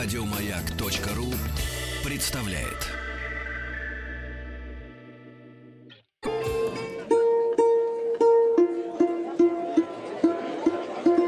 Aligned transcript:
Радиомаяк.ру 0.00 1.34
представляет. 2.04 2.86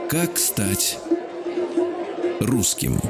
Как 0.08 0.38
стать 0.38 1.00
русским? 2.38 3.00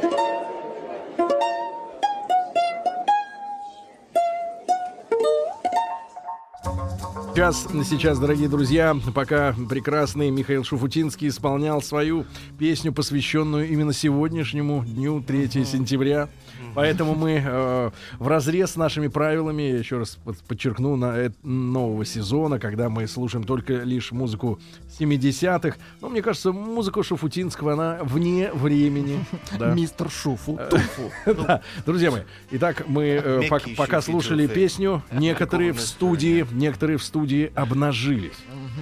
Сейчас, 7.41 7.67
сейчас, 7.89 8.19
дорогие 8.19 8.51
друзья, 8.51 8.95
пока 9.15 9.55
прекрасный 9.67 10.29
Михаил 10.29 10.63
Шуфутинский 10.63 11.29
исполнял 11.29 11.81
свою 11.81 12.27
песню, 12.59 12.93
посвященную 12.93 13.67
именно 13.67 13.95
сегодняшнему 13.95 14.85
дню, 14.85 15.23
3 15.27 15.49
сентября. 15.65 16.29
Поэтому 16.75 17.15
мы 17.15 17.43
э, 17.45 17.91
в 18.19 18.29
разрез 18.29 18.73
с 18.73 18.77
нашими 18.77 19.09
правилами, 19.09 19.63
еще 19.63 19.99
раз 19.99 20.19
подчеркну, 20.49 20.97
на 20.97 21.33
нового 21.43 22.05
сезона, 22.05 22.59
когда 22.59 22.89
мы 22.89 23.07
слушаем 23.07 23.45
только 23.45 23.83
лишь 23.83 24.13
музыку 24.13 24.61
70-х. 24.99 25.77
Но 26.01 26.09
мне 26.09 26.23
кажется, 26.23 26.53
музыка 26.53 27.03
Шуфутинского, 27.03 27.73
она 27.73 27.99
вне 28.03 28.53
времени. 28.53 29.25
Мистер 29.75 30.11
Шуфу. 30.11 30.59
Да, 31.27 31.63
друзья 31.87 32.11
мои. 32.11 32.23
Итак, 32.51 32.85
мы 32.87 33.05
э, 33.05 33.43
пока 33.77 34.01
слушали 34.01 34.47
песню, 34.47 35.03
некоторые 35.13 35.73
в 35.73 35.81
студии, 35.81 36.47
некоторые 36.53 36.99
в 36.99 37.05
студии 37.05 37.53
обнажились. 37.55 38.37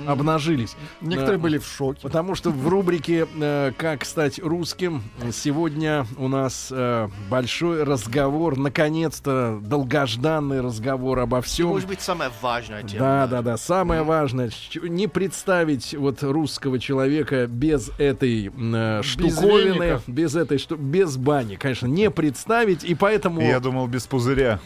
Обнажились. 0.07 0.77
Некоторые 1.01 1.39
были 1.39 1.59
в 1.59 1.67
шоке. 1.67 2.01
Потому 2.03 2.35
что 2.35 2.51
в 2.51 2.69
рубрике 2.69 3.27
э, 3.41 3.73
«Как 3.77 4.05
стать 4.05 4.39
русским» 4.39 5.03
сегодня 5.33 6.07
у 6.17 6.29
нас 6.29 6.69
э, 6.71 7.09
большой 7.31 7.83
разговор, 7.83 8.57
наконец-то 8.57 9.59
долгожданный 9.63 10.61
разговор 10.61 11.19
обо 11.21 11.41
всем. 11.41 11.69
Может 11.69 11.89
быть, 11.89 12.01
самая 12.01 12.31
важная 12.41 12.83
тема. 12.83 13.01
Да, 13.01 13.27
да, 13.27 13.43
да, 13.43 13.57
самое 13.57 14.03
важное. 14.03 14.51
Не 14.83 15.07
представить 15.07 15.95
вот 15.95 16.23
русского 16.23 16.79
человека 16.79 17.47
без 17.47 17.91
этой 17.99 18.51
э, 18.55 19.03
штуковины, 19.03 20.01
без 20.07 20.37
этой, 20.37 20.59
что, 20.59 20.77
без 20.77 21.17
бани, 21.17 21.57
конечно, 21.57 21.87
не 21.87 22.11
представить, 22.11 22.85
и 22.85 22.95
поэтому... 22.95 23.41
Я 23.41 23.61
думал, 23.61 23.87
без 23.87 24.07
пузыря. 24.07 24.61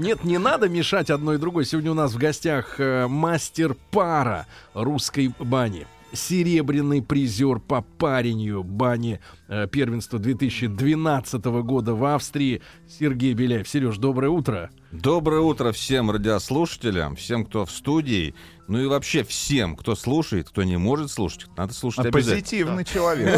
Нет, 0.00 0.24
не 0.24 0.38
надо 0.38 0.70
мешать 0.70 1.10
одной 1.10 1.36
и 1.36 1.38
другой. 1.38 1.66
Сегодня 1.66 1.90
у 1.90 1.94
нас 1.94 2.14
в 2.14 2.16
гостях 2.16 2.80
э, 2.80 3.06
мастер 3.06 3.76
пара 3.90 4.46
русской 4.72 5.30
бани. 5.38 5.86
Серебряный 6.14 7.02
призер 7.02 7.58
по 7.60 7.82
паренью 7.82 8.62
бани 8.62 9.20
э, 9.48 9.68
первенства 9.70 10.18
2012 10.18 11.44
года 11.44 11.94
в 11.94 12.02
Австрии 12.06 12.62
Сергей 12.88 13.34
Беляев. 13.34 13.68
Сереж, 13.68 13.98
доброе 13.98 14.30
утро. 14.30 14.70
Доброе 14.90 15.42
утро 15.42 15.70
всем 15.70 16.10
радиослушателям, 16.10 17.14
всем, 17.14 17.44
кто 17.44 17.66
в 17.66 17.70
студии. 17.70 18.34
Ну 18.70 18.78
и 18.78 18.86
вообще 18.86 19.24
всем, 19.24 19.74
кто 19.74 19.96
слушает, 19.96 20.48
кто 20.48 20.62
не 20.62 20.76
может 20.76 21.10
слушать, 21.10 21.46
надо 21.56 21.74
слушать 21.74 22.06
а 22.06 22.08
обязательно. 22.08 22.36
Позитивный 22.36 22.84
человек. 22.84 23.34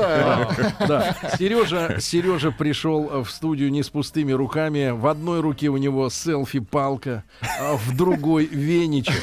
Да. 0.86 1.16
Сережа, 1.39 1.97
Сережа 2.00 2.50
пришел 2.50 3.24
в 3.24 3.30
студию 3.30 3.72
не 3.72 3.83
с 3.83 3.89
пустыми 3.89 4.33
руками. 4.33 4.91
В 4.91 5.06
одной 5.06 5.41
руке 5.41 5.69
у 5.69 5.78
него 5.78 6.11
селфи-палка, 6.11 7.24
а 7.58 7.77
в 7.77 7.97
другой 7.97 8.44
веничек. 8.44 9.22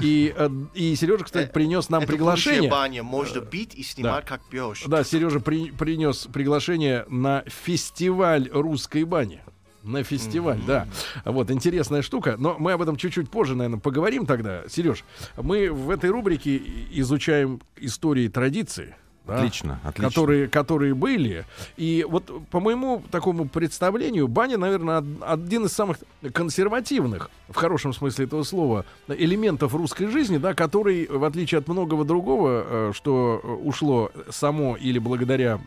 И, 0.00 0.34
э, 0.36 0.50
и 0.74 0.96
Сережа, 0.96 1.22
кстати, 1.22 1.48
принес 1.52 1.90
нам 1.90 2.04
приглашение. 2.04 2.68
баня, 2.68 3.04
можно 3.04 3.38
бить 3.38 3.72
и 3.76 3.84
снимать 3.84 4.24
как 4.26 4.42
пьешь. 4.48 4.82
Да, 4.88 5.04
Сережа 5.04 5.38
при, 5.38 5.70
принес 5.70 6.26
приглашение 6.32 7.04
на 7.08 7.44
фестиваль 7.46 8.50
русской 8.52 9.04
бани 9.04 9.42
на 9.86 10.02
фестиваль, 10.02 10.58
mm-hmm. 10.58 10.66
да. 10.66 10.86
Вот, 11.24 11.50
интересная 11.50 12.02
штука. 12.02 12.36
Но 12.38 12.56
мы 12.58 12.72
об 12.72 12.82
этом 12.82 12.96
чуть-чуть 12.96 13.30
позже, 13.30 13.54
наверное, 13.54 13.80
поговорим 13.80 14.26
тогда. 14.26 14.62
Сереж, 14.68 15.04
мы 15.36 15.70
в 15.70 15.90
этой 15.90 16.10
рубрике 16.10 16.60
изучаем 16.90 17.60
истории 17.76 18.28
традиции. 18.28 18.94
Да, 19.26 19.38
отлично, 19.38 19.80
отлично. 19.82 20.08
Которые, 20.08 20.48
которые 20.48 20.94
были. 20.94 21.44
И 21.76 22.06
вот 22.08 22.30
по 22.50 22.60
моему 22.60 23.02
такому 23.10 23.48
представлению, 23.48 24.28
баня, 24.28 24.56
наверное, 24.56 25.04
один 25.20 25.64
из 25.64 25.72
самых 25.72 25.98
консервативных, 26.32 27.28
в 27.48 27.56
хорошем 27.56 27.92
смысле 27.92 28.26
этого 28.26 28.44
слова, 28.44 28.84
элементов 29.08 29.74
русской 29.74 30.06
жизни, 30.06 30.38
да, 30.38 30.54
который, 30.54 31.08
в 31.08 31.24
отличие 31.24 31.58
от 31.58 31.66
многого 31.66 32.04
другого, 32.04 32.66
э, 32.66 32.92
что 32.94 33.38
ушло 33.64 34.12
само 34.30 34.76
или 34.76 35.00
благодаря 35.00 35.58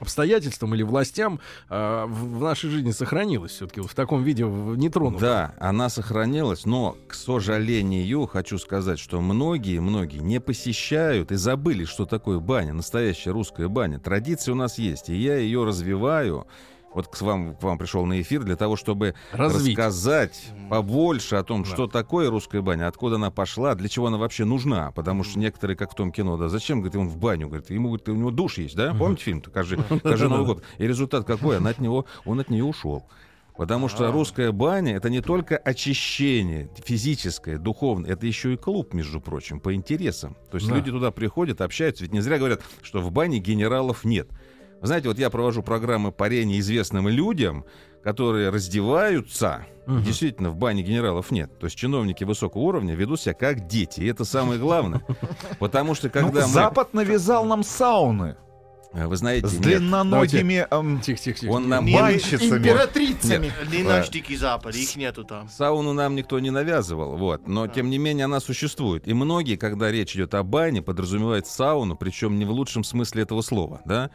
обстоятельствам 0.00 0.74
или 0.74 0.82
властям 0.82 1.40
э, 1.68 2.04
в, 2.06 2.38
в 2.38 2.42
нашей 2.42 2.70
жизни 2.70 2.90
сохранилась 2.90 3.52
все-таки 3.52 3.80
в 3.80 3.94
таком 3.94 4.22
виде 4.22 4.44
не 4.44 4.88
тронута. 4.88 5.20
Да, 5.20 5.54
она 5.58 5.88
сохранилась, 5.88 6.64
но, 6.66 6.96
к 7.08 7.14
сожалению, 7.14 8.26
хочу 8.26 8.58
сказать, 8.58 8.98
что 8.98 9.20
многие, 9.20 9.80
многие 9.80 10.18
не 10.18 10.40
посещают 10.40 11.32
и 11.32 11.36
забыли, 11.36 11.84
что 11.84 12.06
такое 12.06 12.38
баня, 12.38 12.72
настоящая 12.72 13.30
русская 13.30 13.68
баня. 13.68 13.98
Традиция 13.98 14.52
у 14.52 14.56
нас 14.56 14.78
есть, 14.78 15.08
и 15.08 15.14
я 15.14 15.36
ее 15.36 15.64
развиваю 15.64 16.46
вот 16.96 17.08
к 17.08 17.20
вам, 17.20 17.54
к 17.54 17.62
вам 17.62 17.76
пришел 17.76 18.06
на 18.06 18.22
эфир 18.22 18.42
для 18.42 18.56
того, 18.56 18.74
чтобы 18.74 19.14
Развить. 19.30 19.76
рассказать 19.76 20.46
побольше 20.70 21.36
о 21.36 21.44
том, 21.44 21.62
да. 21.62 21.68
что 21.68 21.86
такое 21.86 22.30
русская 22.30 22.62
баня, 22.62 22.88
откуда 22.88 23.16
она 23.16 23.30
пошла, 23.30 23.74
для 23.74 23.90
чего 23.90 24.06
она 24.06 24.16
вообще 24.16 24.46
нужна. 24.46 24.92
Потому 24.92 25.22
что 25.22 25.38
некоторые, 25.38 25.76
как 25.76 25.92
в 25.92 25.94
том 25.94 26.10
кино, 26.10 26.38
да, 26.38 26.48
зачем, 26.48 26.80
говорит, 26.80 26.96
он 26.96 27.08
в 27.08 27.18
баню, 27.18 27.48
говорит, 27.48 27.68
ему, 27.68 27.88
говорит, 27.88 28.08
у 28.08 28.14
него 28.14 28.30
душ 28.30 28.56
есть, 28.56 28.76
да? 28.76 28.94
Помните 28.94 29.24
фильм? 29.24 29.42
Кажи, 29.42 29.76
кажи 30.02 30.26
Новый 30.28 30.46
год. 30.46 30.62
И 30.78 30.86
результат 30.86 31.26
какой? 31.26 31.58
Она 31.58 31.68
от 31.68 31.80
него, 31.80 32.06
он 32.24 32.40
от 32.40 32.48
нее 32.48 32.64
ушел. 32.64 33.04
Потому 33.58 33.88
что 33.88 34.10
русская 34.10 34.52
баня 34.52 34.96
это 34.96 35.10
не 35.10 35.20
только 35.20 35.56
очищение 35.56 36.70
физическое, 36.82 37.58
духовное, 37.58 38.12
это 38.12 38.26
еще 38.26 38.54
и 38.54 38.56
клуб, 38.56 38.94
между 38.94 39.20
прочим, 39.20 39.60
по 39.60 39.74
интересам. 39.74 40.36
То 40.50 40.56
есть 40.56 40.68
да. 40.68 40.76
люди 40.76 40.90
туда 40.90 41.10
приходят, 41.10 41.60
общаются. 41.60 42.04
Ведь 42.04 42.12
не 42.12 42.20
зря 42.20 42.38
говорят, 42.38 42.62
что 42.82 43.00
в 43.00 43.10
бане 43.12 43.38
генералов 43.38 44.04
нет. 44.04 44.28
Знаете, 44.82 45.08
вот 45.08 45.18
я 45.18 45.30
провожу 45.30 45.62
программы 45.62 46.12
парения 46.12 46.58
известным 46.60 47.08
людям, 47.08 47.64
которые 48.02 48.50
раздеваются. 48.50 49.66
Угу. 49.86 50.00
Действительно, 50.00 50.50
в 50.50 50.56
бане 50.56 50.82
генералов 50.82 51.30
нет. 51.30 51.58
То 51.58 51.66
есть 51.66 51.76
чиновники 51.76 52.24
высокого 52.24 52.62
уровня 52.62 52.94
ведут 52.94 53.20
себя 53.20 53.34
как 53.34 53.66
дети. 53.66 54.00
И 54.00 54.06
это 54.06 54.24
самое 54.24 54.60
главное. 54.60 55.02
Потому 55.58 55.94
что 55.94 56.08
когда 56.08 56.42
ну, 56.42 56.46
мы... 56.46 56.52
Запад 56.52 56.94
навязал 56.94 57.44
нам 57.44 57.62
сауны. 57.62 58.36
Э, 58.96 59.06
вы 59.06 59.16
знаете, 59.16 59.46
с 59.46 59.52
длинноногими 59.54 60.66
эм, 60.70 61.00
тих, 61.00 61.20
тих, 61.20 61.38
тих, 61.38 61.50
он 61.50 61.68
нам 61.68 61.84
банщицами. 61.90 62.58
Императрицами. 62.58 63.52
Не 63.70 63.82
наш 63.82 64.08
дикий 64.08 64.36
запад, 64.36 64.74
их 64.74 64.96
нету 64.96 65.24
там. 65.24 65.48
Сауну 65.48 65.92
нам 65.92 66.14
никто 66.14 66.38
не 66.38 66.50
навязывал, 66.50 67.16
вот. 67.16 67.46
Но, 67.46 67.64
а. 67.64 67.68
тем 67.68 67.90
не 67.90 67.98
менее, 67.98 68.24
она 68.24 68.40
существует. 68.40 69.06
И 69.06 69.12
многие, 69.12 69.56
когда 69.56 69.90
речь 69.90 70.14
идет 70.16 70.34
о 70.34 70.42
бане, 70.42 70.80
подразумевают 70.80 71.46
сауну, 71.46 71.94
причем 71.96 72.38
не 72.38 72.44
в 72.44 72.50
лучшем 72.50 72.84
смысле 72.84 73.22
этого 73.22 73.42
слова, 73.42 73.82
да? 73.84 74.10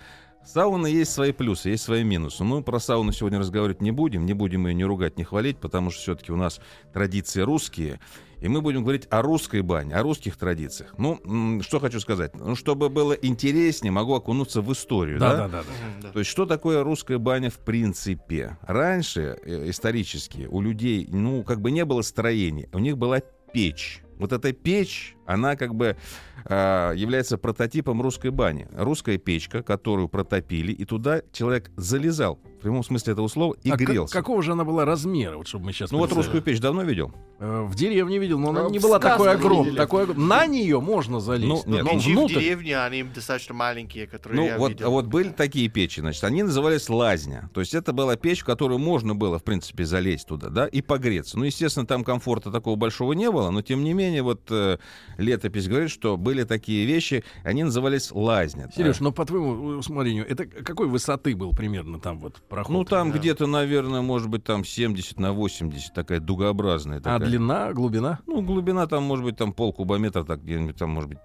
Сауна 0.45 0.87
есть 0.87 1.11
свои 1.11 1.31
плюсы, 1.31 1.69
есть 1.69 1.83
свои 1.83 2.03
минусы. 2.03 2.43
Мы 2.43 2.63
про 2.63 2.79
сауну 2.79 3.11
сегодня 3.11 3.39
разговаривать 3.39 3.81
не 3.81 3.91
будем, 3.91 4.25
не 4.25 4.33
будем 4.33 4.67
ее 4.67 4.73
ни 4.73 4.83
ругать, 4.83 5.17
ни 5.17 5.23
хвалить, 5.23 5.57
потому 5.57 5.91
что 5.91 6.01
все-таки 6.01 6.31
у 6.31 6.35
нас 6.35 6.59
традиции 6.93 7.41
русские. 7.41 7.99
И 8.41 8.47
мы 8.47 8.61
будем 8.61 8.81
говорить 8.81 9.07
о 9.11 9.21
русской 9.21 9.61
бане, 9.61 9.95
о 9.95 10.01
русских 10.01 10.35
традициях. 10.35 10.95
Ну, 10.97 11.61
что 11.61 11.79
хочу 11.79 11.99
сказать. 11.99 12.35
Ну, 12.35 12.55
чтобы 12.55 12.89
было 12.89 13.13
интереснее, 13.13 13.91
могу 13.91 14.15
окунуться 14.15 14.61
в 14.61 14.73
историю. 14.73 15.19
Да, 15.19 15.35
да, 15.35 15.47
да. 15.47 15.61
да, 15.61 16.01
да. 16.01 16.11
То 16.11 16.19
есть, 16.19 16.31
что 16.31 16.47
такое 16.47 16.83
русская 16.83 17.19
баня 17.19 17.51
в 17.51 17.59
принципе? 17.59 18.57
Раньше, 18.63 19.37
э, 19.43 19.69
исторически, 19.69 20.47
у 20.49 20.59
людей, 20.59 21.07
ну, 21.11 21.43
как 21.43 21.61
бы 21.61 21.69
не 21.69 21.85
было 21.85 22.01
строений. 22.01 22.67
У 22.73 22.79
них 22.79 22.97
была 22.97 23.21
печь. 23.53 24.01
Вот 24.21 24.31
эта 24.33 24.53
печь, 24.53 25.15
она 25.25 25.55
как 25.55 25.73
бы 25.73 25.97
э, 26.45 26.93
является 26.95 27.39
прототипом 27.39 28.03
русской 28.03 28.29
бани. 28.29 28.67
Русская 28.71 29.17
печка, 29.17 29.63
которую 29.63 30.09
протопили, 30.09 30.71
и 30.71 30.85
туда 30.85 31.23
человек 31.31 31.71
залезал 31.75 32.39
прямом 32.61 32.83
смысле 32.83 33.13
этого 33.13 33.27
слова, 33.27 33.55
и 33.63 33.69
а 33.69 33.75
грелся. 33.75 34.13
Как, 34.13 34.23
какого 34.23 34.41
же 34.41 34.53
она 34.53 34.63
была 34.63 34.85
размера, 34.85 35.37
вот 35.37 35.47
чтобы 35.47 35.65
мы 35.65 35.73
сейчас... 35.73 35.91
Ну 35.91 35.97
вот 35.97 36.11
русскую 36.11 36.41
печь 36.41 36.59
давно 36.59 36.83
видел? 36.83 37.11
Э, 37.39 37.63
в 37.63 37.75
деревне 37.75 38.19
видел, 38.19 38.39
но 38.39 38.49
она 38.49 38.67
а 38.67 38.69
не 38.69 38.79
была 38.79 38.99
такой 38.99 39.31
огромной. 39.31 39.75
Такой, 39.75 40.13
на 40.15 40.45
нее 40.45 40.79
можно 40.79 41.19
залезть. 41.19 41.65
Ну, 41.65 41.73
нет. 41.73 41.83
Но 41.83 41.97
внутрь... 41.97 42.35
в 42.35 42.39
деревне 42.39 42.77
они 42.77 43.03
достаточно 43.03 43.53
маленькие, 43.55 44.07
которые 44.07 44.39
ну, 44.39 44.47
я 44.47 44.57
вот, 44.57 44.71
видел. 44.73 44.91
вот 44.91 45.05
были 45.07 45.29
такие 45.29 45.67
печи, 45.67 46.01
значит, 46.01 46.23
они 46.23 46.43
назывались 46.43 46.87
лазня. 46.89 47.49
То 47.53 47.61
есть 47.61 47.73
это 47.73 47.93
была 47.93 48.15
печь, 48.15 48.41
в 48.41 48.45
которую 48.45 48.77
можно 48.79 49.15
было, 49.15 49.39
в 49.39 49.43
принципе, 49.43 49.85
залезть 49.85 50.27
туда, 50.27 50.49
да, 50.49 50.67
и 50.67 50.81
погреться. 50.81 51.39
Ну, 51.39 51.45
естественно, 51.45 51.85
там 51.85 52.03
комфорта 52.03 52.51
такого 52.51 52.75
большого 52.75 53.13
не 53.13 53.31
было, 53.31 53.49
но 53.49 53.61
тем 53.61 53.83
не 53.83 53.93
менее, 53.93 54.21
вот 54.21 54.41
э, 54.51 54.77
летопись 55.17 55.67
говорит, 55.67 55.89
что 55.89 56.17
были 56.17 56.43
такие 56.43 56.85
вещи, 56.85 57.23
они 57.43 57.63
назывались 57.63 58.11
лазня. 58.11 58.69
Сереж, 58.75 58.99
да. 58.99 59.05
но 59.05 59.11
по 59.11 59.25
твоему 59.25 59.77
усмотрению, 59.77 60.29
это 60.29 60.45
какой 60.45 60.87
высоты 60.87 61.35
был 61.35 61.51
примерно 61.53 61.99
там 61.99 62.19
вот 62.19 62.41
проход? 62.51 62.71
Ну, 62.71 62.83
там 62.83 63.11
да. 63.11 63.17
где-то, 63.17 63.47
наверное, 63.47 64.01
может 64.01 64.29
быть, 64.29 64.43
там 64.43 64.63
70 64.63 65.19
на 65.19 65.33
80, 65.33 65.93
такая 65.93 66.19
дугообразная. 66.19 66.97
А 66.97 67.01
такая. 67.01 67.15
А 67.15 67.19
длина, 67.19 67.73
глубина? 67.73 68.19
Ну, 68.27 68.41
глубина 68.41 68.85
там, 68.85 69.03
может 69.03 69.25
быть, 69.25 69.37
там 69.37 69.53
полкубометра, 69.53 70.23
так 70.23 70.43
где-нибудь 70.43 70.75
там, 70.75 70.91
может 70.91 71.09
быть, 71.09 71.19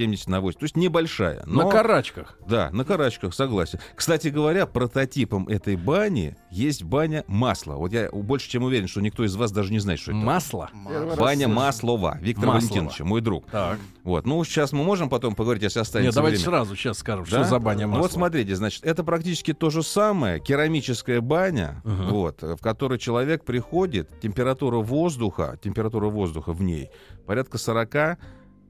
70 0.00 0.28
на 0.28 0.40
80. 0.40 0.58
То 0.60 0.64
есть 0.64 0.76
небольшая. 0.76 1.42
Но... 1.44 1.64
На 1.64 1.70
карачках. 1.70 2.38
Да, 2.48 2.70
на 2.72 2.84
карачках, 2.84 3.34
согласен. 3.34 3.78
Кстати 3.94 4.28
говоря, 4.28 4.64
прототипом 4.66 5.46
этой 5.46 5.76
бани 5.76 6.36
есть 6.50 6.82
баня 6.84 7.24
масла. 7.26 7.74
Вот 7.74 7.92
я 7.92 8.10
больше 8.10 8.48
чем 8.48 8.62
уверен, 8.64 8.88
что 8.88 9.00
никто 9.02 9.24
из 9.24 9.36
вас 9.36 9.52
даже 9.52 9.72
не 9.72 9.78
знает, 9.78 10.00
что 10.00 10.12
это. 10.12 10.20
Масло. 10.20 10.70
Баня 11.18 11.48
Маслова. 11.48 12.16
Виктор 12.20 12.46
Маслова. 12.46 12.60
Валентинович, 12.72 13.00
мой 13.00 13.20
друг. 13.20 13.46
Так. 13.50 13.78
Вот. 14.04 14.24
Ну, 14.26 14.42
сейчас 14.44 14.72
мы 14.72 14.82
можем 14.84 15.10
потом 15.10 15.34
поговорить, 15.34 15.62
если 15.62 15.80
останется 15.80 16.08
Нет, 16.08 16.14
давайте 16.14 16.38
время. 16.38 16.50
сразу 16.50 16.76
сейчас 16.76 16.98
скажем, 16.98 17.24
Да? 17.24 17.30
что 17.30 17.44
за 17.44 17.58
баня 17.58 17.86
Ну 17.86 17.92
масла. 17.92 18.02
Вот 18.02 18.12
смотрите, 18.12 18.56
значит, 18.56 18.84
это 18.84 19.04
практически 19.04 19.52
то 19.52 19.68
же 19.68 19.82
самое, 19.82 20.40
керамическая 20.40 21.20
баня, 21.20 21.82
Ага. 21.84 22.10
вот, 22.10 22.42
в 22.42 22.58
которой 22.62 22.98
человек 22.98 23.44
приходит, 23.44 24.08
температура 24.20 24.78
воздуха, 24.78 25.58
температура 25.62 26.06
воздуха 26.08 26.52
в 26.54 26.62
ней 26.62 26.90
порядка 27.26 27.58
40, 27.58 28.18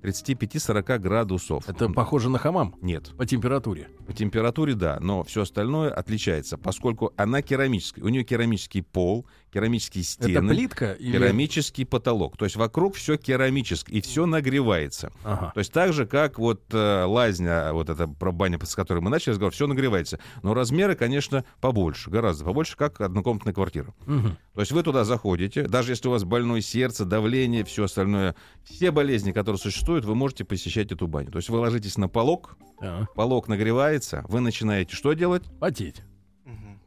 35-40 0.02 0.98
градусов. 0.98 1.68
Это 1.68 1.88
похоже 1.88 2.30
на 2.30 2.38
хамам 2.38 2.74
Нет. 2.80 3.12
по 3.16 3.26
температуре. 3.26 3.88
По 4.06 4.12
температуре, 4.12 4.74
да, 4.74 4.98
но 5.00 5.22
все 5.24 5.42
остальное 5.42 5.90
отличается, 5.90 6.58
поскольку 6.58 7.12
она 7.16 7.42
керамическая. 7.42 8.04
У 8.04 8.08
нее 8.08 8.24
керамический 8.24 8.82
пол, 8.82 9.26
керамические 9.52 10.04
стены. 10.04 10.30
Это 10.32 10.40
плитка 10.48 10.92
или... 10.92 11.12
Керамический 11.12 11.84
потолок. 11.86 12.36
То 12.36 12.44
есть 12.44 12.56
вокруг 12.56 12.96
все 12.96 13.16
керамическое, 13.16 13.96
и 13.96 14.00
все 14.00 14.26
нагревается. 14.26 15.12
Ага. 15.24 15.50
То 15.54 15.58
есть 15.58 15.72
так 15.72 15.92
же, 15.92 16.06
как 16.06 16.38
вот 16.38 16.62
э, 16.72 17.04
лазня, 17.04 17.72
вот 17.72 17.90
эта 17.90 18.06
про 18.06 18.32
баня, 18.32 18.58
с 18.62 18.74
которой 18.74 19.00
мы 19.00 19.10
начали 19.10 19.30
разговор, 19.30 19.52
все 19.52 19.66
нагревается. 19.66 20.18
Но 20.42 20.54
размеры, 20.54 20.94
конечно, 20.94 21.44
побольше, 21.60 22.10
гораздо 22.10 22.44
побольше, 22.44 22.76
как 22.76 23.00
однокомнатная 23.00 23.54
квартира. 23.54 23.94
Мгм. 24.06 24.36
То 24.54 24.60
есть 24.60 24.72
вы 24.72 24.82
туда 24.82 25.04
заходите, 25.04 25.62
даже 25.66 25.92
если 25.92 26.08
у 26.08 26.10
вас 26.10 26.24
больное 26.24 26.60
сердце, 26.60 27.04
давление, 27.04 27.64
все 27.64 27.84
остальное, 27.84 28.34
все 28.64 28.90
болезни, 28.90 29.32
которые 29.32 29.58
существуют, 29.58 30.04
вы 30.04 30.14
можете 30.14 30.44
посещать 30.44 30.92
эту 30.92 31.06
баню. 31.06 31.30
То 31.30 31.38
есть 31.38 31.48
вы 31.48 31.58
ложитесь 31.58 31.96
на 31.96 32.08
полок, 32.08 32.56
Так. 32.80 33.12
полок 33.14 33.48
нагревается, 33.48 34.24
вы 34.28 34.40
начинаете 34.40 34.94
что 34.94 35.12
делать? 35.12 35.44
Потеть. 35.58 36.02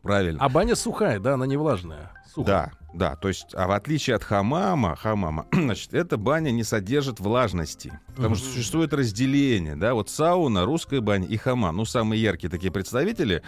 Правильно. 0.03 0.39
А 0.41 0.49
баня 0.49 0.75
сухая, 0.75 1.19
да, 1.19 1.35
она 1.35 1.47
не 1.47 1.57
влажная. 1.57 2.11
Сухая. 2.31 2.73
Да, 2.93 3.09
да, 3.09 3.15
то 3.15 3.29
есть, 3.29 3.47
а 3.53 3.67
в 3.67 3.71
отличие 3.71 4.15
от 4.17 4.23
хамама, 4.23 4.95
хамама, 4.95 5.47
значит, 5.51 5.93
эта 5.93 6.17
баня 6.17 6.51
не 6.51 6.63
содержит 6.63 7.19
влажности, 7.19 7.99
потому 8.15 8.35
что 8.35 8.47
существует 8.47 8.93
разделение, 8.93 9.75
да, 9.75 9.93
вот 9.93 10.09
сауна, 10.09 10.65
русская 10.65 10.99
баня 10.99 11.25
и 11.25 11.37
хамам, 11.37 11.77
ну, 11.77 11.85
самые 11.85 12.21
яркие 12.21 12.51
такие 12.51 12.71
представители. 12.71 13.41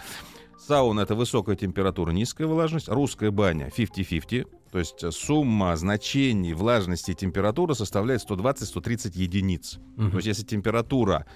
Сауна— 0.66 1.00
это 1.02 1.14
высокая 1.14 1.54
температура, 1.54 2.10
низкая 2.10 2.48
влажность, 2.48 2.88
русская 2.88 3.30
баня— 3.30 3.70
50-50, 3.76 4.48
то 4.72 4.78
есть 4.78 5.04
э, 5.04 5.12
сумма 5.12 5.76
значений 5.76 6.54
влажности 6.54 7.12
и 7.12 7.14
температуры 7.14 7.74
составляет 7.74 8.28
120-130 8.28 9.12
единиц. 9.14 9.78
Мгм. 9.96 10.10
То 10.10 10.16
есть 10.16 10.26
если 10.26 10.44
температура 10.44 11.26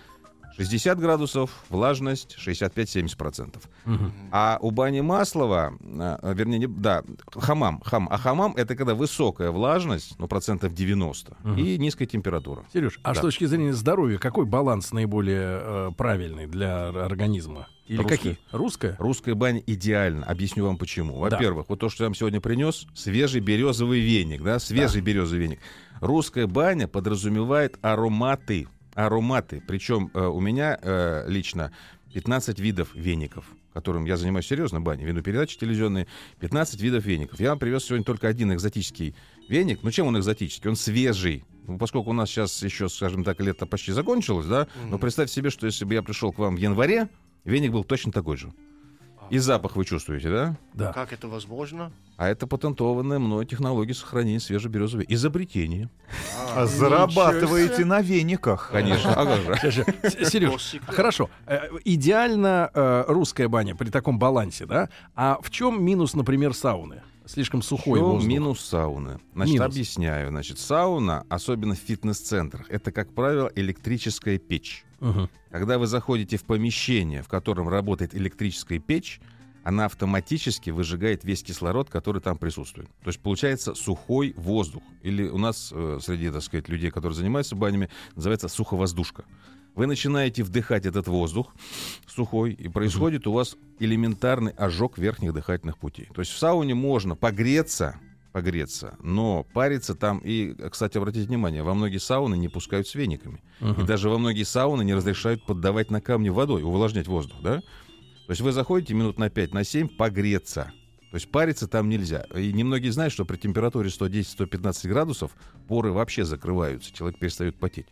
60 0.57 0.99
градусов, 0.99 1.51
влажность 1.71 2.37
65-70%. 2.39 3.57
Мгм. 3.85 4.13
А 4.33 4.59
у 4.61 4.71
бани 4.71 5.01
Маслова, 5.01 5.73
а, 5.99 6.33
вернее, 6.35 6.59
не- 6.59 6.67
да, 6.67 7.03
хамам, 7.33 7.81
хам, 7.85 8.09
а 8.11 8.19
хамам 8.19 8.55
это 8.57 8.75
когда 8.77 8.95
высокая 8.95 9.51
влажность, 9.51 10.15
ну, 10.19 10.29
процентов 10.29 10.75
90, 10.75 11.37
Мгм. 11.43 11.59
и 11.59 11.79
низкая 11.79 12.07
температура. 12.07 12.65
Сереж, 12.73 12.99
а 13.03 13.15
Да. 13.15 13.19
с 13.19 13.21
точки 13.21 13.45
зрения 13.47 13.73
здоровья, 13.73 14.19
какой 14.19 14.45
баланс 14.47 14.93
наиболее 14.93 15.61
э, 15.63 15.91
правильный 15.97 16.47
для 16.47 16.89
организма? 16.89 17.67
Или 17.87 17.97
Русская. 17.99 18.17
какие? 18.17 18.39
Русская? 18.53 18.97
Русская 19.01 19.35
баня 19.35 19.63
идеальна. 19.67 20.25
Объясню 20.27 20.65
вам 20.65 20.77
почему. 20.79 21.15
Да. 21.29 21.37
Во-первых, 21.37 21.69
вот 21.69 21.81
то, 21.81 21.89
что 21.89 22.05
я 22.05 22.09
вам 22.09 22.15
сегодня 22.15 22.41
принес, 22.41 22.87
свежий 22.95 23.41
березовый 23.41 23.99
веник, 24.01 24.43
да, 24.43 24.59
свежий 24.61 25.01
березовый 25.01 25.41
веник. 25.43 25.59
Русская 26.01 26.47
баня 26.47 26.87
подразумевает 26.87 27.79
ароматы, 27.83 28.69
ароматы. 28.95 29.63
Причем 29.67 30.11
э, 30.15 30.21
у 30.21 30.41
меня 30.41 30.79
э, 30.81 31.25
лично 31.29 31.73
15 32.13 32.59
видов 32.59 32.95
веников 32.95 33.45
которым 33.73 34.05
я 34.05 34.17
занимаюсь 34.17 34.47
серьезно, 34.47 34.81
баней, 34.81 35.05
веду 35.05 35.23
передачи 35.23 35.59
телевизионные, 35.59 36.07
15 36.41 36.81
видов 36.81 37.05
веников. 37.05 37.41
Я 37.41 37.51
вам 37.51 37.59
привез 37.59 37.85
сегодня 37.85 38.05
только 38.05 38.29
один 38.29 38.53
экзотический 38.53 39.15
веник. 39.49 39.81
Ну, 39.83 39.91
чем 39.91 40.09
он 40.09 40.19
экзотический? 40.19 40.69
Он 40.69 40.77
свежий. 40.77 41.45
Ну, 41.67 41.79
поскольку 41.79 42.11
у 42.11 42.13
нас 42.13 42.29
сейчас 42.29 42.63
еще, 42.63 42.89
скажем 42.89 43.23
так, 43.23 43.41
лето 43.41 43.67
почти 43.67 43.93
закончилось, 43.93 44.47
да, 44.47 44.67
но 44.89 44.99
представьте 44.99 45.35
себе, 45.35 45.51
что 45.51 45.67
если 45.67 45.85
бы 45.85 45.95
я 45.95 46.03
пришел 46.03 46.33
к 46.33 46.39
вам 46.39 46.57
в 46.57 46.59
январе, 46.59 47.09
веник 47.45 47.71
был 47.71 47.85
точно 47.85 48.11
такой 48.11 48.37
же. 48.37 48.53
И 49.31 49.39
запах 49.39 49.77
вы 49.77 49.85
чувствуете, 49.85 50.29
да? 50.29 50.57
Да. 50.75 50.93
Как 50.93 51.13
это 51.13 51.29
возможно? 51.29 51.93
А 52.17 52.29
это 52.29 52.47
патентованная 52.47 53.19
мной 53.19 53.47
технология 53.47 53.95
сохранения 53.95 54.41
свежеберезовой. 54.41 55.07
Изобретение. 55.09 55.89
А 56.55 56.67
зарабатываете 56.67 57.85
на 57.85 58.01
вениках. 58.03 58.71
Конечно. 58.73 59.15
А 59.15 59.25
как 59.25 59.71
же? 59.73 59.85
Сереж, 60.25 60.77
хорошо. 60.87 61.31
Э, 61.47 61.61
Идеально 61.85 62.71
э, 62.75 63.05
русская 63.07 63.49
баня 63.49 63.75
при 63.77 63.89
таком 63.91 64.19
балансе, 64.19 64.67
да? 64.67 64.89
А 65.15 65.39
в 65.43 65.51
чем 65.51 65.83
минус, 65.83 66.15
например, 66.15 66.53
сауны? 66.53 67.03
Слишком 67.27 67.63
сухой 67.63 67.99
Что 67.99 68.13
воздух. 68.13 68.29
минус 68.29 68.61
сауны? 68.61 69.21
Значит, 69.35 69.55
Минус. 69.55 69.67
объясняю. 69.67 70.31
Значит, 70.31 70.59
сауна, 70.59 71.25
особенно 71.29 71.75
в 71.75 71.79
фитнес-центрах, 71.79 72.69
это, 72.69 72.91
как 72.93 73.13
правило, 73.15 73.51
электрическая 73.55 74.39
печь. 74.39 74.85
Мгм. 75.01 75.29
Когда 75.51 75.79
вы 75.79 75.87
заходите 75.87 76.37
в 76.37 76.45
помещение, 76.45 77.23
в 77.23 77.29
котором 77.29 77.69
работает 77.69 78.15
электрическая 78.15 78.79
печь, 78.79 79.21
она 79.63 79.85
автоматически 79.87 80.71
выжигает 80.71 81.23
весь 81.25 81.43
кислород, 81.43 81.91
который 81.91 82.21
там 82.23 82.39
присутствует. 82.39 82.89
То 83.03 83.09
есть 83.09 83.21
получается 83.21 83.75
сухой 83.75 84.35
воздух. 84.37 84.83
Или 85.03 85.29
у 85.29 85.39
нас 85.39 85.71
э, 85.75 85.99
среди, 86.03 86.31
так 86.31 86.43
сказать, 86.43 86.69
людей, 86.69 86.91
которые 86.91 87.15
занимаются 87.17 87.55
банями, 87.57 87.91
называется 88.17 88.49
суховоздушка. 88.49 89.25
Вы 89.75 89.87
начинаете 89.87 90.43
вдыхать 90.43 90.87
этот 90.87 91.07
воздух 91.09 91.55
сухой, 92.07 92.53
и 92.53 92.69
происходит 92.69 93.27
у 93.27 93.33
вас 93.33 93.57
элементарный 93.79 94.53
ожог 94.53 94.99
верхних 94.99 95.33
дыхательных 95.33 95.79
путей. 95.79 96.09
То 96.15 96.21
есть 96.21 96.33
в 96.33 96.39
сауне 96.39 96.75
можно 96.75 97.17
погреться, 97.17 97.99
погреться, 98.33 98.97
но 99.03 99.45
париться 99.55 99.95
там 99.95 100.19
и, 100.19 100.55
кстати, 100.71 100.99
обратите 100.99 101.27
внимание, 101.27 101.63
во 101.63 101.75
многие 101.75 101.99
сауны 101.99 102.37
не 102.37 102.49
пускают 102.49 102.89
с 102.89 102.95
вениками. 102.95 103.43
И 103.61 103.83
даже 103.83 104.09
во 104.11 104.19
многие 104.19 104.45
сауны 104.45 104.83
не 104.83 104.95
разрешают 104.95 105.45
поддавать 105.47 105.91
на 105.91 106.01
камни 106.01 106.29
водой, 106.29 106.63
увлажнять 106.63 107.09
воздух, 107.09 107.41
да? 107.43 107.61
То 107.61 108.33
есть 108.33 108.41
вы 108.43 108.53
заходите 108.53 108.95
минут 108.95 109.19
на 109.19 109.31
5, 109.31 109.55
на 109.55 109.65
7 109.65 109.89
погреться. 109.89 110.73
То 111.11 111.17
есть 111.17 111.29
париться 111.33 111.67
там 111.67 111.89
нельзя. 111.89 112.25
И 112.37 112.53
немногие 112.53 112.93
знают, 112.93 113.13
что 113.13 113.25
при 113.25 113.37
температуре 113.37 113.89
110-115 113.89 114.89
градусов 114.89 115.33
поры 115.67 115.91
вообще 115.91 116.25
закрываются, 116.25 116.93
человек 116.93 117.19
перестает 117.19 117.59
потеть. 117.59 117.87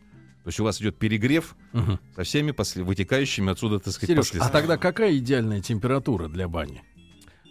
То 0.44 0.48
есть 0.48 0.60
у 0.60 0.64
вас 0.64 0.80
идет 0.80 0.96
перегрев 0.98 1.54
Мгм. 1.72 1.98
со 2.16 2.22
всеми 2.22 2.52
после... 2.52 2.82
вытекающими 2.82 3.52
отсюда, 3.52 3.78
так 3.80 3.92
сказать, 3.92 4.26
Сереж, 4.26 4.42
а 4.42 4.48
тогда 4.48 4.76
какая 4.78 5.16
идеальная 5.18 5.60
температура 5.60 6.28
для 6.28 6.48
бани? 6.48 6.82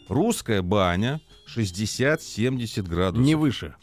Русская 0.08 0.62
баня 0.62 1.22
60-70 1.56 2.84
градусов. 2.88 3.26
Не 3.26 3.36
выше. 3.36 3.76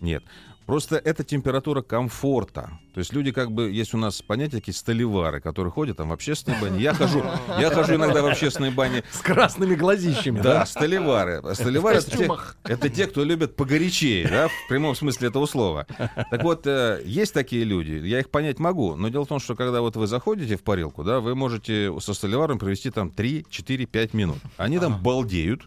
Нет. 0.00 0.22
Просто 0.66 0.96
это 0.96 1.24
температура 1.24 1.82
комфорта. 1.82 2.70
То 2.94 2.98
есть 3.00 3.12
люди 3.12 3.32
как 3.32 3.50
бы, 3.50 3.70
есть 3.70 3.92
у 3.94 3.96
нас 3.98 4.22
понятие 4.22 4.60
такие 4.60 4.74
столевары, 4.74 5.40
которые 5.40 5.72
ходят 5.72 5.96
там 5.96 6.10
в 6.10 6.12
общественные 6.12 6.60
бани. 6.60 6.80
Я 6.80 6.94
хожу, 6.94 7.24
я 7.58 7.70
хожу 7.70 7.96
иногда 7.96 8.22
в 8.22 8.26
общественные 8.26 8.70
бани. 8.70 9.02
С 9.10 9.18
красными 9.18 9.74
глазищами, 9.74 10.38
Да, 10.40 10.60
да? 10.60 10.66
столевары. 10.66 11.42
Столевары 11.54 11.98
это 11.98 12.10
те, 12.16 12.28
это 12.64 12.88
те, 12.88 13.06
кто 13.06 13.24
любят 13.24 13.56
погорячее, 13.56 14.28
да, 14.28 14.48
в 14.48 14.68
прямом 14.68 14.94
смысле 14.94 15.28
этого 15.28 15.46
слова. 15.46 15.86
Так 16.30 16.42
вот, 16.44 16.66
э, 16.66 17.02
есть 17.04 17.34
такие 17.34 17.64
люди, 17.64 17.92
я 18.06 18.20
их 18.20 18.30
понять 18.30 18.58
могу, 18.58 18.94
но 18.96 19.08
дело 19.08 19.24
в 19.24 19.28
том, 19.28 19.40
что 19.40 19.56
когда 19.56 19.80
вот 19.80 19.96
вы 19.96 20.06
заходите 20.06 20.56
в 20.56 20.62
парилку, 20.62 21.02
да, 21.02 21.20
вы 21.20 21.34
можете 21.34 21.92
со 22.00 22.14
столеваром 22.14 22.58
провести 22.58 22.90
там 22.90 23.10
3, 23.10 23.46
4, 23.50 23.86
5 23.86 24.14
минут. 24.14 24.38
Они 24.56 24.78
там 24.78 25.02
балдеют. 25.02 25.62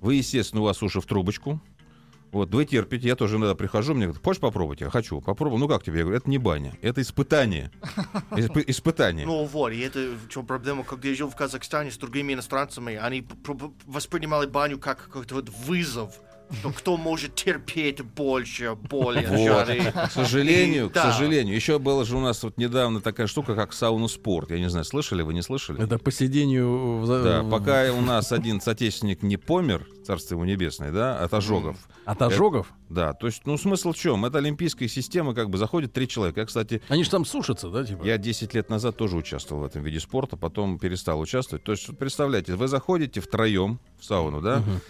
Вы, 0.00 0.16
естественно, 0.16 0.62
у 0.62 0.64
вас 0.64 0.82
уши 0.82 1.00
в 1.00 1.06
трубочку. 1.06 1.60
Вот, 2.32 2.52
вы 2.54 2.64
терпите, 2.64 3.08
я 3.08 3.14
тоже 3.14 3.36
иногда 3.36 3.54
прихожу, 3.54 3.92
мне 3.94 4.06
говорят, 4.06 4.24
хочешь 4.24 4.40
попробовать? 4.40 4.80
Я 4.80 4.88
хочу, 4.90 5.20
попробую. 5.20 5.60
Ну 5.60 5.68
как 5.68 5.82
тебе? 5.84 5.98
Я 5.98 6.04
говорю, 6.04 6.16
это 6.18 6.30
не 6.30 6.38
баня, 6.38 6.72
это 6.80 7.02
испытание. 7.02 7.70
Испы- 8.30 8.64
Испытание. 8.66 9.26
Ну 9.26 9.44
вот, 9.44 9.70
и 9.70 9.80
это 9.80 9.98
в 10.12 10.28
чем 10.30 10.46
проблема, 10.46 10.82
когда 10.82 11.08
я 11.08 11.14
жил 11.14 11.28
в 11.28 11.36
Казахстане 11.36 11.90
с 11.90 11.98
другими 11.98 12.32
иностранцами, 12.32 12.96
они 12.96 13.26
воспринимали 13.86 14.46
баню 14.46 14.78
как 14.78 15.04
какой-то 15.04 15.34
вот 15.36 15.50
вызов, 15.50 16.14
что 16.58 16.70
кто 16.70 16.96
может 16.96 17.34
терпеть 17.34 18.00
больше 18.02 18.74
боли, 18.74 19.26
Вот. 19.28 19.38
жары. 19.66 19.92
К 19.92 20.10
сожалению, 20.10 20.90
к 20.90 20.92
Да. 20.94 21.12
сожалению. 21.12 21.54
Еще 21.54 21.78
была 21.78 22.04
же 22.04 22.16
у 22.16 22.20
нас 22.20 22.42
вот 22.42 22.58
недавно 22.58 23.00
такая 23.00 23.26
штука, 23.26 23.54
как 23.54 23.72
сауна 23.72 24.08
спорт. 24.08 24.50
Я 24.50 24.58
не 24.58 24.68
знаю, 24.68 24.84
слышали 24.84 25.22
вы, 25.22 25.34
не 25.34 25.42
слышали? 25.42 25.82
Это 25.82 25.98
по 25.98 26.10
сидению... 26.10 26.98
в 26.98 27.06
Да, 27.22 27.42
пока 27.44 27.92
у 27.92 28.00
нас 28.00 28.32
один 28.32 28.60
соотечественник 28.60 29.22
не 29.22 29.36
помер, 29.36 29.86
царство 30.06 30.34
ему 30.34 30.44
небесное, 30.44 30.90
да, 30.92 31.18
от 31.18 31.32
ожогов. 31.34 31.76
От 32.04 32.20
ожогов? 32.22 32.72
Да, 32.88 33.14
то 33.14 33.26
есть, 33.26 33.42
ну, 33.46 33.56
смысл 33.56 33.92
в 33.92 33.96
чем? 33.96 34.24
Это 34.26 34.38
олимпийская 34.38 34.88
система, 34.88 35.34
как 35.34 35.48
бы 35.48 35.56
заходит 35.56 35.92
три 35.92 36.06
человека. 36.08 36.40
Я, 36.40 36.46
кстати, 36.46 36.82
Они 36.88 37.04
же 37.04 37.10
там 37.10 37.24
сушатся, 37.24 37.70
да, 37.70 37.84
типа? 37.84 38.04
я 38.04 38.18
10 38.18 38.52
лет 38.54 38.68
назад 38.68 38.96
тоже 38.96 39.16
участвовал 39.16 39.62
в 39.62 39.64
этом 39.64 39.82
виде 39.82 39.98
спорта, 40.00 40.36
потом 40.36 40.78
перестал 40.78 41.20
участвовать. 41.20 41.64
То 41.64 41.72
есть, 41.72 41.96
представляете, 41.96 42.54
вы 42.54 42.68
заходите 42.68 43.20
втроем 43.20 43.80
в 43.98 44.04
сауну, 44.04 44.40
да, 44.42 44.58
Мгм. 44.58 44.80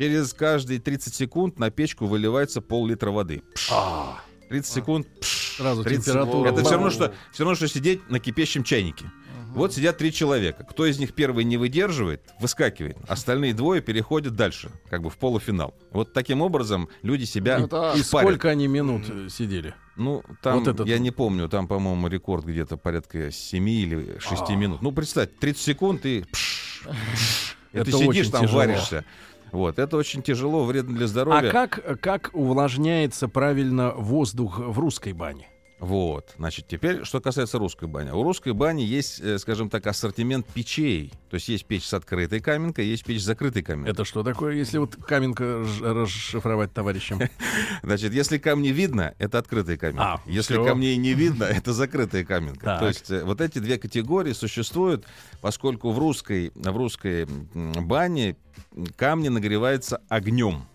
Через 0.00 0.32
каждые 0.32 0.80
30 0.80 1.14
секунд 1.14 1.58
на 1.58 1.70
печку 1.70 2.06
выливается 2.06 2.62
пол-литра 2.62 3.10
воды. 3.10 3.42
Пш. 3.54 3.68
А, 3.70 4.18
30 4.48 4.72
секунд, 4.72 5.06
пш. 5.20 5.56
Сразу 5.58 5.84
30 5.84 6.06
температура. 6.06 6.48
Это 6.48 6.62
все 6.62 6.72
равно, 6.72 6.88
что, 6.88 7.12
все 7.32 7.44
равно, 7.44 7.54
что 7.54 7.68
сидеть 7.68 8.08
на 8.08 8.18
кипящем 8.18 8.64
чайнике. 8.64 9.04
Вот 9.48 9.74
сидят 9.74 9.98
три 9.98 10.10
человека. 10.10 10.64
Кто 10.64 10.86
из 10.86 10.98
них 10.98 11.12
первый 11.12 11.44
не 11.44 11.58
выдерживает, 11.58 12.22
выскакивает. 12.40 12.96
Остальные 13.08 13.52
двое 13.52 13.82
переходят 13.82 14.36
дальше, 14.36 14.70
как 14.88 15.02
бы 15.02 15.10
в 15.10 15.18
полуфинал. 15.18 15.74
Вот 15.90 16.14
таким 16.14 16.40
образом 16.40 16.88
люди 17.02 17.24
себя 17.24 17.58
Ну, 17.58 17.94
И 17.94 18.02
сколько 18.02 18.48
они 18.48 18.68
минут 18.68 19.02
э, 19.10 19.28
сидели? 19.28 19.74
Ну, 19.96 20.22
там, 20.40 20.60
Вот 20.60 20.68
этот 20.68 20.86
я 20.86 20.98
не 20.98 21.10
помню, 21.10 21.46
там, 21.48 21.68
по-моему, 21.68 22.08
рекорд 22.08 22.46
где-то 22.46 22.78
порядка 22.78 23.30
7 23.30 23.68
или 23.68 24.18
6 24.18 24.48
минут. 24.50 24.80
Ну, 24.80 24.92
представь, 24.92 25.28
30 25.38 25.60
секунд 25.62 26.06
и... 26.06 26.24
пш, 26.32 26.86
пш, 26.86 27.56
и 27.72 27.78
ты 27.80 27.92
сидишь 27.92 28.28
там, 28.28 28.42
тяжело. 28.42 28.60
варишься. 28.60 29.04
Вот, 29.52 29.78
это 29.78 29.96
очень 29.96 30.22
тяжело, 30.22 30.64
вредно 30.64 30.94
для 30.94 31.04
А 31.04 31.08
здоровья. 31.08 31.50
как, 31.50 32.00
как 32.00 32.30
увлажняется 32.32 33.28
правильно 33.28 33.92
воздух 33.92 34.58
в 34.58 34.78
русской 34.78 35.12
бане? 35.12 35.48
Вот, 35.80 36.34
значит, 36.36 36.66
теперь, 36.68 37.04
что 37.04 37.20
касается 37.20 37.58
русской 37.58 37.88
бани. 37.88 38.10
У 38.10 38.22
русской 38.22 38.52
бани 38.52 38.82
есть, 38.82 39.18
э, 39.18 39.38
скажем 39.38 39.70
так, 39.70 39.86
ассортимент 39.86 40.46
печей. 40.46 41.10
То 41.30 41.36
есть 41.36 41.48
есть 41.48 41.64
печь 41.64 41.86
с 41.86 41.94
открытой 41.94 42.40
каменкой, 42.40 42.86
есть 42.86 43.02
печь 43.02 43.22
с 43.22 43.24
закрытой 43.24 43.62
каменкой. 43.62 43.90
Это 43.90 44.04
что 44.04 44.22
такое, 44.22 44.54
если 44.54 44.76
вот 44.76 44.96
каменка 44.96 45.64
расшифровать 45.80 46.74
товарищам? 46.74 47.20
Значит, 47.82 48.12
если 48.12 48.36
камни 48.36 48.68
видно, 48.68 49.14
это 49.18 49.38
открытая 49.38 49.78
каменка. 49.78 50.02
А, 50.02 50.20
если 50.26 50.52
всё. 50.52 50.66
камней 50.66 50.98
не 50.98 51.14
видно, 51.14 51.44
это 51.50 51.72
закрытая 51.72 52.26
каменка. 52.26 52.66
Так. 52.66 52.80
То 52.80 52.88
есть 52.88 53.10
э, 53.10 53.24
вот 53.24 53.40
эти 53.40 53.58
две 53.58 53.78
категории 53.78 54.34
существуют, 54.34 55.06
поскольку 55.40 55.92
в 55.92 55.98
русской, 55.98 56.52
в 56.54 56.76
русской 56.76 57.26
бане 57.54 58.36
камни 58.96 59.28
нагреваются 59.28 60.02
огнем. 60.10 60.66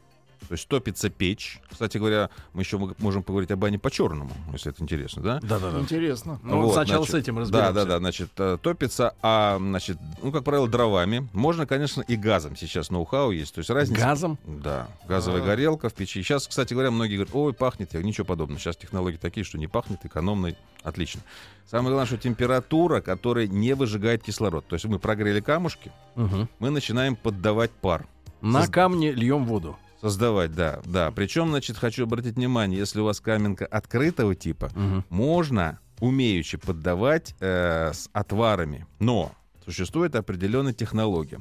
То 0.47 0.53
есть 0.53 0.67
топится 0.67 1.09
печь. 1.09 1.59
Кстати 1.69 1.97
говоря, 1.97 2.29
мы 2.53 2.61
еще 2.61 2.77
можем 2.99 3.23
поговорить 3.23 3.49
о 3.51 3.55
бане 3.55 3.79
по-черному, 3.79 4.29
если 4.53 4.71
это 4.71 4.83
интересно, 4.83 5.21
да? 5.23 5.39
Да-да-да. 5.41 5.79
Интересно. 5.79 6.39
Ну, 6.43 6.61
Вот, 6.61 6.73
сначала 6.73 7.03
значит, 7.05 7.11
с 7.11 7.17
этим 7.23 7.35
Да, 7.35 7.41
разберемся. 7.41 7.73
да, 7.73 7.85
да, 7.85 7.97
значит, 7.99 8.29
э, 8.37 8.57
топится, 8.61 9.15
а, 9.21 9.57
значит, 9.57 9.97
ну, 10.21 10.31
как 10.31 10.43
правило, 10.43 10.67
дровами. 10.67 11.27
Можно, 11.33 11.65
конечно, 11.65 12.01
и 12.01 12.15
газом. 12.15 12.55
Сейчас 12.55 12.91
ноу-хау 12.91 13.31
есть. 13.31 13.55
То 13.55 13.59
есть 13.59 13.69
разница... 13.71 14.01
Газом? 14.01 14.37
Да, 14.45 14.87
газовая 15.07 15.41
горелка 15.41 15.89
в 15.89 15.93
печи. 15.93 16.21
Сейчас, 16.21 16.47
кстати 16.47 16.73
говоря, 16.73 16.91
многие 16.91 17.15
говорят, 17.15 17.33
ой, 17.33 17.53
пахнет. 17.53 17.89
Я 17.89 17.99
говорю, 17.99 18.07
ничего 18.07 18.25
подобного. 18.25 18.59
Сейчас 18.59 18.77
технологии 18.77 19.17
такие, 19.17 19.43
что 19.43 19.57
не 19.57 19.67
пахнет, 19.67 20.05
экономно, 20.05 20.53
отлично. 20.83 21.21
Самое 21.69 21.89
главное, 21.95 22.05
что 22.05 22.17
температура, 22.17 23.01
которая 23.01 23.47
не 23.47 23.73
выжигает 23.73 24.21
кислород. 24.21 24.67
То 24.67 24.75
есть 24.75 24.85
мы 24.85 24.99
прогрели 24.99 25.39
камушки, 25.39 25.91
Мгм. 26.15 26.47
мы 26.59 26.69
начинаем 26.69 27.15
поддавать 27.15 27.71
пар. 27.71 28.05
На 28.41 28.61
Соз- 28.61 28.69
камне 28.69 29.11
льем 29.11 29.45
воду. 29.45 29.75
Создавать, 30.05 30.53
да, 30.53 30.81
да. 30.85 31.09
Причем, 31.09 31.50
значит, 31.50 31.77
хочу 31.77 32.03
обратить 32.03 32.35
внимание, 32.35 32.77
если 32.77 33.00
у 33.00 33.05
вас 33.05 33.19
каменка 33.19 33.65
открытого 33.65 34.35
типа, 34.35 34.69
Мгм. 34.75 35.03
можно 35.09 35.79
умеючи 36.00 36.57
поддавать 36.57 37.33
э, 37.39 37.91
с 37.91 38.07
отварами. 38.13 38.85
Но 39.00 39.31
существует 39.65 40.15
определенная 40.15 40.74
технология. 40.74 41.39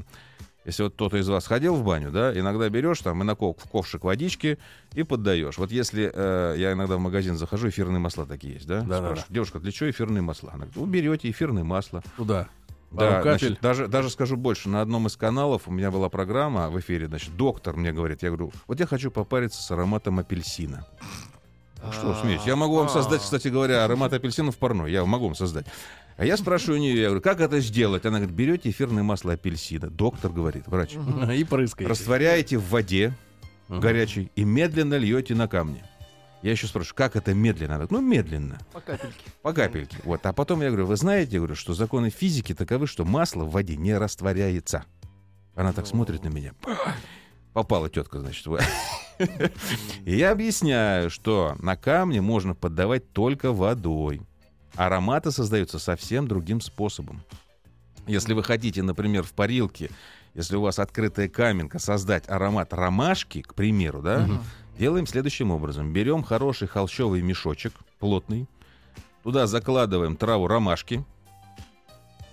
Если 0.65 0.83
вот 0.83 0.95
кто-то 0.95 1.19
из 1.19 1.29
вас 1.29 1.47
ходил 1.47 1.75
в 1.75 1.85
баню, 1.85 2.11
да, 2.11 2.33
иногда 2.39 2.67
берешь 2.71 3.01
там 3.01 3.21
и 3.21 3.25
на 3.27 3.35
ков- 3.35 3.59
в 3.63 3.69
ковшик 3.69 4.03
водички 4.05 4.59
и 4.95 5.03
поддаешь. 5.03 5.59
Вот 5.59 5.71
если 5.71 6.11
э, 6.11 6.55
я 6.57 6.73
иногда 6.73 6.97
в 6.97 7.01
магазин 7.01 7.37
захожу, 7.37 7.69
эфирные 7.69 7.99
масла 7.99 8.25
такие 8.25 8.55
есть, 8.55 8.67
да? 8.67 8.81
Да-да-да. 8.81 9.07
Спрашиваю, 9.09 9.27
девушка, 9.35 9.59
для 9.61 9.73
чего 9.73 9.91
эфирные 9.91 10.23
масла? 10.23 10.53
Она 10.55 10.65
говорит, 10.65 10.77
уберете 10.79 11.29
эфирные 11.31 11.65
масла. 11.65 12.03
Туда. 12.17 12.49
Да, 12.95 13.23
значит, 13.23 13.59
даже, 13.61 13.89
даже 13.89 14.11
скажу 14.11 14.37
больше. 14.37 14.69
На 14.69 14.81
одном 14.81 15.07
из 15.07 15.17
каналов 15.17 15.63
у 15.67 15.73
меня 15.73 15.91
была 15.91 16.09
программа 16.09 16.71
в 16.71 16.79
эфире, 16.81 17.07
значит, 17.07 17.37
доктор 17.37 17.77
мне 17.77 17.93
говорит, 17.93 18.23
я 18.23 18.29
говорю, 18.29 18.53
вот 18.67 18.81
я 18.81 18.87
хочу 18.87 19.11
попариться 19.11 19.63
с 19.63 19.71
ароматом 19.71 20.19
апельсина. 20.19 20.87
Ну, 21.83 21.93
Что 21.93 22.07
вы 22.09 22.15
смеетесь? 22.15 22.47
Я 22.47 22.57
могу 22.57 22.77
вам 22.77 22.89
создать, 22.89 23.21
кстати 23.21 23.49
говоря, 23.49 23.85
аромат 23.85 24.13
апельсина 24.13 24.51
в 24.51 24.57
парной. 24.57 24.91
Я 24.91 25.05
могу 25.05 25.27
вам 25.27 25.35
создать. 25.35 25.67
А 26.17 26.25
я 26.25 26.37
спрашиваю 26.37 26.79
у 26.79 26.83
нее, 26.83 27.01
я 27.01 27.07
говорю, 27.09 27.21
как 27.21 27.41
это 27.41 27.61
сделать? 27.61 28.07
Она 28.07 28.19
говорит, 28.19 28.37
берете 28.37 28.71
эфирное 28.71 29.03
масло 29.03 29.33
апельсина. 29.33 29.91
Доктор 29.91 30.31
говорит, 30.31 30.67
врач. 30.67 30.95
И 31.35 31.45
прыскаете. 31.45 31.91
Растворяете 31.91 32.59
в 32.59 32.71
воде 32.71 33.13
горячей 33.69 34.31
и 34.37 34.45
медленно 34.45 34.97
льете 34.97 35.35
на 35.35 35.49
камни. 35.49 35.83
Я 36.45 36.51
еще 36.51 36.67
спрашиваю, 36.67 36.95
как 36.95 37.17
это 37.17 37.33
медленно? 37.33 37.87
Ну, 37.89 38.03
медленно. 38.03 38.59
По 38.71 38.81
капельке. 38.81 39.25
По 39.41 39.55
капельке. 39.55 39.97
Вот. 40.05 40.27
А 40.27 40.35
потом 40.35 40.61
я 40.61 40.69
говорю, 40.69 40.85
вы 40.85 40.97
знаете, 40.97 41.33
я 41.33 41.39
говорю, 41.39 41.55
что 41.55 41.73
законы 41.73 42.11
физики 42.11 42.55
таковы, 42.55 42.87
что 42.87 43.07
масло 43.07 43.45
в 43.45 43.51
воде 43.53 43.79
не 43.79 43.97
растворяется. 43.97 44.85
Она 45.55 45.73
так 45.73 45.87
смотрит 45.87 46.23
на 46.23 46.29
меня. 46.29 46.53
Попала 47.55 47.89
тетка, 47.89 48.21
значит. 48.21 48.47
И 50.05 50.17
я 50.19 50.33
объясняю, 50.33 51.09
что 51.09 51.57
на 51.61 51.77
камне 51.77 52.21
можно 52.21 52.55
поддавать 52.55 53.11
только 53.13 53.51
водой. 53.51 54.21
Ароматы 54.75 55.31
создаются 55.31 55.79
совсем 55.79 56.29
другим 56.29 56.61
способом. 56.61 57.23
Если 58.07 58.35
вы 58.35 58.43
хотите, 58.43 58.83
например, 58.83 59.23
в 59.23 59.33
парилке, 59.33 59.89
если 60.35 60.57
у 60.57 60.61
вас 60.61 60.79
открытая 60.79 61.31
каменка, 61.31 61.79
создать 61.79 62.29
аромат 62.29 62.75
ромашки, 62.75 63.41
к 63.41 63.55
примеру, 63.55 64.03
да, 64.03 64.29
делаем 64.79 65.07
следующим 65.07 65.51
образом. 65.51 65.93
Берем 65.93 66.23
хороший 66.23 66.69
холщовый 66.69 67.23
мешочек, 67.23 67.73
плотный, 67.99 68.49
туда 69.23 69.47
закладываем 69.47 70.17
траву 70.17 70.47
ромашки, 70.47 71.05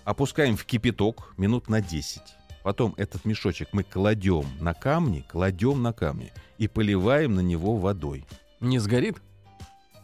опускаем 0.03 0.57
в 0.57 0.65
кипяток 0.65 1.33
минут 1.37 1.69
на 1.69 1.81
10. 1.81 2.21
Потом 2.63 2.93
этот 2.97 3.25
мешочек 3.25 3.69
мы 3.71 3.83
кладем 3.83 4.45
на 4.59 4.73
камни, 4.73 5.25
кладем 5.27 5.81
на 5.81 5.93
камни 5.93 6.31
и 6.57 6.67
поливаем 6.67 7.35
на 7.35 7.39
него 7.39 7.77
водой. 7.77 8.25
Не 8.59 8.77
сгорит? 8.77 9.21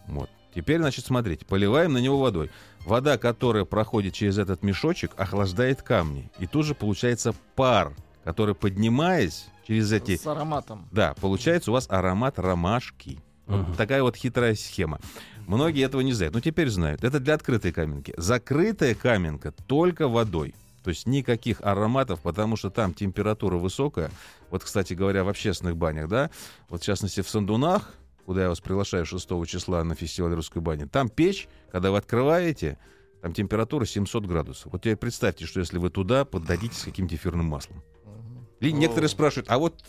Вот. 0.08 0.30
Теперь, 0.56 0.80
значит, 0.80 1.06
смотрите, 1.06 1.46
поливаем 1.46 1.94
на 1.94 2.00
него 2.00 2.20
водой. 2.20 2.50
Вода, 2.84 3.18
которая 3.20 3.66
проходит 3.66 4.14
через 4.14 4.40
этот 4.40 4.64
мешочек, 4.64 5.12
охлаждает 5.18 5.84
камни. 5.84 6.32
И 6.40 6.48
тут 6.48 6.66
же 6.66 6.74
получается 6.74 7.36
пар, 7.56 7.94
который, 8.24 8.56
поднимаясь 8.56 9.48
через 9.68 9.92
эти... 9.92 10.16
С 10.16 10.26
ароматом. 10.26 10.88
Да, 10.92 11.14
получается 11.20 11.72
у 11.72 11.74
вас 11.74 11.88
аромат 11.90 12.40
ромашки. 12.40 13.20
Вот 13.48 13.68
Мгм. 13.68 13.76
такая 13.76 14.02
вот 14.02 14.16
хитрая 14.16 14.56
схема. 14.56 15.00
Многие 15.46 15.84
этого 15.86 16.02
не 16.02 16.14
знают. 16.14 16.34
Но 16.34 16.40
теперь 16.42 16.70
знают. 16.70 17.04
Это 17.04 17.20
для 17.20 17.34
открытой 17.34 17.72
каменки. 17.74 18.14
Закрытая 18.18 18.96
каменка 18.96 19.52
только 19.52 20.08
водой. 20.08 20.56
То 20.84 20.90
есть 20.90 21.06
никаких 21.06 21.60
ароматов, 21.62 22.22
потому 22.22 22.56
что 22.56 22.70
там 22.70 22.94
температура 22.94 23.58
высокая. 23.58 24.10
Вот, 24.50 24.64
кстати 24.64 24.94
говоря, 24.94 25.26
в 25.26 25.30
общественных 25.30 25.76
банях, 25.76 26.08
да, 26.08 26.30
вот 26.70 26.82
в 26.82 26.86
частности 26.86 27.22
в 27.22 27.30
Сандунах, 27.30 27.94
куда 28.26 28.44
я 28.44 28.50
вас 28.50 28.62
приглашаю 28.62 29.06
6 29.06 29.28
числа 29.46 29.84
на 29.84 29.96
фестиваль 29.96 30.34
русской 30.34 30.60
бани, 30.60 30.86
там 30.86 31.10
печь, 31.10 31.50
когда 31.72 31.92
вы 31.92 31.98
открываете, 31.98 32.78
там 33.22 33.34
температура 33.34 33.84
700 33.86 34.26
градусов. 34.26 34.72
Вот 34.72 34.82
теперь 34.82 34.96
представьте, 34.96 35.46
что 35.46 35.60
если 35.60 35.78
вы 35.78 35.90
туда 35.90 36.24
поддадитесь 36.24 36.84
каким-то 36.84 37.16
эфирным 37.16 37.46
маслом. 37.48 37.84
И 38.60 38.72
некоторые 38.72 39.10
спрашивают, 39.10 39.50
а 39.50 39.58
вот... 39.58 39.82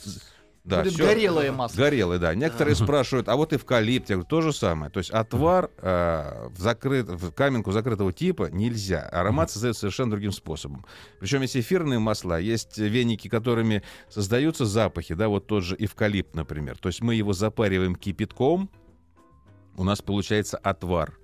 Да, 0.65 0.83
Будет 0.83 0.95
всё. 0.95 1.07
горелое 1.07 1.51
масло. 1.51 1.79
Горелый, 1.79 2.19
да. 2.19 2.35
Некоторые 2.35 2.75
спрашивают, 2.75 3.31
а 3.31 3.37
вот 3.37 3.55
эвкалипт, 3.55 4.11
я 4.11 4.17
говорю, 4.17 4.29
то 4.29 4.43
же 4.43 4.53
самое. 4.53 4.91
То 4.91 4.99
есть 4.99 5.09
отвар 5.09 5.71
э, 5.79 6.49
в, 6.51 6.61
закрыт, 6.61 7.09
в 7.09 7.33
каменку 7.33 7.73
закрытого 7.73 8.13
типа 8.13 8.51
нельзя. 8.51 9.09
Аромат 9.11 9.51
создается 9.51 9.81
совершенно 9.81 10.11
другим 10.11 10.31
способом. 10.31 10.85
Причем 11.21 11.41
есть 11.41 11.57
эфирные 11.57 12.01
масла, 12.01 12.39
есть 12.39 12.77
веники, 12.77 13.29
которыми 13.29 13.83
создаются 14.11 14.67
запахи, 14.67 15.15
да, 15.15 15.29
вот 15.29 15.47
тот 15.47 15.65
же 15.65 15.75
эвкалипт, 15.79 16.35
например. 16.35 16.77
То 16.77 16.89
есть 16.89 17.01
мы 17.01 17.15
его 17.15 17.33
запариваем 17.33 17.95
кипятком, 17.95 18.71
у 19.79 19.85
нас 19.85 20.03
получается 20.03 20.59
отвар. 20.59 21.17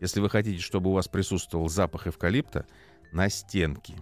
Если 0.00 0.20
вы 0.20 0.28
хотите, 0.28 0.60
чтобы 0.60 0.90
у 0.90 0.92
вас 0.92 1.08
присутствовал 1.08 1.70
запах 1.70 2.06
эвкалипта, 2.06 2.66
на 3.12 3.30
стенки. 3.30 3.96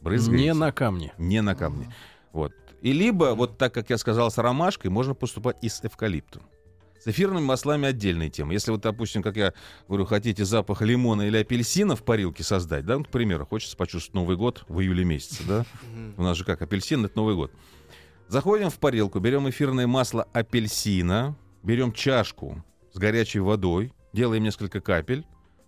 Брызгаете. 0.00 0.44
Не 0.44 0.54
на 0.54 0.72
камне. 0.72 1.12
Не 1.18 1.42
на 1.42 1.54
камне. 1.54 1.92
Вот. 2.32 2.52
И 2.80 2.92
либо, 2.92 3.34
вот 3.34 3.58
так 3.58 3.74
как 3.74 3.90
я 3.90 3.98
сказал, 3.98 4.30
с 4.30 4.38
ромашкой, 4.38 4.90
можно 4.90 5.14
поступать 5.14 5.56
и 5.62 5.68
с 5.68 5.84
эвкалиптом. 5.84 6.42
С 7.00 7.06
эфирными 7.06 7.44
маслами 7.44 7.88
отдельная 7.88 8.28
тема. 8.28 8.52
Если 8.52 8.70
вот, 8.70 8.80
допустим, 8.80 9.22
как 9.22 9.36
я 9.36 9.54
говорю, 9.86 10.04
хотите 10.04 10.44
запах 10.44 10.82
лимона 10.82 11.22
или 11.22 11.36
апельсина 11.36 11.94
в 11.94 12.02
парилке 12.02 12.42
создать, 12.42 12.84
да, 12.84 12.98
ну, 12.98 13.04
к 13.04 13.08
примеру, 13.08 13.46
хочется 13.46 13.76
почувствовать 13.76 14.14
Новый 14.14 14.36
год 14.36 14.64
в 14.68 14.80
июле 14.80 15.04
месяце, 15.04 15.44
да, 15.46 15.64
у 16.16 16.22
нас 16.22 16.36
же 16.36 16.44
как 16.44 16.60
апельсин, 16.60 17.04
это 17.04 17.16
Новый 17.16 17.36
год. 17.36 17.52
Заходим 18.26 18.68
в 18.68 18.78
парилку, 18.78 19.20
берем 19.20 19.48
эфирное 19.48 19.86
масло 19.86 20.26
апельсина, 20.32 21.36
берем 21.62 21.92
чашку 21.92 22.64
с 22.92 22.98
горячей 22.98 23.40
водой, 23.40 23.92
делаем 24.12 24.42
несколько 24.42 24.80
капель, 24.80 25.24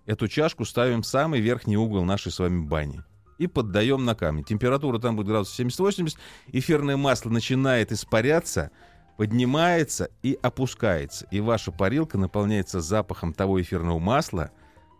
эту 0.06 0.26
чашку 0.26 0.64
ставим 0.64 1.02
в 1.02 1.06
самый 1.06 1.40
верхний 1.40 1.76
угол 1.76 2.04
нашей 2.04 2.32
с 2.32 2.38
вами 2.40 2.66
бани 2.66 3.02
и 3.40 3.46
поддаем 3.46 4.04
на 4.04 4.14
камень. 4.14 4.44
Температура 4.44 4.98
там 4.98 5.16
будет 5.16 5.28
градусов 5.28 5.58
70-80, 5.58 6.16
эфирное 6.52 6.98
масло 6.98 7.30
начинает 7.30 7.90
испаряться, 7.90 8.70
поднимается 9.16 10.10
и 10.22 10.38
опускается. 10.42 11.26
И 11.30 11.40
ваша 11.40 11.72
парилка 11.72 12.18
наполняется 12.18 12.82
запахом 12.82 13.32
того 13.32 13.60
эфирного 13.60 13.98
масла, 13.98 14.50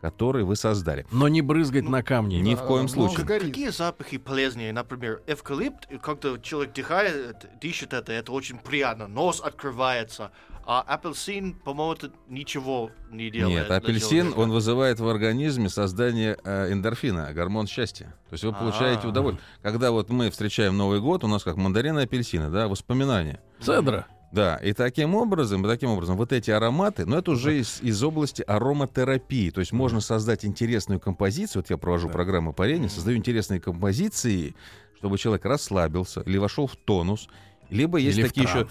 который 0.00 0.44
вы 0.44 0.56
создали. 0.56 1.06
Но 1.12 1.28
не 1.28 1.42
брызгать 1.42 1.87
на 1.87 2.02
камни. 2.02 2.37
Ни 2.37 2.54
в 2.54 2.62
коем 2.62 2.85
ну, 2.85 2.88
случае. 2.88 3.26
Какие 3.26 3.68
запахи 3.68 4.16
полезнее? 4.16 4.73
Например, 4.73 5.20
эвкалипт, 5.26 5.90
и 5.90 5.99
когда 5.99 6.38
человек 6.38 6.73
дыхает, 6.73 7.47
дышит 7.61 7.92
это, 7.92 8.11
это 8.11 8.32
очень 8.32 8.56
приятно. 8.56 9.06
Нос 9.06 9.42
открывается. 9.44 10.32
А 10.67 10.83
апельсин, 10.83 11.55
по-моему, 11.55 11.95
это 11.95 12.11
ничего 12.29 12.90
не 13.11 13.31
делает. 13.31 13.62
Нет, 13.62 13.71
апельсин, 13.71 14.09
человека. 14.09 14.38
он 14.38 14.50
вызывает 14.50 15.00
в 15.00 15.09
организме 15.09 15.69
создание 15.69 16.38
э, 16.45 16.73
эндорфина, 16.73 17.33
гормон 17.33 17.67
счастья. 17.67 18.14
То 18.29 18.35
есть 18.35 18.45
вы 18.45 18.52
получаете 18.52 19.02
А. 19.05 19.09
удовольствие. 19.09 19.45
Когда 19.62 19.90
вот 19.90 20.11
мы 20.11 20.31
встречаем 20.31 20.76
Новый 20.76 21.00
год, 21.00 21.25
у 21.25 21.29
нас 21.29 21.43
как 21.43 21.57
мандарины 21.57 22.00
и 22.00 22.02
апельсины, 22.05 22.50
да, 22.50 22.69
воспоминания. 22.69 23.40
Цедра. 23.61 24.07
Да, 24.33 24.57
и 24.59 24.73
таким 24.73 25.17
образом, 25.17 25.64
таким 25.64 25.90
образом, 25.90 26.17
вот 26.17 26.33
эти 26.33 26.52
ароматы, 26.52 27.05
но 27.05 27.19
это 27.19 27.33
уже 27.33 27.59
из, 27.59 27.81
из 27.83 28.00
области 28.05 28.43
ароматерапии. 28.43 29.50
То 29.50 29.59
есть 29.59 29.73
можно 29.73 30.00
создать 30.00 30.45
интересную 30.45 31.00
композицию. 31.00 31.62
Вот 31.62 31.71
я 31.71 31.76
провожу 31.76 32.09
программу 32.09 32.52
парения, 32.52 32.88
создаю 32.88 33.17
интересные 33.17 33.61
композиции, 33.61 34.55
чтобы 34.97 35.19
человек 35.19 35.45
расслабился 35.45 36.21
или 36.21 36.38
вошел 36.38 36.69
в 36.69 36.76
тонус. 36.76 37.29
Либо 37.71 37.99
есть 37.99 38.19
Или 38.19 38.29
такие 38.29 38.45
еще. 38.45 38.69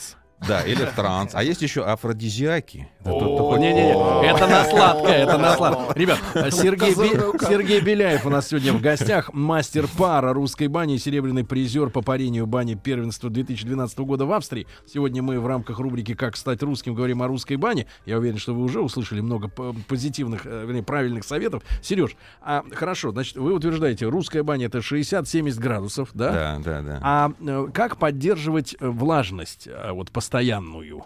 Да, 0.48 0.62
или 0.62 0.86
транс. 0.96 1.32
А 1.34 1.44
есть 1.44 1.62
еще 1.62 1.84
афродизиаки. 1.84 2.88
Не-не-не, 3.06 4.30
это 4.30 4.48
на 4.48 4.64
сладкое, 4.66 5.24
это 5.24 5.38
на 5.38 5.56
сладкое. 5.56 5.94
Ребят, 5.96 6.20
Сергей, 6.52 6.94
Сергей 6.94 7.82
Беляев 7.82 8.26
у 8.26 8.30
нас 8.30 8.48
сегодня 8.48 8.74
в 8.74 8.82
гостях, 8.82 9.34
мастер 9.34 9.88
пара 9.98 10.34
русской 10.34 10.68
бани, 10.68 10.98
серебряный 10.98 11.44
призер 11.44 11.90
по 11.90 12.02
парению 12.02 12.46
бани 12.48 12.76
первенства 12.76 13.30
2012 13.30 14.00
года 14.00 14.26
в 14.26 14.32
Австрии. 14.32 14.68
Сегодня 14.88 15.22
мы 15.22 15.40
в 15.40 15.48
рамках 15.48 15.80
рубрики 15.80 16.14
«Как 16.14 16.38
стать 16.38 16.64
русским» 16.64 16.94
говорим 16.94 17.22
о 17.22 17.28
русской 17.28 17.58
бане. 17.58 17.88
Я 18.06 18.18
уверен, 18.18 18.38
что 18.38 18.54
вы 18.54 18.64
уже 18.64 18.82
услышали 18.82 19.22
много 19.22 19.50
позитивных, 19.88 20.46
э, 20.46 20.66
вернее, 20.66 20.84
правильных 20.84 21.24
советов. 21.26 21.64
Сереж, 21.82 22.16
а 22.42 22.64
хорошо, 22.74 23.12
значит, 23.12 23.36
вы 23.38 23.54
утверждаете, 23.54 24.08
русская 24.08 24.44
баня 24.44 24.68
это 24.68 24.80
60-70 24.80 25.60
градусов, 25.60 26.10
да? 26.14 26.32
Да, 26.32 26.60
да, 26.64 26.82
да. 26.82 27.00
А 27.02 27.32
э, 27.40 27.68
как 27.74 27.98
поддерживать 27.98 28.76
э, 28.80 28.88
влажность, 28.88 29.68
вот 29.92 30.12
постоянную? 30.30 31.04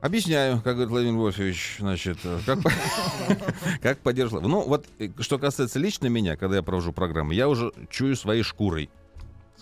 Объясняю, 0.00 0.60
как 0.62 0.74
говорит 0.74 0.90
Владимир 0.90 1.18
Вольфович, 1.18 1.76
значит, 1.78 2.18
э, 2.24 2.38
как, 2.44 2.58
как 3.82 3.98
поддерживать. 3.98 4.46
Ну, 4.46 4.60
вот, 4.62 4.86
э, 4.98 5.08
что 5.20 5.38
касается 5.38 5.78
лично 5.78 6.08
меня, 6.08 6.36
когда 6.36 6.56
я 6.56 6.62
провожу 6.62 6.92
программу, 6.92 7.32
я 7.32 7.48
уже 7.48 7.72
чую 7.90 8.16
своей 8.16 8.42
шкурой. 8.42 8.90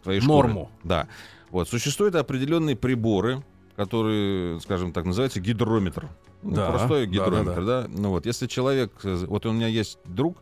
Своей 0.01 0.21
шкурой. 0.21 0.37
Норму. 0.37 0.71
Да. 0.83 1.07
Вот, 1.51 1.69
существуют 1.69 2.17
определенные 2.17 2.75
приборы, 2.75 3.45
которые, 3.77 4.61
скажем 4.61 4.93
так, 4.93 5.05
называются 5.05 5.41
гидрометр. 5.41 6.09
Ну, 6.43 6.55
Да, 6.55 6.71
простой 6.71 7.07
да, 7.07 7.13
гидрометр, 7.13 7.65
да, 7.65 7.83
да, 7.83 7.89
Ну 7.89 8.11
вот, 8.11 8.27
если 8.27 8.47
человек, 8.49 8.93
э, 9.05 9.25
вот 9.29 9.47
у 9.47 9.53
меня 9.53 9.69
есть 9.69 9.99
друг, 10.05 10.39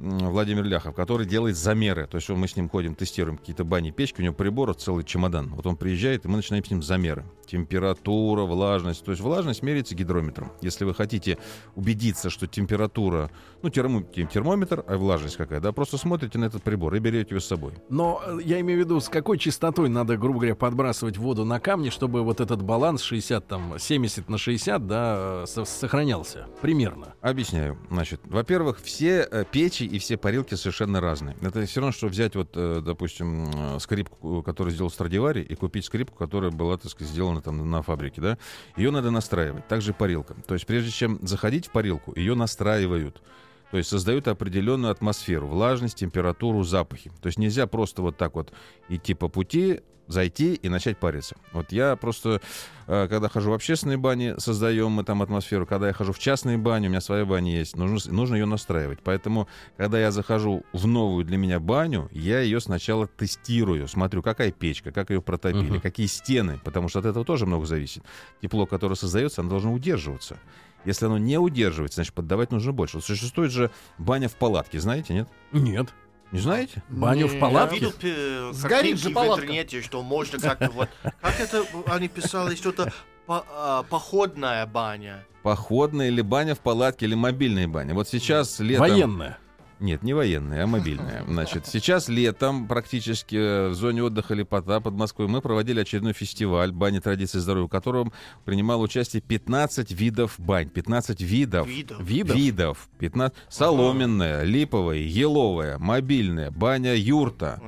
Владимир 0.00 0.64
Ляхов, 0.64 0.94
который 0.94 1.26
делает 1.26 1.56
замеры. 1.56 2.06
То 2.06 2.16
есть 2.16 2.28
мы 2.30 2.48
с 2.48 2.56
ним 2.56 2.68
ходим, 2.68 2.94
тестируем 2.94 3.36
какие-то 3.38 3.64
бани, 3.64 3.90
печки, 3.90 4.20
у 4.20 4.24
него 4.24 4.34
приборов 4.34 4.76
целый 4.78 5.04
чемодан. 5.04 5.48
Вот 5.54 5.66
он 5.66 5.76
приезжает, 5.76 6.24
и 6.24 6.28
мы 6.28 6.36
начинаем 6.36 6.64
с 6.64 6.70
ним 6.70 6.82
замеры. 6.82 7.24
Температура, 7.46 8.42
влажность. 8.42 9.04
То 9.04 9.10
есть 9.10 9.22
влажность 9.22 9.62
меряется 9.62 9.94
гидрометром. 9.94 10.50
Если 10.62 10.84
вы 10.84 10.94
хотите 10.94 11.38
убедиться, 11.74 12.30
что 12.30 12.46
температура, 12.46 13.30
ну, 13.62 13.68
тем- 13.70 14.26
термометр, 14.26 14.82
а 14.86 14.96
влажность 14.96 15.36
какая, 15.36 15.60
да, 15.60 15.72
просто 15.72 15.98
смотрите 15.98 16.38
на 16.38 16.46
этот 16.46 16.62
прибор 16.62 16.94
и 16.94 16.98
берете 16.98 17.30
его 17.30 17.40
с 17.40 17.44
собой. 17.46 17.74
Но 17.90 18.22
э, 18.26 18.38
я 18.44 18.60
имею 18.60 18.80
в 18.80 18.84
виду, 18.84 19.00
с 19.00 19.08
какой 19.08 19.36
частотой 19.38 19.88
надо, 19.88 20.16
грубо 20.16 20.38
говоря, 20.40 20.54
подбрасывать 20.54 21.18
воду 21.18 21.44
на 21.44 21.60
камни, 21.60 21.90
чтобы 21.90 22.22
вот 22.22 22.40
этот 22.40 22.62
баланс 22.62 23.02
60, 23.02 23.46
там, 23.46 23.78
70 23.78 24.28
на 24.28 24.38
60, 24.38 24.86
да, 24.86 25.42
э, 25.42 25.46
со- 25.46 25.64
сохранялся. 25.64 26.46
Примерно. 26.62 27.14
Объясняю. 27.20 27.78
Значит, 27.90 28.20
во-первых, 28.24 28.80
все 28.82 29.28
э, 29.30 29.44
печи 29.50 29.84
и 29.90 29.98
все 29.98 30.16
парилки 30.16 30.54
совершенно 30.54 31.00
разные. 31.00 31.36
Это 31.42 31.64
все 31.66 31.80
равно, 31.80 31.92
что 31.92 32.06
взять 32.08 32.36
вот, 32.36 32.50
э, 32.54 32.80
допустим, 32.84 33.50
э, 33.52 33.78
скрипку, 33.80 34.42
которую 34.42 34.72
сделал 34.72 34.90
Страдивари, 34.90 35.42
и 35.42 35.54
купить 35.54 35.84
скрипку, 35.84 36.16
которая 36.16 36.50
была, 36.50 36.76
так 36.78 36.90
сказать, 36.90 37.12
сделана 37.12 37.42
там 37.42 37.68
на 37.70 37.82
фабрике, 37.82 38.20
да? 38.20 38.38
Ее 38.76 38.90
надо 38.90 39.10
настраивать. 39.10 39.66
Также 39.68 39.92
парилка. 39.92 40.34
То 40.46 40.54
есть 40.54 40.66
прежде 40.66 40.90
чем 40.90 41.18
заходить 41.22 41.66
в 41.66 41.70
парилку, 41.70 42.12
ее 42.16 42.34
настраивают. 42.34 43.22
То 43.70 43.78
есть 43.78 43.88
создают 43.88 44.26
определенную 44.28 44.90
атмосферу, 44.90 45.46
влажность, 45.46 45.98
температуру, 45.98 46.62
запахи. 46.64 47.10
То 47.20 47.26
есть 47.26 47.38
нельзя 47.38 47.66
просто 47.66 48.02
вот 48.02 48.16
так 48.16 48.34
вот 48.34 48.52
идти 48.88 49.14
по 49.14 49.28
пути, 49.28 49.80
зайти 50.10 50.54
и 50.54 50.68
начать 50.68 50.98
париться. 50.98 51.36
Вот 51.52 51.72
я 51.72 51.96
просто, 51.96 52.40
э, 52.86 53.06
когда 53.08 53.28
хожу 53.28 53.50
в 53.50 53.54
общественные 53.54 53.96
бани, 53.96 54.34
создаем 54.38 54.90
мы 54.90 55.04
там 55.04 55.22
атмосферу. 55.22 55.66
Когда 55.66 55.86
я 55.88 55.92
хожу 55.92 56.12
в 56.12 56.18
частные 56.18 56.58
бани, 56.58 56.88
у 56.88 56.90
меня 56.90 57.00
своя 57.00 57.24
баня 57.24 57.56
есть, 57.56 57.76
нужно, 57.76 58.12
нужно 58.12 58.34
ее 58.34 58.46
настраивать. 58.46 58.98
Поэтому, 59.04 59.48
когда 59.76 60.00
я 60.00 60.10
захожу 60.10 60.64
в 60.72 60.86
новую 60.86 61.24
для 61.24 61.36
меня 61.36 61.60
баню, 61.60 62.08
я 62.12 62.40
ее 62.40 62.60
сначала 62.60 63.06
тестирую, 63.06 63.86
смотрю, 63.88 64.22
какая 64.22 64.50
печка, 64.50 64.90
как 64.90 65.10
ее 65.10 65.22
протопили, 65.22 65.70
Мгм. 65.70 65.80
какие 65.80 66.06
стены, 66.06 66.60
потому 66.64 66.88
что 66.88 66.98
от 66.98 67.06
этого 67.06 67.24
тоже 67.24 67.46
много 67.46 67.64
зависит. 67.66 68.02
Тепло, 68.42 68.66
которое 68.66 68.96
создается, 68.96 69.40
оно 69.40 69.50
должно 69.50 69.72
удерживаться. 69.72 70.38
Если 70.84 71.04
оно 71.06 71.18
не 71.18 71.38
удерживается, 71.38 71.96
значит, 71.96 72.14
поддавать 72.14 72.50
нужно 72.52 72.72
больше. 72.72 72.96
Вот 72.96 73.04
существует 73.04 73.52
же 73.52 73.70
баня 73.98 74.28
в 74.28 74.34
палатке, 74.34 74.80
знаете, 74.80 75.12
нет? 75.14 75.28
Нет. 75.52 75.88
Не 76.32 76.38
знаете? 76.38 76.82
Баню 76.88 77.26
в 77.26 77.34
Я 77.34 77.40
палатке? 77.40 77.74
видел 77.76 77.92
э, 78.02 78.50
Сгорит 78.52 78.98
же 78.98 79.10
в 79.10 79.12
палатка. 79.12 79.42
интернете, 79.44 79.82
что 79.82 80.02
можно 80.02 80.38
как-то 80.38 80.70
вот... 80.70 80.88
Как 81.20 81.40
это 81.40 81.64
они 81.86 82.08
писали, 82.08 82.54
что-то 82.54 82.92
по- 83.26 83.44
а, 83.50 83.82
походная 83.84 84.64
баня. 84.66 85.24
Походная 85.42 86.08
или 86.08 86.20
баня 86.20 86.54
в 86.54 86.60
палатке, 86.60 87.06
или 87.06 87.14
мобильная 87.14 87.66
баня. 87.66 87.94
Вот 87.94 88.08
сейчас 88.08 88.60
летом... 88.60 88.80
Военная. 88.88 89.38
Нет, 89.80 90.02
не 90.02 90.12
военная, 90.12 90.64
а 90.64 90.66
мобильная. 90.66 91.24
Значит, 91.28 91.66
сейчас 91.66 92.08
летом 92.08 92.68
практически 92.68 93.70
в 93.70 93.74
зоне 93.74 94.02
отдыха 94.04 94.34
Лепота 94.34 94.80
под 94.80 94.94
Москвой 94.94 95.26
мы 95.26 95.40
проводили 95.40 95.80
очередной 95.80 96.12
фестиваль 96.12 96.70
«Бани 96.70 96.98
традиции 97.00 97.38
здоровья», 97.38 97.66
в 97.66 97.70
котором 97.70 98.12
принимало 98.44 98.82
участие 98.82 99.22
15 99.22 99.90
видов 99.92 100.34
бань. 100.38 100.68
15 100.68 101.20
видов. 101.22 101.66
Видов. 101.66 102.00
Видов? 102.00 102.36
Видов. 102.36 102.88
15. 102.98 103.36
Соломенная, 103.48 104.42
липовая, 104.42 104.98
еловая, 104.98 105.78
мобильная, 105.78 106.50
баня 106.50 106.94
юрта. 106.94 107.60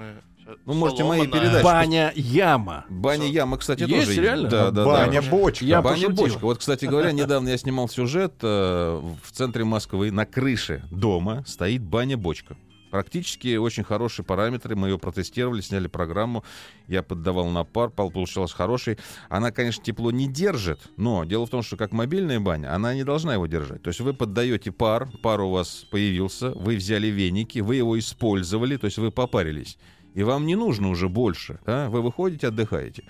Ну, 0.64 0.74
можете 0.74 1.04
мои 1.04 1.26
передачи. 1.26 1.64
Баня 1.64 2.12
яма. 2.14 2.84
Баня 2.88 3.26
яма, 3.26 3.58
кстати, 3.58 3.82
Есть 3.82 4.06
тоже 4.06 4.22
реально? 4.22 4.48
Да, 4.48 4.64
да, 4.70 4.70
да. 4.70 4.84
Баня 4.84 5.22
бочка. 5.22 5.64
Я 5.64 5.82
Баня 5.82 6.06
пошутил. 6.06 6.24
бочка. 6.24 6.38
Вот, 6.42 6.58
кстати 6.58 6.84
говоря, 6.84 7.12
недавно 7.12 7.48
я 7.48 7.58
снимал 7.58 7.88
сюжет 7.88 8.34
э, 8.42 9.00
в 9.22 9.32
центре 9.32 9.64
Москвы. 9.64 10.10
На 10.10 10.26
крыше 10.26 10.82
дома 10.90 11.44
стоит 11.46 11.82
баня-бочка. 11.82 12.56
Практически 12.92 13.56
очень 13.56 13.84
хорошие 13.84 14.22
параметры. 14.22 14.76
Мы 14.76 14.88
ее 14.88 14.98
протестировали, 14.98 15.62
сняли 15.62 15.86
программу. 15.86 16.44
Я 16.88 17.02
поддавал 17.02 17.48
на 17.48 17.64
пар, 17.64 17.88
пал 17.88 18.10
получалось 18.10 18.52
хороший. 18.52 18.98
Она, 19.30 19.50
конечно, 19.50 19.82
тепло 19.82 20.10
не 20.10 20.28
держит, 20.28 20.78
но 20.98 21.24
дело 21.24 21.46
в 21.46 21.48
том, 21.48 21.62
что 21.62 21.78
как 21.78 21.92
мобильная 21.92 22.38
баня, 22.38 22.74
она 22.74 22.92
не 22.92 23.02
должна 23.02 23.32
его 23.32 23.46
держать. 23.46 23.82
То 23.82 23.88
есть 23.88 24.00
вы 24.00 24.12
поддаете 24.12 24.72
пар, 24.72 25.08
пар 25.22 25.40
у 25.40 25.50
вас 25.52 25.86
появился, 25.90 26.50
вы 26.50 26.76
взяли 26.76 27.06
веники, 27.06 27.60
вы 27.60 27.76
его 27.76 27.98
использовали, 27.98 28.76
то 28.76 28.84
есть 28.84 28.98
вы 28.98 29.10
попарились. 29.10 29.78
И 30.14 30.22
вам 30.22 30.46
не 30.46 30.56
нужно 30.56 30.88
уже 30.88 31.08
больше. 31.08 31.58
да? 31.64 31.88
Вы 31.88 32.02
выходите, 32.02 32.48
отдыхаете. 32.48 33.04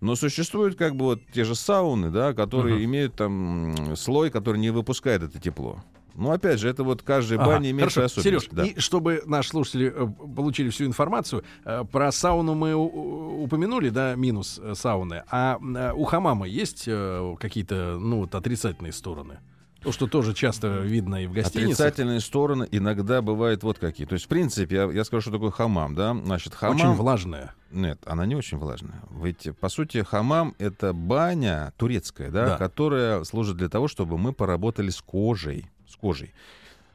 Но 0.00 0.14
существуют 0.14 0.76
как 0.76 0.94
бы 0.94 1.06
вот 1.06 1.20
те 1.32 1.44
же 1.44 1.54
сауны, 1.54 2.10
да, 2.10 2.32
которые 2.32 2.84
имеют 2.84 3.16
там 3.16 3.96
слой, 3.96 4.30
который 4.30 4.58
не 4.58 4.70
выпускает 4.70 5.22
это 5.22 5.40
тепло. 5.40 5.82
Ну, 6.14 6.32
опять 6.32 6.58
же, 6.58 6.68
это 6.68 6.82
вот 6.82 7.02
каждая 7.02 7.38
Ага, 7.38 7.48
баня 7.48 7.70
имеет 7.70 7.92
Хорошо, 7.92 8.20
Сереж, 8.20 8.48
да. 8.50 8.64
и 8.64 8.78
чтобы 8.80 9.22
наши 9.26 9.50
слушатели 9.50 9.92
э, 9.94 10.06
получили 10.34 10.68
всю 10.70 10.84
информацию, 10.84 11.44
э, 11.64 11.84
про 11.84 12.10
сауну 12.10 12.54
мы 12.54 12.74
упомянули, 12.74 13.90
да, 13.90 14.16
минус 14.16 14.58
э, 14.60 14.74
сауны. 14.74 15.22
А 15.30 15.58
у 15.94 16.04
хамама 16.04 16.48
есть 16.48 16.88
какие-то, 17.38 17.98
ну, 18.00 18.22
вот, 18.22 18.34
отрицательные 18.34 18.92
стороны? 18.92 19.38
То, 19.82 19.92
что 19.92 20.08
тоже 20.08 20.34
часто 20.34 20.80
видно 20.80 21.22
и 21.22 21.26
в 21.26 21.32
гостиницах. 21.32 21.74
Отрицательные 21.74 22.20
стороны 22.20 22.66
иногда 22.72 23.22
бывают 23.22 23.62
вот 23.62 23.78
какие. 23.78 24.06
То 24.06 24.14
есть, 24.14 24.24
в 24.24 24.28
принципе, 24.28 24.74
я, 24.74 24.84
я 24.90 25.04
скажу, 25.04 25.22
что 25.22 25.30
такое 25.30 25.50
хамам, 25.52 25.94
да? 25.94 26.14
Значит, 26.14 26.54
хамам... 26.54 26.76
Очень 26.76 26.92
влажная. 26.94 27.54
Нет, 27.70 28.00
она 28.04 28.26
не 28.26 28.34
очень 28.34 28.58
влажная. 28.58 29.02
Ведь, 29.22 29.48
по 29.60 29.68
сути, 29.68 30.02
хамам— 30.02 30.54
это 30.58 30.92
баня 30.92 31.72
турецкая, 31.76 32.30
да, 32.30 32.46
Да. 32.50 32.56
которая 32.58 33.22
служит 33.24 33.56
для 33.56 33.68
того, 33.68 33.86
чтобы 33.86 34.18
мы 34.18 34.32
поработали 34.32 34.90
с 34.90 35.00
кожей. 35.00 35.70
С 35.86 35.94
кожей. 35.94 36.34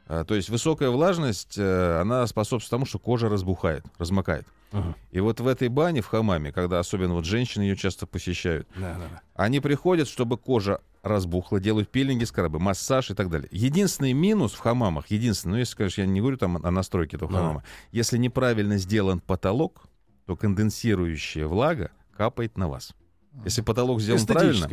А, 0.07 0.23
То 0.25 0.35
есть 0.35 0.49
высокая 0.49 0.89
влажность, 0.89 1.57
э, 1.57 1.99
она 2.01 2.27
способствует 2.27 2.69
тому, 2.69 2.85
что 2.85 2.99
кожа 2.99 3.29
разбухает, 3.29 3.85
размокает. 3.97 4.45
Ага. 4.71 4.95
И 5.11 5.19
вот 5.19 5.39
в 5.39 5.47
этой 5.47 5.67
бане, 5.69 6.01
в 6.01 6.07
хамаме, 6.07 6.51
когда 6.51 6.79
особенно 6.79 7.13
вот 7.13 7.25
женщины 7.25 7.61
ее 7.63 7.75
часто 7.77 8.05
посещают, 8.07 8.67
Да, 8.75 8.93
да, 8.95 9.07
да. 9.11 9.21
они 9.35 9.59
приходят, 9.59 10.07
чтобы 10.07 10.37
кожа 10.37 10.81
разбухла, 11.03 11.59
делают 11.59 11.89
пилинги, 11.89 12.23
скрабы, 12.23 12.59
массаж 12.59 13.11
и 13.11 13.13
так 13.13 13.29
далее. 13.29 13.47
Единственный 13.51 14.13
минус 14.13 14.53
в 14.53 14.59
хамамах, 14.59 15.07
единственный, 15.11 15.51
ну, 15.53 15.57
если, 15.59 15.75
конечно, 15.75 16.01
я 16.01 16.07
не 16.07 16.21
говорю 16.21 16.37
там 16.37 16.57
о 16.57 16.71
настройке 16.71 17.17
этого 17.17 17.31
Да. 17.31 17.37
хамама, 17.37 17.63
если 17.91 18.17
неправильно 18.17 18.77
сделан 18.77 19.19
потолок, 19.19 19.83
то 20.25 20.35
конденсирующая 20.35 21.45
влага 21.47 21.91
капает 22.17 22.57
на 22.57 22.67
вас. 22.69 22.93
Если 23.45 23.61
потолок 23.61 23.99
сделан 23.99 24.25
правильно, 24.25 24.67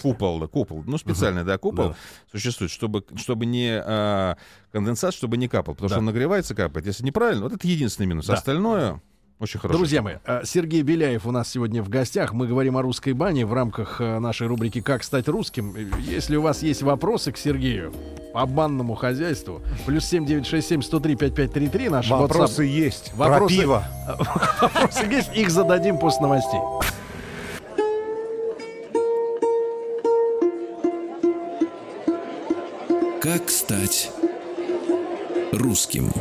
купол, 0.00 0.40
да, 0.40 0.46
купол, 0.46 0.82
ну, 0.86 0.98
специальный, 0.98 1.44
да, 1.44 1.58
купол 1.58 1.90
Да. 1.90 1.96
существует, 2.32 2.70
чтобы, 2.70 3.04
чтобы 3.16 3.46
не 3.46 3.68
а, 3.84 4.36
конденсат, 4.72 5.14
чтобы 5.14 5.36
не 5.36 5.48
капал, 5.48 5.74
потому 5.74 5.88
Да. 5.88 5.94
что 5.94 5.98
он 6.00 6.06
нагревается, 6.06 6.54
капает. 6.54 6.86
Если 6.86 7.04
неправильно, 7.04 7.42
вот 7.44 7.52
это 7.52 7.66
единственный 7.68 8.06
минус. 8.06 8.26
Да. 8.26 8.34
Остальное 8.34 9.00
Очень 9.38 9.60
хорошо. 9.60 9.76
Друзья 9.76 10.00
мои, 10.00 10.14
э, 10.24 10.40
Сергей 10.44 10.80
Беляев 10.80 11.26
у 11.26 11.30
нас 11.30 11.50
сегодня 11.50 11.82
в 11.82 11.90
гостях. 11.90 12.32
Мы 12.32 12.46
говорим 12.46 12.78
о 12.78 12.82
русской 12.82 13.12
бане 13.12 13.44
в 13.44 13.52
рамках 13.52 14.00
э, 14.00 14.18
нашей 14.18 14.46
рубрики 14.46 14.80
«Как 14.80 15.04
стать 15.04 15.28
русским». 15.28 15.76
Если 16.08 16.36
у 16.36 16.40
вас 16.42 16.62
есть 16.62 16.80
вопросы 16.82 17.32
к 17.32 17.36
Сергею 17.36 17.92
по 18.32 18.46
банному 18.46 18.94
хозяйству, 18.94 19.60
плюс 19.84 20.06
7967 20.06 20.80
103 20.80 21.16
5533 21.16 21.88
наш 21.90 22.08
Вопросы 22.08 22.62
WhatsApp. 22.64 22.66
есть. 22.66 23.12
Вопросы- 23.14 23.38
Про 23.38 23.48
пиво. 23.48 23.84
Вопросы 24.62 25.04
есть, 25.04 25.36
их 25.36 25.50
зададим 25.50 25.98
после 25.98 26.22
новостей. 26.22 26.60
Как 33.26 33.50
стать 33.50 34.12
русским? 35.50 36.12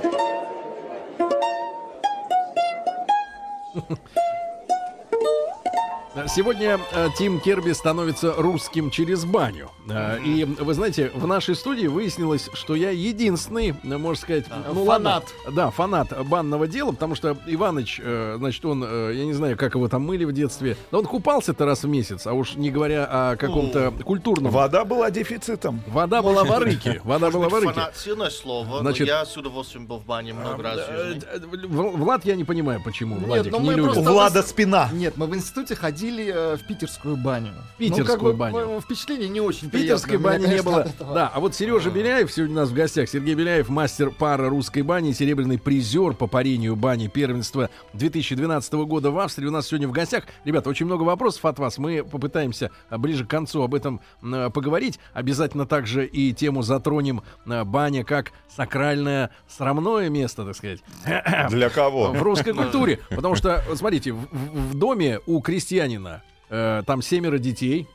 Сегодня 6.28 6.80
э, 6.94 7.10
Тим 7.18 7.40
Керби 7.42 7.72
становится 7.74 8.34
русским 8.34 8.90
через 8.90 9.26
баню. 9.26 9.70
Э, 9.90 10.18
И 10.24 10.46
вы 10.46 10.74
знаете, 10.74 11.12
в 11.14 11.28
нашей 11.28 11.56
студии 11.56 11.88
выяснилось, 11.88 12.50
что 12.54 12.74
я 12.76 12.92
единственный, 12.92 13.72
э, 13.84 13.98
можно 13.98 14.22
сказать, 14.22 14.46
ну 14.74 14.84
ладно, 14.86 15.22
да, 15.52 15.72
фанат 15.72 16.08
банного 16.28 16.68
дела, 16.68 16.92
потому 16.92 17.16
что 17.16 17.38
Иваныч, 17.46 18.00
э, 18.02 18.36
значит, 18.38 18.64
он, 18.66 18.84
э, 18.88 19.12
я 19.14 19.26
не 19.26 19.34
знаю, 19.34 19.58
как 19.58 19.76
его 19.76 19.90
там 19.90 20.04
мыли 20.04 20.24
в 20.24 20.32
детстве, 20.32 20.78
но 20.92 21.00
он 21.00 21.06
купался-то 21.06 21.66
раз 21.66 21.84
в 21.84 21.88
месяц, 21.90 22.26
а 22.28 22.34
уж 22.34 22.56
не 22.56 22.72
говоря 22.72 23.06
о 23.10 23.36
каком-то 23.36 23.92
культурном. 24.06 24.52
Вода 24.54 24.86
была 24.86 25.12
дефицитом. 25.12 25.82
Вода 25.88 26.22
была 26.22 26.46
в 26.46 26.52
арыке. 26.54 27.02
Вода 27.04 27.30
была 27.30 27.50
в 27.50 27.56
арыке. 27.56 27.74
Фанат, 27.74 27.98
сильное 27.98 28.30
слово, 28.30 28.80
Значит- 28.80 29.08
я 29.08 29.26
с 29.26 29.36
удовольствием 29.36 29.86
был 29.86 29.98
в 29.98 30.06
бане 30.06 30.34
много 30.34 30.64
раз 30.64 30.80
Э, 30.88 31.20
э, 31.34 31.40
Влад, 31.68 32.24
я 32.26 32.36
не 32.36 32.46
понимаю, 32.46 32.82
почему. 32.84 33.16
Владик 33.18 33.52
ну 33.52 33.60
не 33.60 33.72
любит. 33.74 33.98
У 33.98 34.02
Влада 34.02 34.42
спина. 34.44 34.90
Нет, 34.94 35.18
мы 35.18 35.26
в 35.28 35.36
институте 35.36 35.76
ходили 35.76 36.05
э, 36.12 36.58
в 36.58 36.66
питерскую 36.68 37.16
баню. 37.18 37.54
питерскую 37.78 38.06
ну, 38.08 38.14
как 38.14 38.22
бы, 38.22 38.34
баню. 38.34 38.82
Впечатление 38.82 39.30
не 39.30 39.42
очень 39.42 39.68
В 39.68 39.72
питерской 39.72 40.18
бане 40.18 40.48
не 40.48 40.62
было. 40.62 40.88
Да, 41.00 41.32
а 41.34 41.40
вот 41.40 41.56
Сережа 41.56 41.90
Беляев 41.90 42.32
сегодня 42.32 42.56
у 42.56 42.60
нас 42.60 42.70
в 42.70 42.74
гостях. 42.74 43.10
Сергей 43.10 43.36
Беляев, 43.36 43.70
мастер 43.70 44.12
пара 44.12 44.50
русской 44.50 44.82
бани, 44.82 45.12
серебряный 45.12 45.58
призер 45.60 46.14
по 46.14 46.28
парению 46.28 46.76
бани 46.76 47.08
первенства 47.08 47.70
2012 47.94 48.74
года 48.74 49.12
в 49.12 49.20
Австрии. 49.20 49.48
У 49.48 49.52
нас 49.52 49.68
сегодня 49.68 49.88
в 49.88 49.92
гостях. 49.92 50.24
Ребята, 50.44 50.70
очень 50.70 50.86
много 50.86 51.04
вопросов 51.04 51.46
от 51.46 51.60
вас. 51.60 51.78
Мы 51.78 52.04
попытаемся 52.04 52.72
а, 52.90 52.98
ближе 52.98 53.26
к 53.26 53.30
концу 53.30 53.62
об 53.64 53.74
этом 53.76 54.02
м, 54.22 54.52
поговорить. 54.52 55.00
Обязательно 55.14 55.66
также 55.66 56.06
и 56.06 56.34
тему 56.34 56.62
затронем 56.62 57.22
а, 57.46 57.64
баня 57.66 58.04
как 58.04 58.32
сакральное 58.56 59.30
срамное 59.48 60.10
место, 60.10 60.46
так 60.46 60.56
сказать 60.56 60.80
Для 61.50 61.70
кого? 61.70 62.12
в 62.12 62.22
русской 62.22 62.54
культуре. 62.54 63.00
Потому 63.10 63.36
что, 63.36 63.64
смотрите, 63.76 64.12
в, 64.12 64.18
в- 64.32 64.72
в 64.72 64.74
доме 64.76 65.20
у 65.26 65.40
крестьянина 65.42 65.95
э, 66.50 66.84
там 66.86 67.02
семеро 67.02 67.38
детей. 67.38 67.88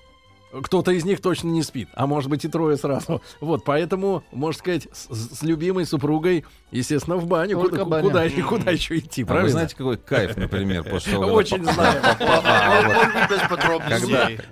Кто-то 0.65 0.91
из 0.91 1.05
них 1.05 1.21
точно 1.21 1.47
не 1.47 1.63
спит, 1.63 1.89
а 1.95 2.09
может 2.09 2.29
быть 2.29 2.45
и 2.45 2.49
трое 2.49 2.77
сразу. 2.77 3.23
Вот, 3.41 3.63
поэтому, 3.65 4.25
можно 4.33 4.59
сказать, 4.59 4.89
с, 4.93 5.37
с 5.39 5.43
любимой 5.45 5.87
супругой, 5.87 6.45
естественно, 6.73 7.19
в 7.19 7.27
баню. 7.29 7.55
Только 7.57 7.71
Куда, 7.71 7.85
баня. 7.85 8.03
куда, 8.03 8.27
и 8.27 8.43
куда 8.43 8.71
еще 8.73 8.99
идти, 8.99 9.23
А 9.23 9.27
правильно? 9.27 9.47
вы 9.47 9.53
знаете, 9.53 9.77
какой 9.77 9.97
кайф, 9.97 10.37
например, 10.37 10.83
после 10.83 11.13
того, 11.13 11.27
Очень 11.35 11.63
знаю. 11.63 12.03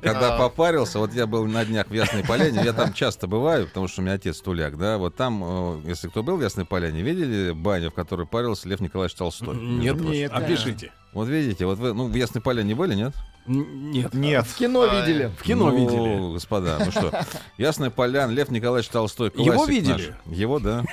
Когда, 0.01 0.39
попарился, 0.39 0.99
вот 0.99 1.13
я 1.15 1.27
был 1.27 1.47
на 1.47 1.65
днях 1.65 1.89
в 1.89 1.93
Ясной 1.93 2.25
Поляне, 2.25 2.63
я 2.65 2.73
там 2.73 2.93
часто 2.93 3.27
бываю, 3.27 3.67
потому 3.67 3.89
что 3.89 4.01
у 4.01 4.05
меня 4.05 4.15
отец 4.15 4.41
туляк, 4.41 4.79
да, 4.79 4.99
вот 4.99 5.17
там, 5.17 5.43
э, 5.45 5.81
если 5.89 6.09
кто 6.09 6.23
был 6.23 6.37
в 6.37 6.43
Ясной 6.43 6.65
Поляне, 6.65 7.03
видели 7.03 7.51
баню, 7.53 7.91
в 7.91 7.95
которой 7.95 8.27
парился 8.27 8.69
Лев 8.69 8.81
Николаевич 8.81 9.17
Толстой? 9.17 9.57
Нет, 9.57 10.01
нет, 10.01 10.33
опишите. 10.33 10.93
Вот 11.13 11.27
видите, 11.29 11.67
вот 11.67 11.79
вы, 11.79 11.95
ну, 11.95 12.07
в 12.07 12.15
Ясной 12.15 12.43
Поляне 12.43 12.75
были, 12.75 12.95
нет? 12.95 13.15
Нет. 13.49 14.15
Нет. 14.15 14.47
В 14.47 14.55
кино 14.57 14.85
видели. 14.87 15.31
В 15.39 15.43
кино 15.43 15.71
Ну, 15.71 15.77
видели. 15.77 16.33
господа, 16.35 16.79
ну 16.85 16.91
что, 16.91 17.13
Ясная 17.57 17.91
Поляна, 17.91 18.31
Лев 18.31 18.51
Николаевич 18.51 18.89
Толстой, 18.91 19.33
Его 19.35 19.65
видели? 19.65 20.15
наш. 20.27 20.37
Его, 20.37 20.59
да. 20.59 20.85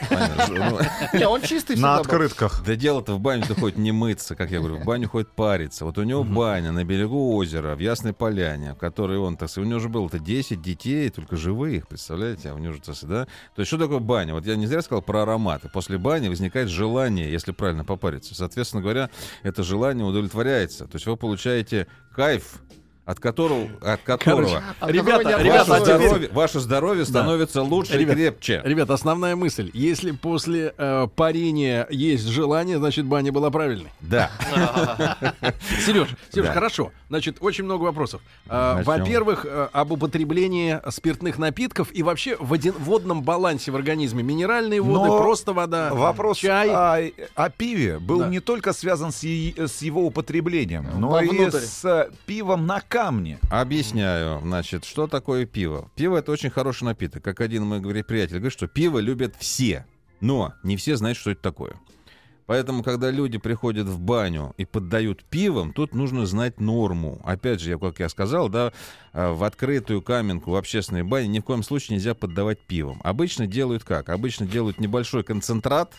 Ну, 0.49 0.79
Не, 1.19 1.27
он 1.27 1.41
чистый 1.41 1.75
На 1.77 1.97
открытках. 1.97 2.63
Да 2.65 2.75
дело-то 2.75 3.13
в 3.13 3.19
баню 3.19 3.43
ты 3.47 3.55
хоть 3.55 3.77
не 3.77 3.91
мыться, 3.91 4.35
как 4.35 4.51
я 4.51 4.59
говорю, 4.59 4.77
в 4.77 4.85
баню 4.85 5.09
хоть 5.09 5.27
париться. 5.27 5.85
Вот 5.85 5.97
у 5.97 6.03
него 6.03 6.23
баня 6.23 6.71
на 6.71 6.83
берегу 6.83 7.35
озера, 7.35 7.75
в 7.75 7.79
Ясной 7.79 8.13
Поляне, 8.13 8.73
в 8.73 8.77
которой 8.77 9.17
он, 9.17 9.37
так 9.37 9.49
сказать, 9.49 9.67
у 9.67 9.69
него 9.69 9.79
же 9.79 9.89
было-то 9.89 10.19
10 10.19 10.61
детей, 10.61 11.09
только 11.09 11.35
живых, 11.35 11.87
представляете, 11.87 12.49
а 12.51 12.53
у 12.55 12.57
него 12.57 12.73
же, 12.73 12.81
так 12.81 12.95
да? 13.03 13.25
То 13.55 13.59
есть 13.61 13.67
что 13.67 13.77
такое 13.77 13.99
баня? 13.99 14.33
Вот 14.33 14.45
я 14.45 14.55
не 14.55 14.65
зря 14.67 14.81
сказал 14.81 15.01
про 15.01 15.23
ароматы. 15.23 15.69
После 15.69 15.97
бани 15.97 16.29
возникает 16.29 16.69
желание, 16.69 17.31
если 17.31 17.51
правильно 17.51 17.83
попариться. 17.83 18.33
Соответственно 18.33 18.81
говоря, 18.81 19.09
это 19.43 19.63
желание 19.63 20.05
удовлетворяется. 20.05 20.85
То 20.85 20.95
есть 20.95 21.05
вы 21.05 21.17
получаете 21.17 21.87
кайф, 22.15 22.59
от 23.05 23.19
которого, 23.19 23.67
от 23.81 24.01
которого 24.01 24.63
А 24.79 24.91
Ребята, 24.91 25.37
ребята, 25.39 25.69
ваше, 25.69 25.83
здоровье, 25.85 26.29
ваше 26.31 26.59
здоровье 26.59 27.05
становится 27.05 27.61
лучше 27.61 27.97
Ребят, 27.97 28.13
и 28.13 28.15
крепче. 28.15 28.61
Ребят, 28.63 28.89
основная 28.89 29.35
мысль. 29.35 29.69
Если 29.73 30.11
после 30.11 30.73
э, 30.77 31.07
парения 31.15 31.85
есть 31.91 32.25
желание, 32.27 32.77
значит 32.77 33.05
баня 33.05 33.31
была 33.31 33.51
правильной. 33.51 33.91
Да. 34.01 34.31
Сереж, 35.85 36.09
Сереж, 36.31 36.47
Да. 36.47 36.53
хорошо. 36.53 36.91
Значит, 37.09 37.37
очень 37.39 37.65
много 37.65 37.83
вопросов. 37.83 38.21
А, 38.47 38.77
Начнем. 38.77 38.85
Во-первых, 38.99 39.45
э, 39.45 39.69
об 39.71 39.91
употреблении 39.91 40.79
спиртных 40.89 41.37
напитков 41.37 41.89
и 41.93 42.01
вообще 42.01 42.35
в 42.39 42.51
один- 42.51 42.73
водном 42.79 43.21
балансе 43.21 43.71
в 43.71 43.75
организме. 43.75 44.23
Минеральные 44.23 44.81
воды, 44.81 44.93
Но 44.93 45.17
просто 45.21 45.53
вода, 45.53 45.93
Вопрос 45.93 46.37
чай. 46.39 46.69
о, 46.71 47.11
о 47.35 47.49
пиве 47.49 47.99
был 47.99 48.19
Да. 48.19 48.27
не 48.29 48.39
только 48.39 48.73
связан 48.73 49.11
с, 49.11 49.21
е- 49.23 49.67
с 49.67 49.81
его 49.83 50.05
употреблением, 50.05 50.87
но 50.97 51.09
Вовнутрь. 51.09 51.57
и 51.57 51.61
с 51.61 51.85
э, 51.85 52.09
пивом 52.25 52.65
на 52.65 52.81
камне. 52.81 53.37
Объясняю, 53.51 54.39
значит, 54.41 54.83
что 54.85 55.07
такое 55.07 55.45
пиво. 55.45 55.89
Пиво 55.95 56.17
это 56.17 56.31
очень 56.31 56.49
хороший 56.49 56.85
напиток. 56.85 57.23
Как 57.23 57.39
один 57.41 57.65
мой 57.65 57.79
говорит, 57.81 58.07
приятель 58.07 58.37
говорит, 58.37 58.53
что 58.53 58.67
пиво 58.67 58.97
любят 58.99 59.35
все, 59.37 59.85
но 60.21 60.53
не 60.63 60.75
все 60.75 60.95
знают, 60.95 61.17
что 61.17 61.31
это 61.31 61.41
такое. 61.41 61.73
Поэтому, 62.45 62.83
когда 62.83 63.09
люди 63.09 63.37
приходят 63.37 63.87
в 63.87 63.99
баню 63.99 64.53
и 64.57 64.65
поддают 64.65 65.23
пивом, 65.23 65.73
тут 65.73 65.95
нужно 65.95 66.25
знать 66.25 66.59
норму. 66.59 67.19
Опять 67.23 67.59
же, 67.59 67.71
я, 67.71 67.77
как 67.77 67.99
я 67.99 68.09
сказал, 68.09 68.49
да, 68.49 68.71
э, 69.13 69.31
в 69.31 69.43
открытую 69.43 70.01
каменку, 70.01 70.51
в 70.51 70.55
общественной 70.55 71.03
бане 71.03 71.27
ни 71.27 71.39
в 71.39 71.43
коем 71.43 71.63
случае 71.63 71.97
нельзя 71.97 72.13
поддавать 72.13 72.59
пивом. 72.59 73.01
Обычно 73.03 73.47
делают 73.47 73.83
как? 73.83 74.09
Обычно 74.09 74.45
делают 74.45 74.79
небольшой 74.79 75.23
концентрат, 75.23 75.93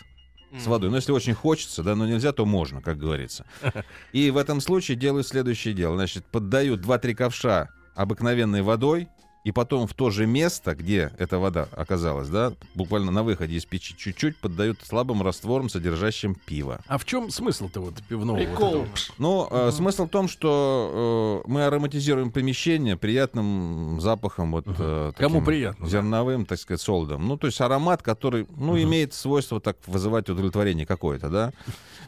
с 0.57 0.65
водой. 0.65 0.89
Но 0.89 0.95
если 0.95 1.11
очень 1.11 1.33
хочется, 1.33 1.83
да, 1.83 1.95
но 1.95 2.07
нельзя, 2.07 2.31
то 2.31 2.45
можно, 2.45 2.81
как 2.81 2.97
говорится. 2.97 3.45
И 4.13 4.31
в 4.31 4.37
этом 4.37 4.61
случае 4.61 4.95
делают 4.95 5.27
следующее 5.27 5.73
дело. 5.73 5.95
Значит, 5.95 6.25
поддают 6.25 6.79
2-3 6.79 7.15
ковша 7.15 7.69
обыкновенной 7.95 8.61
водой, 8.61 9.09
и 9.47 9.51
потом 9.53 9.87
в 9.87 9.93
то 9.93 10.09
же 10.09 10.25
место, 10.25 10.75
где 10.75 11.13
эта 11.17 11.39
вода 11.39 11.69
оказалась, 11.71 12.27
да, 12.27 12.51
буквально 12.75 13.13
на 13.13 13.23
выходе 13.23 13.55
из 13.55 13.63
печи, 13.63 13.95
чуть-чуть 13.95 14.35
поддают 14.35 14.79
слабым 14.83 15.23
раствором, 15.23 15.69
содержащим 15.69 16.35
пиво. 16.35 16.81
А 16.85 16.97
в 16.97 17.05
чем 17.05 17.29
смысл-то 17.29 17.79
вот 17.79 17.93
пивного? 18.09 18.39
вот 18.39 18.45
Прикол. 18.45 18.69
этого? 18.69 18.87
Ну, 19.17 19.47
э, 19.49 19.71
смысл 19.71 20.07
в 20.07 20.09
том, 20.09 20.27
что 20.27 21.43
э, 21.45 21.49
мы 21.49 21.63
ароматизируем 21.63 22.33
помещение 22.33 22.97
приятным 22.97 24.01
запахом, 24.01 24.51
вот 24.51 24.65
э, 24.67 25.13
Кому 25.15 25.35
таким 25.35 25.45
приятно, 25.45 25.85
да. 25.85 25.91
зерновым, 25.91 26.45
так 26.45 26.59
сказать, 26.59 26.81
солодом. 26.81 27.25
Ну, 27.25 27.37
то 27.37 27.47
есть 27.47 27.61
аромат, 27.61 28.01
который, 28.01 28.47
ну, 28.57 28.77
имеет 28.77 29.13
свойство 29.13 29.61
так 29.61 29.77
вызывать 29.87 30.29
удовлетворение 30.29 30.85
какое-то, 30.85 31.29
да. 31.29 31.53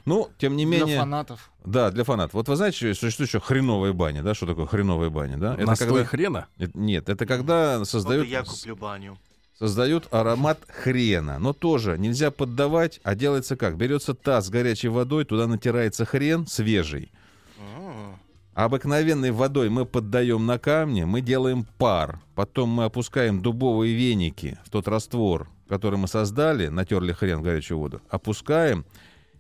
Ну, 0.04 0.28
тем 0.40 0.58
не 0.58 0.66
Для 0.66 0.80
менее, 0.80 1.00
фанатов. 1.00 1.52
Да, 1.66 1.92
для 1.92 2.04
фанатов. 2.04 2.34
Вот 2.34 2.48
вы 2.48 2.56
знаете, 2.56 2.94
существует 2.94 3.30
еще 3.30 3.40
хреновая 3.40 3.94
баня, 3.94 4.24
да? 4.24 4.34
Что 4.34 4.46
такое 4.48 4.66
хреновая 4.66 5.10
баня, 5.10 5.38
да? 5.38 5.56
Настой 5.58 5.88
когда... 5.90 6.06
хрена? 6.06 6.48
Это- 6.58 6.78
Нет, 6.78 7.10
это 7.10 7.26
когда 7.26 7.80
Вот 7.80 7.88
создают, 7.90 8.28
я 8.28 8.44
куплю 8.44 8.76
баню. 8.76 9.18
создают 9.58 10.08
аромат 10.12 10.60
хрена. 10.68 11.38
Но 11.40 11.54
тоже 11.54 11.98
нельзя 11.98 12.32
поддавать, 12.32 13.00
а 13.04 13.14
делается 13.16 13.56
как? 13.58 13.78
Берется 13.78 14.14
таз 14.14 14.48
с 14.48 14.50
горячей 14.50 14.88
водой, 14.88 15.26
туда 15.26 15.48
натирается 15.48 16.06
хрен 16.06 16.48
свежий. 16.48 17.12
А 18.54 18.66
Обыкновенной 18.66 19.32
водой 19.32 19.70
мы 19.70 19.86
поддаем 19.86 20.46
на 20.46 20.60
камни, 20.60 21.04
мы 21.04 21.22
делаем 21.22 21.66
пар. 21.78 22.20
Потом 22.36 22.70
мы 22.70 22.86
опускаем 22.86 23.42
дубовые 23.42 23.96
веники 23.96 24.58
в 24.66 24.70
тот 24.70 24.88
раствор, 24.90 25.48
который 25.70 25.98
мы 25.98 26.08
создали, 26.10 26.68
натерли 26.68 27.14
хрен 27.14 27.40
в 27.40 27.42
горячую 27.42 27.78
воду. 27.78 28.02
Опускаем, 28.10 28.86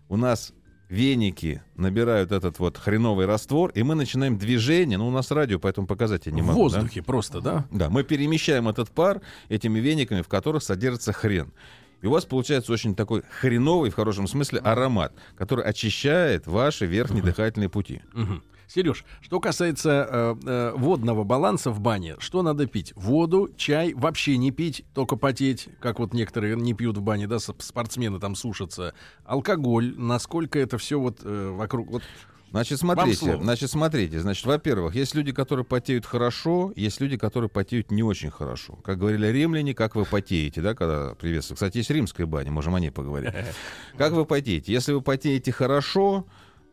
у 0.07 0.15
нас 0.15 0.53
веники 0.89 1.61
набирают 1.75 2.31
этот 2.31 2.59
вот 2.59 2.77
хреновый 2.77 3.25
раствор, 3.25 3.71
и 3.71 3.83
мы 3.83 3.95
начинаем 3.95 4.37
движение. 4.37 4.97
Ну, 4.97 5.07
у 5.07 5.11
нас 5.11 5.31
радио, 5.31 5.59
поэтому 5.59 5.87
показать 5.87 6.25
я 6.25 6.31
не 6.31 6.41
в 6.41 6.45
могу. 6.45 6.69
да? 6.69 6.77
воздухе 6.79 7.01
просто, 7.01 7.41
да? 7.41 7.65
Да, 7.71 7.89
мы 7.89 8.03
перемещаем 8.03 8.67
этот 8.67 8.89
пар 8.89 9.21
этими 9.47 9.79
вениками, 9.79 10.21
в 10.21 10.27
которых 10.27 10.63
содержится 10.63 11.13
хрен. 11.13 11.53
И 12.01 12.07
у 12.07 12.11
вас 12.11 12.25
получается 12.25 12.71
очень 12.71 12.95
такой 12.95 13.23
хреновый, 13.41 13.91
в 13.91 13.95
хорошем 13.95 14.27
смысле, 14.27 14.59
аромат, 14.59 15.13
который 15.37 15.65
очищает 15.65 16.47
ваши 16.47 16.85
верхние 16.85 17.21
дыхательные 17.21 17.69
пути. 17.69 18.01
Мгм. 18.13 18.41
Сереж, 18.69 19.03
что 19.21 19.39
касается 19.39 20.07
э, 20.07 20.35
э, 20.45 20.73
водного 20.75 21.23
баланса 21.23 21.71
в 21.71 21.79
бане, 21.79 22.15
что 22.19 22.43
надо 22.43 22.67
пить? 22.67 22.93
Воду, 22.95 23.49
чай, 23.57 23.95
вообще 23.95 24.37
не 24.37 24.51
пить, 24.51 24.85
только 24.93 25.15
потеть, 25.15 25.69
как 25.79 25.97
вот 25.97 26.13
некоторые 26.13 26.55
не 26.55 26.75
пьют 26.75 26.95
в 26.95 27.01
бане, 27.01 27.25
да, 27.25 27.39
спортсмены 27.39 28.19
там 28.19 28.35
сушатся. 28.35 28.93
Алкоголь, 29.25 29.95
насколько 29.97 30.59
это 30.59 30.77
все 30.77 30.99
вот 30.99 31.21
э, 31.23 31.49
вокруг... 31.49 31.89
Вот, 31.89 32.03
Значит, 32.51 32.79
смотрите, 32.79 33.37
значит, 33.41 33.69
смотрите. 33.69 34.19
Значит, 34.19 34.45
во-первых, 34.45 34.95
есть 34.95 35.13
люди, 35.13 35.31
которые 35.31 35.65
потеют 35.65 36.05
хорошо, 36.05 36.73
есть 36.75 36.99
люди, 36.99 37.15
которые 37.15 37.49
потеют 37.49 37.91
не 37.91 38.01
очень 38.01 38.31
хорошо. 38.31 38.75
Как 38.83 38.97
говорили 38.97 39.27
римляне, 39.27 39.75
как 39.75 39.95
вы 39.95 40.05
потеете, 40.05 40.61
да, 40.61 40.73
когда 40.73 41.13
приветствую. 41.13 41.57
Кстати, 41.57 41.77
есть 41.77 41.91
римская 41.91 42.25
баня, 42.25 42.51
можем 42.51 42.73
о 42.73 42.79
ней 42.79 42.89
поговорить. 42.89 43.33
Как 43.97 44.13
вы 44.13 44.25
потеете? 44.25 44.73
Если 44.73 44.93
вы 44.93 45.01
потеете 45.01 45.51
хорошо, 45.51 46.25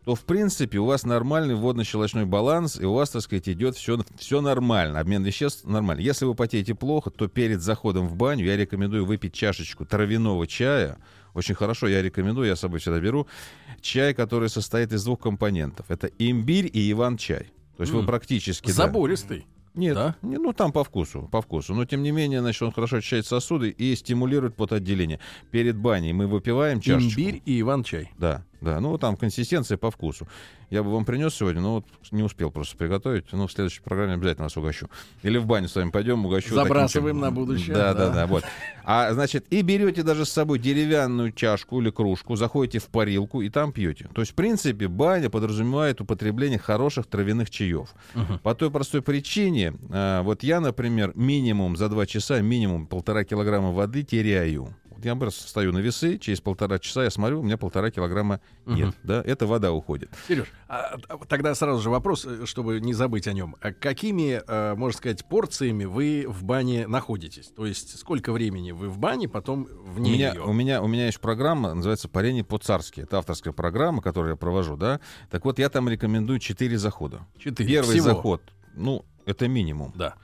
то, 0.07 0.14
в 0.14 0.25
принципе, 0.25 0.79
у 0.79 0.85
вас 0.85 1.05
нормальный 1.05 1.57
водно-щелочной 1.57 2.27
баланс, 2.27 2.79
и 2.79 2.85
у 2.85 2.92
вас, 2.95 3.11
так 3.11 3.23
сказать, 3.23 3.49
идет 3.49 3.75
все, 3.75 3.99
все 4.16 4.40
нормально, 4.40 5.01
обмен 5.01 5.25
веществ 5.25 5.64
нормально. 5.64 6.01
Если 6.01 6.25
вы 6.25 6.37
потеете 6.37 6.77
плохо, 6.77 7.11
то 7.11 7.27
перед 7.27 7.61
заходом 7.61 8.07
в 8.07 8.14
баню 8.14 8.45
я 8.45 8.57
рекомендую 8.57 9.05
выпить 9.05 9.35
чашечку 9.35 9.85
травяного 9.85 10.47
чая. 10.47 10.99
Очень 11.35 11.57
хорошо, 11.57 11.88
я 11.88 12.03
рекомендую, 12.03 12.47
я 12.47 12.55
с 12.55 12.61
собой 12.61 12.79
всегда 12.79 13.01
беру. 13.01 13.27
Чай, 13.81 14.14
который 14.14 14.49
состоит 14.49 14.92
из 14.92 15.03
двух 15.03 15.19
компонентов. 15.19 15.87
Это 15.88 16.09
имбирь 16.21 16.71
и 16.73 16.88
иван-чай. 16.92 17.51
То 17.77 17.81
есть 17.81 17.92
вы 17.92 17.99
М. 17.99 18.07
практически... 18.07 18.69
да. 18.69 18.73
забористый. 18.75 19.45
Нет, 19.75 19.95
Да? 19.95 20.16
не, 20.23 20.38
ну 20.38 20.53
там 20.55 20.73
по 20.73 20.85
вкусу, 20.85 21.29
по 21.31 21.42
вкусу. 21.42 21.75
Но 21.75 21.85
тем 21.85 22.03
не 22.03 22.11
менее, 22.12 22.40
значит, 22.40 22.62
он 22.62 22.73
хорошо 22.73 22.99
очищает 22.99 23.27
сосуды 23.27 23.69
и 23.69 23.95
стимулирует 23.95 24.55
потоотделение. 24.57 25.21
Перед 25.51 25.77
баней 25.77 26.12
мы 26.14 26.27
выпиваем 26.29 26.81
чашечку. 26.81 27.21
Имбирь 27.21 27.42
и 27.45 27.61
иван-чай. 27.61 28.11
Да, 28.16 28.45
да. 28.61 28.81
Ну, 28.81 28.97
там 28.99 29.16
консистенция 29.16 29.77
по 29.77 29.90
вкусу. 29.90 30.27
Я 30.71 30.83
бы 30.83 30.92
вам 30.92 31.05
принес 31.05 31.35
сегодня, 31.35 31.61
но 31.61 31.75
вот 31.77 31.87
не 32.11 32.23
успел 32.23 32.51
просто 32.51 32.77
приготовить. 32.77 33.33
Но 33.33 33.47
в 33.47 33.53
следующей 33.53 33.83
программе 33.83 34.14
обязательно 34.14 34.45
вас 34.45 34.57
угощу. 34.57 34.88
Или 35.23 35.38
в 35.38 35.47
баню 35.47 35.69
с 35.69 35.77
вами 35.77 35.90
пойдем, 35.90 36.25
угощу. 36.25 36.55
Забрасываем 36.55 37.21
на 37.21 37.31
будущее, 37.31 37.75
Да, 37.75 37.95
да. 37.95 38.09
да, 38.09 38.14
да, 38.14 38.27
вот. 38.27 38.45
А, 38.85 39.12
значит, 39.12 39.47
и 39.51 39.62
берете 39.62 40.03
даже 40.03 40.25
с 40.25 40.31
собой 40.31 40.59
деревянную 40.59 41.33
чашку 41.33 41.81
или 41.81 41.90
кружку, 41.90 42.37
заходите 42.37 42.79
в 42.79 42.87
парилку 42.87 43.42
и 43.42 43.49
там 43.49 43.73
пьете. 43.73 44.09
То 44.14 44.23
есть, 44.23 44.33
в 44.33 44.35
принципе, 44.35 44.88
баня 44.88 45.31
подразумевает 45.31 46.01
употребление 46.01 46.59
хороших 46.59 47.07
травяных 47.07 47.51
чаев. 47.51 47.95
По 48.42 48.55
той 48.55 48.71
простой 48.71 49.03
причине, 49.03 49.75
а, 49.90 50.23
вот 50.23 50.42
я, 50.42 50.61
например, 50.61 51.12
минимум 51.14 51.77
за 51.77 51.88
два 51.88 52.07
часа, 52.07 52.40
минимум 52.40 52.87
полтора 52.87 53.25
килограмма 53.25 53.73
воды 53.73 54.03
теряю. 54.03 54.75
Я 55.07 55.14
просто 55.14 55.49
стою 55.49 55.73
на 55.73 55.79
весы, 55.79 56.19
через 56.19 56.40
полтора 56.40 56.81
часа 56.81 57.05
я 57.05 57.11
смотрю, 57.11 57.38
у 57.38 57.42
меня 57.45 57.57
полтора 57.57 57.92
килограмма 57.92 58.40
нет. 58.66 58.92
Да, 59.05 59.23
это 59.25 59.47
вода 59.47 59.71
уходит. 59.73 60.11
Сереж, 60.27 60.49
а, 60.66 60.99
а, 61.09 61.19
тогда 61.27 61.55
сразу 61.55 61.81
же 61.81 61.90
вопрос, 61.90 62.25
э, 62.27 62.45
чтобы 62.45 62.81
не 62.81 62.92
забыть 62.92 63.29
о 63.29 63.33
нем. 63.33 63.55
А 63.61 63.73
какими, 63.73 64.42
э, 64.45 64.75
можно 64.75 64.99
сказать, 64.99 65.25
порциями 65.25 65.85
вы 65.85 66.25
в 66.27 66.42
бане 66.42 66.88
находитесь? 66.88 67.53
То 67.55 67.66
есть 67.66 67.97
сколько 68.01 68.33
времени 68.33 68.73
вы 68.73 68.88
в 68.88 68.99
бане, 68.99 69.29
потом 69.29 69.69
У 69.87 69.92
вне 69.92 70.11
меня, 70.11 70.33
её? 70.33 70.45
у, 70.45 70.53
меня, 70.53 70.83
у 70.83 70.88
меня 70.88 71.07
есть 71.07 71.21
программа, 71.21 71.73
называется 71.73 72.09
«Парение 72.09 72.42
по-царски». 72.42 73.03
Это 73.03 73.19
авторская 73.19 73.53
программа, 73.53 74.03
которую 74.03 74.33
я 74.33 74.37
провожу, 74.37 74.77
да. 74.77 74.99
Так 75.31 75.45
вот, 75.45 75.61
я 75.61 75.69
там 75.69 75.88
рекомендую 75.88 76.40
4 76.40 76.77
захода. 76.79 77.21
Четыре. 77.38 77.75
Первый 77.75 77.92
Всего. 77.92 78.07
заход, 78.07 78.42
ну, 78.75 79.05
это 79.25 79.47
минимум. 79.47 79.92
Да. 79.95 80.16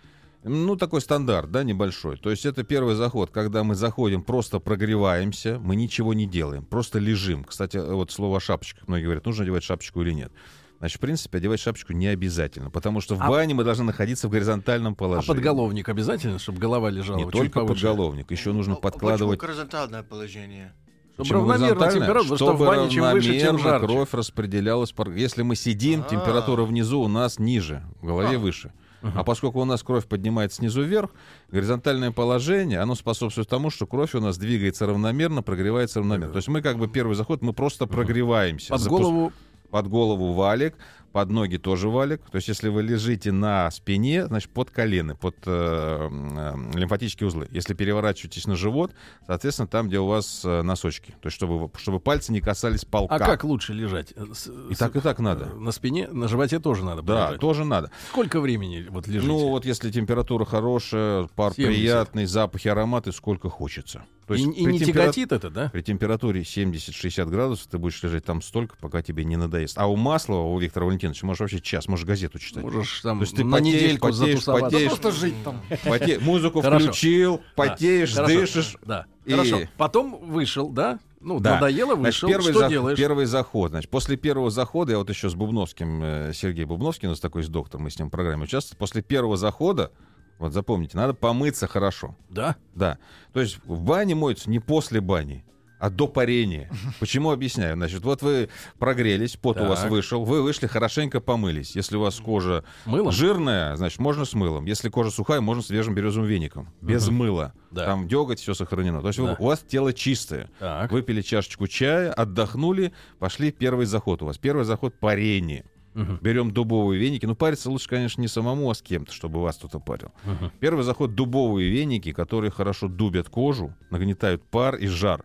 Ну, 0.45 0.75
такой 0.77 1.01
стандарт, 1.01 1.51
да, 1.53 1.63
небольшой. 1.63 2.17
То 2.17 2.31
есть 2.31 2.45
это 2.47 2.65
первый 2.65 2.97
заход, 2.97 3.31
когда 3.31 3.63
мы 3.63 3.77
заходим, 3.77 4.23
просто 4.23 4.59
прогреваемся, 4.59 5.61
мы 5.63 5.77
ничего 5.77 6.15
не 6.15 6.27
делаем, 6.27 6.65
просто 6.65 6.99
лежим. 6.99 7.45
Кстати, 7.45 7.77
вот 7.77 8.11
слово 8.11 8.39
о 8.39 8.41
шапочках. 8.41 8.89
Многие 8.89 9.05
говорят, 9.05 9.25
нужно 9.25 9.45
одевать 9.45 9.63
шапочку 9.63 10.03
или 10.03 10.11
нет. 10.13 10.33
Значит, 10.81 10.97
в 10.99 11.01
принципе, 11.01 11.39
одевать 11.39 11.61
шапочку 11.61 11.93
не 11.93 12.09
обязательно, 12.09 12.71
потому 12.71 13.01
что 13.01 13.15
в 13.15 13.23
А- 13.23 13.29
бане 13.29 13.55
мы 13.55 13.63
должны 13.63 13.85
находиться 13.85 14.27
в 14.27 14.33
горизонтальном 14.33 14.95
А 14.95 14.97
положении. 14.97 15.29
подголовник 15.29 15.89
обязательно, 15.89 16.41
чтобы 16.41 16.59
голова 16.59 16.91
лежала 16.91 17.19
Не 17.19 17.31
только 17.31 17.61
повыше? 17.61 17.75
подголовник, 17.87 18.31
еще 18.33 18.53
нужно 18.53 18.75
А 18.75 18.77
подкладывать 18.79 19.39
Почему 19.39 19.53
горизонтальное 19.55 20.03
положение? 20.03 20.73
Чтобы 21.15 21.35
равномерно 21.53 21.89
температура, 21.89 22.19
потому 22.23 22.25
что 22.25 22.35
в 22.35 22.39
Чтобы 22.39 22.67
бане 22.67 22.91
чем 22.91 23.11
выше, 23.13 23.39
тем 23.39 23.59
жарче. 23.61 23.87
кровь 23.87 24.13
распределялась. 24.13 24.93
Если 25.15 25.43
мы 25.43 25.55
сидим, 25.55 26.01
А. 26.05 26.11
температура 26.11 26.65
внизу 26.65 27.01
у 27.01 27.07
нас 27.07 27.39
ниже, 27.39 27.85
в 28.01 28.07
голове 28.07 28.37
А. 28.37 28.41
выше. 28.41 28.73
А 29.03 29.25
поскольку 29.25 29.61
у 29.61 29.65
нас 29.65 29.83
кровь 29.83 30.07
поднимается 30.07 30.59
снизу 30.59 30.83
вверх, 30.83 31.11
горизонтальное 31.51 32.11
положение, 32.13 32.81
оно 32.81 32.95
способствует 32.95 33.49
тому, 33.49 33.71
что 33.71 33.87
кровь 33.87 34.15
у 34.15 34.21
нас 34.21 34.39
двигается 34.39 34.87
равномерно, 34.87 35.43
прогревается 35.43 36.01
равномерно. 36.01 36.33
То 36.33 36.39
есть 36.39 36.49
мы 36.49 36.63
как 36.63 36.79
бы 36.79 36.89
первый 36.89 37.15
заход, 37.15 37.43
мы 37.43 37.53
просто 37.53 37.87
прогреваемся. 37.87 38.71
Под 38.71 38.81
Запус- 38.81 39.01
голову 39.01 39.33
под 39.73 39.89
голову 39.89 40.33
валик, 40.35 40.75
под 41.13 41.31
ноги 41.31 41.57
тоже 41.57 41.89
валик. 41.89 42.23
То 42.31 42.37
есть 42.37 42.49
если 42.49 42.69
вы 42.69 42.83
лежите 42.83 43.33
на 43.33 43.71
спине, 43.71 44.27
значит, 44.27 44.51
под 44.51 44.71
колены, 44.71 45.15
под 45.15 45.37
э, 45.47 46.09
э, 46.11 46.79
лимфатические 46.79 47.27
узлы. 47.29 47.49
Если 47.51 47.75
переворачиваетесь 47.75 48.47
на 48.47 48.57
живот, 48.57 48.93
соответственно, 49.27 49.69
там, 49.69 49.89
где 49.89 49.99
у 49.99 50.07
вас 50.07 50.43
э, 50.45 50.63
носочки. 50.63 51.13
То 51.21 51.27
есть 51.27 51.37
чтобы, 51.37 51.71
чтобы 51.79 52.01
пальцы 52.01 52.33
не 52.33 52.41
касались 52.41 52.85
полка. 52.85 53.15
А 53.17 53.19
как 53.19 53.45
лучше 53.45 53.73
лежать? 53.73 54.13
Э, 54.17 54.25
с- 54.33 54.49
И 54.71 54.75
с- 54.75 54.79
так, 54.79 54.97
и 54.97 55.01
так 55.01 55.19
надо. 55.19 55.51
э, 55.53 55.55
На 55.59 55.73
спине, 55.73 56.09
на 56.09 56.29
животе 56.29 56.59
тоже 56.59 56.85
надо 56.85 57.03
Да, 57.03 57.25
полежать. 57.27 57.41
тоже 57.41 57.65
надо. 57.65 57.91
Сколько 58.11 58.41
времени 58.41 58.87
вот 58.91 59.07
лежите? 59.07 59.27
Ну, 59.27 59.49
вот 59.49 59.65
если 59.65 59.91
температура 59.91 60.45
хорошая, 60.45 61.29
пар 61.37 61.53
70. 61.55 61.75
приятный, 61.77 62.25
запахи, 62.27 62.69
ароматы, 62.69 63.13
сколько 63.13 63.49
хочется. 63.51 64.05
То 64.27 64.35
и 64.35 64.41
есть 64.41 64.57
и 64.59 64.65
при 64.65 64.73
не 64.73 64.79
темпера- 64.79 64.93
тяготит 65.03 65.33
это, 65.33 65.51
да? 65.51 65.69
При 65.71 65.83
температуре 65.83 66.43
70-60 66.45 67.29
градусов 67.29 67.67
ты 67.67 67.79
будешь 67.79 68.03
лежать 68.03 68.25
там 68.25 68.41
столько, 68.41 68.77
пока 68.81 69.03
тебе 69.03 69.25
не 69.25 69.37
надоест. 69.37 69.77
А 69.77 69.87
у 69.87 69.97
Маслова, 69.97 70.47
у 70.47 70.59
Виктора 70.59 70.87
Валентиновича, 70.87 71.02
можешь 71.23 71.41
вообще 71.41 71.61
час, 71.61 71.89
можешь 71.89 72.07
газету 72.07 72.39
читать. 72.39 72.63
Можешь 72.63 73.01
там 73.01 73.19
То 73.19 73.23
есть 73.25 73.37
ты 73.37 73.45
на 73.45 73.59
потеешь, 73.59 73.75
недельку 73.83 74.07
потеешь, 74.09 74.29
затусоваться. 74.39 74.65
потеешь. 74.71 74.89
Просто 74.91 75.11
жить 75.13 75.35
там. 75.45 75.63
Поте- 75.85 76.19
Музыку 76.21 76.61
Хорошо. 76.63 76.87
включил, 76.87 77.37
Да, 77.37 77.43
потеешь, 77.57 78.15
хорошо, 78.15 78.35
дышишь. 78.41 78.77
Да. 78.85 79.07
и- 79.25 79.31
Хорошо. 79.33 79.61
Потом 79.77 80.31
вышел, 80.31 80.69
да? 80.71 80.99
Ну, 81.21 81.39
Да. 81.39 81.55
надоело, 81.55 81.95
Значит, 81.95 82.23
вышел. 82.23 82.29
первый, 82.29 82.51
Что 82.53 82.61
зах- 82.65 82.69
делаешь? 82.69 82.99
первый 82.99 83.27
заход. 83.27 83.71
Значит, 83.71 83.91
после 83.91 84.17
первого 84.17 84.51
захода, 84.51 84.93
я 84.93 84.99
вот 84.99 85.09
еще 85.09 85.29
с 85.31 85.35
Бубновским, 85.35 86.01
э, 86.03 86.33
Сергей 86.35 86.65
Бубновский, 86.65 87.07
у 87.07 87.11
нас 87.11 87.21
такой 87.21 87.43
есть 87.43 87.53
доктор, 87.53 87.81
мы 87.81 87.91
с 87.91 87.99
ним 87.99 88.09
в 88.09 88.11
программе 88.11 88.43
участвуем. 88.45 88.79
После 88.79 89.03
первого 89.03 89.37
захода, 89.37 89.93
вот 90.41 90.53
запомните, 90.53 90.97
надо 90.97 91.15
помыться 91.15 91.69
хорошо. 91.69 92.17
Да? 92.29 92.57
Да. 92.75 92.99
То 93.33 93.41
есть 93.41 93.59
в 93.65 93.81
бане 93.83 94.17
моются 94.17 94.51
не 94.51 94.59
после 94.59 95.01
бани, 95.01 95.45
а 95.83 95.91
до 95.91 96.07
парения. 96.07 96.71
Почему 97.01 97.33
объясняю? 97.33 97.75
Значит, 97.75 98.05
вот 98.05 98.23
вы 98.23 98.49
прогрелись, 98.79 99.35
пот 99.37 99.61
у 99.61 99.65
вас 99.65 99.81
Так. 99.81 99.91
вышел, 99.91 100.25
вы 100.25 100.41
вышли, 100.41 100.69
хорошенько 100.69 101.21
помылись. 101.21 101.75
Если 101.75 101.97
у 101.97 102.01
вас 102.01 102.21
кожа 102.21 102.63
Мылом? 102.87 103.11
жирная, 103.11 103.75
значит, 103.75 103.99
можно 103.99 104.25
с 104.25 104.33
мылом. 104.35 104.65
Если 104.67 104.89
кожа 104.91 105.11
сухая, 105.11 105.41
можно 105.41 105.61
свежим 105.61 105.95
березовым 105.97 106.29
веником. 106.29 106.69
Без 106.81 107.09
мыла. 107.09 107.53
Да. 107.73 107.85
Там 107.87 108.07
деготь, 108.07 108.39
все 108.39 108.55
сохранено. 108.55 109.01
То 109.01 109.09
есть 109.09 109.19
вы- 109.19 109.27
Да. 109.27 109.37
у 109.41 109.47
вас 109.47 109.59
тело 109.67 109.93
чистое. 109.93 110.49
Так. 110.61 110.93
Выпили 110.93 111.21
чашечку 111.21 111.67
чая, 111.67 112.13
отдохнули, 112.13 112.93
пошли 113.19 113.51
первый 113.51 113.87
заход 113.87 114.23
у 114.23 114.27
вас. 114.27 114.39
Первый 114.39 114.65
заход 114.65 114.95
парение. 115.01 115.65
Мгм. 115.95 116.21
Берем 116.23 116.53
дубовые 116.53 117.01
веники. 117.01 117.27
Ну, 117.27 117.35
париться 117.35 117.69
лучше, 117.71 117.89
конечно, 117.89 118.21
не 118.21 118.29
самому, 118.29 118.71
а 118.71 118.75
с 118.75 118.81
кем-то, 118.83 119.13
чтобы 119.13 119.43
вас 119.43 119.57
кто-то 119.57 119.79
парил. 119.81 120.13
Мгм. 120.25 120.53
Первый 120.61 120.85
заход 120.85 121.15
дубовые 121.17 121.69
веники, 121.71 122.13
которые 122.13 122.51
хорошо 122.53 122.87
дубят 122.89 123.29
кожу, 123.29 123.75
нагнетают 123.91 124.43
пар 124.45 124.77
и 124.77 124.87
жар. 124.87 125.25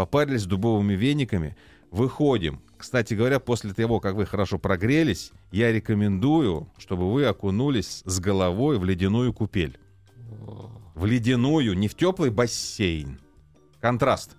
Попарились 0.00 0.46
дубовыми 0.46 0.94
вениками, 0.94 1.58
выходим. 1.90 2.62
Кстати 2.78 3.12
говоря, 3.12 3.38
после 3.38 3.74
того, 3.74 4.00
как 4.00 4.14
вы 4.14 4.24
хорошо 4.24 4.58
прогрелись, 4.58 5.30
я 5.52 5.70
рекомендую, 5.70 6.72
чтобы 6.78 7.12
вы 7.12 7.26
окунулись 7.26 8.00
с 8.06 8.18
головой 8.18 8.78
в 8.78 8.84
ледяную 8.86 9.34
купель. 9.34 9.78
В 10.94 11.04
ледяную, 11.04 11.76
не 11.76 11.86
в 11.86 11.96
теплый 11.96 12.30
бассейн. 12.30 13.20
Контраст. 13.78 14.38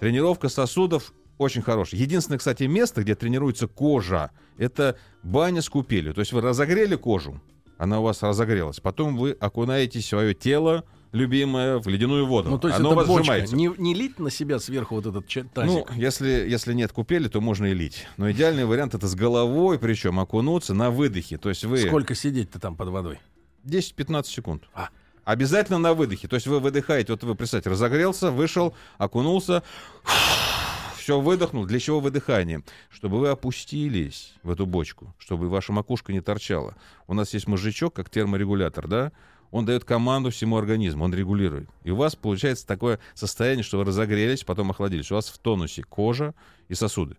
Тренировка 0.00 0.48
сосудов 0.48 1.12
очень 1.38 1.62
хорошая. 1.62 2.00
Единственное, 2.00 2.38
кстати, 2.38 2.64
место, 2.64 3.04
где 3.04 3.14
тренируется 3.14 3.68
кожа, 3.68 4.32
это 4.56 4.98
баня 5.22 5.62
с 5.62 5.68
купелью. 5.68 6.12
То 6.12 6.22
есть 6.22 6.32
вы 6.32 6.40
разогрели 6.40 6.96
кожу, 6.96 7.40
она 7.76 8.00
у 8.00 8.02
вас 8.02 8.20
разогрелась. 8.24 8.80
Потом 8.80 9.16
вы 9.16 9.30
окунаете 9.30 10.00
свое 10.00 10.34
тело, 10.34 10.82
любимое, 11.12 11.78
в 11.78 11.88
ледяную 11.88 12.26
воду. 12.26 12.50
Ну, 12.50 12.58
то 12.58 12.68
есть 12.68 12.80
Оно 12.80 12.90
это 12.90 12.96
вас 12.96 13.06
бочка. 13.08 13.24
сжимается. 13.24 13.56
Не, 13.56 13.72
не 13.78 13.94
лить 13.94 14.18
на 14.18 14.30
себя 14.30 14.58
сверху 14.58 14.94
вот 14.96 15.06
этот 15.06 15.24
Ну, 15.34 15.44
тазик. 15.54 15.92
если, 15.94 16.28
если 16.28 16.72
нет 16.74 16.92
купели, 16.92 17.28
то 17.28 17.40
можно 17.40 17.66
и 17.66 17.74
лить. 17.74 18.06
Но 18.16 18.30
идеальный 18.30 18.64
вариант 18.64 18.94
это 18.94 19.06
с 19.08 19.14
головой, 19.14 19.78
причем 19.78 20.20
окунуться 20.20 20.74
на 20.74 20.90
выдохе. 20.90 21.38
То 21.38 21.48
есть 21.48 21.64
вы 21.64 21.78
Сколько 21.78 22.14
сидеть-то 22.14 22.58
там 22.60 22.76
под 22.76 22.88
водой? 22.88 23.18
10-15 23.64 24.24
секунд. 24.26 24.64
А. 24.74 24.88
Обязательно 25.24 25.78
на 25.78 25.92
выдохе. 25.92 26.26
То 26.26 26.36
есть 26.36 26.46
вы 26.46 26.58
выдыхаете, 26.58 27.12
вот 27.12 27.22
вы, 27.22 27.34
представьте, 27.34 27.68
разогрелся, 27.68 28.30
вышел, 28.30 28.74
окунулся, 28.96 29.62
все 30.98 31.20
выдохнул. 31.20 31.66
Для 31.66 31.78
чего 31.78 32.00
выдыхание? 32.00 32.62
Чтобы 32.90 33.18
вы 33.18 33.28
опустились 33.28 34.32
в 34.42 34.50
эту 34.50 34.64
бочку, 34.66 35.14
чтобы 35.18 35.48
ваша 35.48 35.72
макушка 35.72 36.12
не 36.12 36.20
торчала. 36.20 36.76
У 37.06 37.14
нас 37.14 37.34
есть 37.34 37.46
мозжечок, 37.46 37.94
как 37.94 38.08
терморегулятор, 38.10 38.88
да? 38.88 39.12
Он 39.50 39.64
дает 39.64 39.84
команду 39.84 40.30
всему 40.30 40.56
организму, 40.58 41.04
он 41.04 41.14
регулирует. 41.14 41.68
И 41.84 41.90
у 41.90 41.96
вас 41.96 42.14
получается 42.16 42.66
такое 42.66 42.98
состояние, 43.14 43.62
что 43.64 43.78
вы 43.78 43.84
разогрелись, 43.84 44.44
потом 44.44 44.70
охладились. 44.70 45.10
У 45.10 45.14
вас 45.14 45.28
в 45.28 45.38
тонусе 45.38 45.82
кожа 45.82 46.34
и 46.68 46.74
сосуды. 46.74 47.16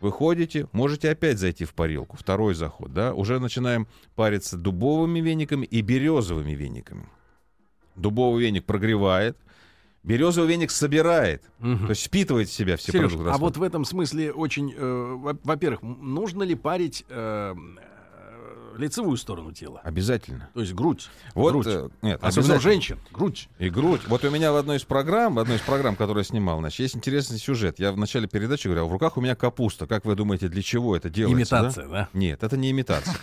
Выходите, 0.00 0.66
можете 0.72 1.10
опять 1.10 1.38
зайти 1.38 1.64
в 1.64 1.74
парилку, 1.74 2.16
второй 2.16 2.54
заход, 2.54 2.92
да, 2.92 3.12
уже 3.14 3.38
начинаем 3.38 3.86
париться 4.14 4.56
дубовыми 4.56 5.20
вениками 5.20 5.66
и 5.66 5.80
березовыми 5.82 6.52
вениками. 6.52 7.06
Дубовый 7.96 8.42
веник 8.44 8.64
прогревает, 8.64 9.36
березовый 10.02 10.48
веник 10.48 10.70
собирает, 10.70 11.42
Мгм. 11.58 11.84
то 11.86 11.90
есть 11.90 12.06
впитывает 12.06 12.48
в 12.48 12.52
себя 12.52 12.76
все 12.78 12.92
Сереж, 12.92 13.10
продукты. 13.10 13.30
а 13.34 13.36
вот 13.36 13.58
в 13.58 13.62
этом 13.62 13.84
смысле 13.84 14.32
очень, 14.32 14.72
э, 14.74 15.14
во- 15.18 15.38
во-первых, 15.44 15.82
нужно 15.82 16.44
ли 16.44 16.54
парить 16.54 17.04
э, 17.10 17.54
лицевую 18.80 19.16
сторону 19.16 19.52
тела? 19.52 19.80
Обязательно. 19.84 20.48
То 20.54 20.60
есть 20.60 20.72
грудь. 20.74 21.08
Вот, 21.34 21.52
грудь. 21.52 21.66
э, 21.68 21.88
нет, 22.02 22.18
Особенно 22.22 22.56
у 22.56 22.60
женщин. 22.60 22.98
Грудь. 23.12 23.48
И 23.58 23.70
грудь. 23.70 24.00
Вот 24.08 24.24
у 24.24 24.30
меня 24.30 24.52
в 24.52 24.56
одной 24.56 24.78
из 24.78 24.82
программ, 24.84 25.34
в 25.36 25.38
одной 25.38 25.56
из 25.58 25.60
программ, 25.60 25.94
которую 25.96 26.22
я 26.22 26.24
снимал, 26.28 26.58
значит, 26.60 26.80
есть 26.80 26.96
интересный 26.96 27.38
сюжет. 27.38 27.78
Я 27.78 27.92
в 27.92 27.96
начале 27.96 28.26
передачи 28.26 28.66
говорил, 28.66 28.88
в 28.88 28.92
руках 28.92 29.16
у 29.16 29.20
меня 29.20 29.34
капуста. 29.36 29.86
Как 29.86 30.04
вы 30.04 30.16
думаете, 30.16 30.48
для 30.48 30.62
чего 30.62 30.96
это 30.96 31.08
делается? 31.10 31.50
да? 31.56 31.60
Имитация, 31.60 31.88
да? 31.88 32.08
Нет, 32.12 32.42
это 32.42 32.56
не 32.56 32.70
имитация. 32.70 33.14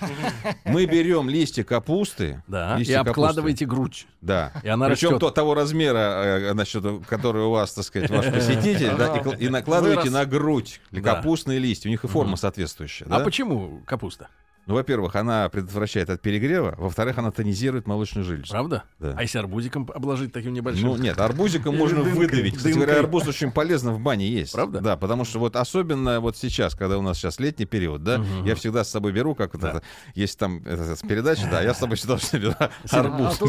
Мы 0.65 0.85
берем 0.85 1.29
листья 1.29 1.63
капусты, 1.63 2.43
Да. 2.47 2.75
И 2.75 2.79
листья 2.79 2.95
капусты. 2.99 3.09
обкладываете 3.11 3.65
грудь. 3.65 4.07
Да. 4.21 4.51
И 4.63 4.67
она 4.69 4.87
Причем 4.87 5.19
то- 5.19 5.31
того 5.31 5.53
размера, 5.53 5.97
э, 6.23 6.51
значит, 6.53 6.83
который 7.07 7.43
у 7.43 7.49
вас, 7.51 7.73
так 7.73 7.83
сказать, 7.85 8.09
ваш 8.09 8.25
посетитель, 8.31 8.95
да, 8.97 9.17
и, 9.17 9.45
и 9.45 9.49
накладываете 9.49 10.09
на 10.09 10.25
грудь 10.25 10.79
Да. 10.91 11.01
капустные 11.01 11.59
листья. 11.59 11.89
У 11.89 11.91
них 11.91 12.03
и 12.03 12.07
форма 12.07 12.35
соответствующая. 12.37 13.05
А 13.05 13.19
да? 13.19 13.19
почему 13.19 13.81
капуста? 13.85 14.27
Ну, 14.67 14.73
во-первых, 14.75 15.15
она 15.15 15.47
предотвращает 15.49 16.09
от 16.09 16.21
перегрева, 16.21 16.75
во-вторых, 16.77 17.17
она 17.17 17.31
тонизирует 17.31 17.87
молочную 17.87 18.25
железу. 18.25 18.51
Правда? 18.51 18.83
Да. 18.99 19.15
А 19.17 19.21
если 19.21 19.39
арбузиком 19.39 19.89
обложить 19.93 20.33
таким 20.33 20.53
небольшим? 20.53 20.89
Ну, 20.89 20.97
нет, 20.97 21.19
арбузиком 21.19 21.75
можно 21.77 22.01
выдавить. 22.01 22.57
Кстати 22.57 22.73
говоря, 22.73 22.99
арбуз 22.99 23.27
очень 23.27 23.51
полезно 23.51 23.93
в 23.93 23.99
бане 23.99 24.27
есть. 24.27 24.51
Правда? 24.53 24.81
Да, 24.81 24.97
потому 24.97 25.23
что 25.25 25.39
вот 25.39 25.55
особенно 25.55 26.19
вот 26.19 26.35
сейчас, 26.37 26.75
когда 26.75 26.97
у 26.97 27.01
нас 27.01 27.17
сейчас 27.17 27.39
летний 27.39 27.65
период, 27.65 28.03
да, 28.03 28.21
я 28.45 28.55
всегда 28.55 28.83
с 28.83 28.89
собой 28.89 29.13
беру, 29.13 29.35
как 29.35 29.53
вот 29.53 29.61
Да. 29.61 29.69
это, 29.69 29.83
есть 30.15 30.37
там 30.37 30.61
передачи, 30.61 31.47
да, 31.49 31.61
я 31.61 31.73
с 31.73 31.79
собой 31.79 31.95
всегда 31.95 32.17
беру 32.37 32.53
А 32.59 32.69
арбуз. 32.99 33.39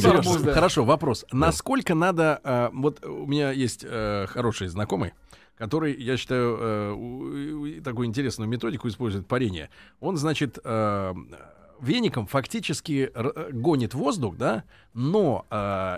да. 0.42 0.52
Хорошо, 0.52 0.84
вопрос. 0.84 1.24
Насколько 1.32 1.94
надо... 1.94 2.40
э, 2.44 2.70
вот 2.72 3.04
у 3.04 3.26
меня 3.26 3.50
есть 3.50 3.84
э, 3.86 4.26
хороший 4.28 4.68
знакомый, 4.68 5.12
который, 5.58 6.00
я 6.00 6.16
считаю, 6.16 6.56
э, 6.60 7.80
такую 7.82 8.06
интересную 8.06 8.48
методику 8.48 8.88
использует 8.88 9.26
парение. 9.26 9.70
Он, 10.00 10.16
значит, 10.16 10.58
э, 10.62 11.14
веником 11.80 12.26
фактически 12.26 13.10
э, 13.12 13.50
гонит 13.52 13.94
воздух, 13.94 14.36
да, 14.36 14.64
но 14.94 15.44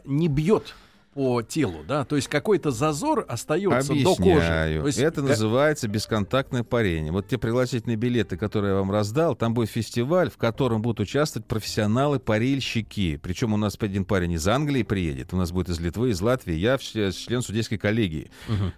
не 0.05 0.29
бьет 0.29 0.75
по 1.13 1.43
телу, 1.43 1.83
да, 1.87 2.05
то 2.05 2.15
есть 2.15 2.29
какой-то 2.29 2.71
зазор 2.71 3.25
остается 3.29 3.93
до 3.95 4.15
кожи. 4.15 4.31
Объясняю. 4.31 4.81
То 4.83 4.87
есть 4.87 4.99
Это 5.01 5.23
называется 5.23 5.89
бесконтактное 5.89 6.63
парение. 6.63 7.11
Вот 7.11 7.27
те 7.27 7.37
пригласительные 7.37 7.97
билеты, 7.97 8.37
которые 8.37 8.75
я 8.75 8.79
вам 8.79 8.93
раздал, 8.93 9.35
там 9.35 9.53
будет 9.53 9.71
фестиваль, 9.71 10.31
в 10.31 10.37
котором 10.37 10.83
будут 10.83 11.01
участвовать 11.01 11.49
профессионалы-парильщики. 11.49 13.17
Причем 13.17 13.53
у 13.55 13.57
нас 13.57 13.77
один 13.81 14.05
парень 14.05 14.33
из 14.33 14.47
Англии 14.47 14.83
приедет, 14.83 15.33
у 15.33 15.37
нас 15.37 15.51
будет 15.53 15.69
из 15.69 15.81
Литвы, 15.81 16.11
из 16.11 16.21
Латвии, 16.21 16.55
я 16.55 16.79
член 16.79 17.43
судейской 17.43 17.79
коллегии. 17.79 18.31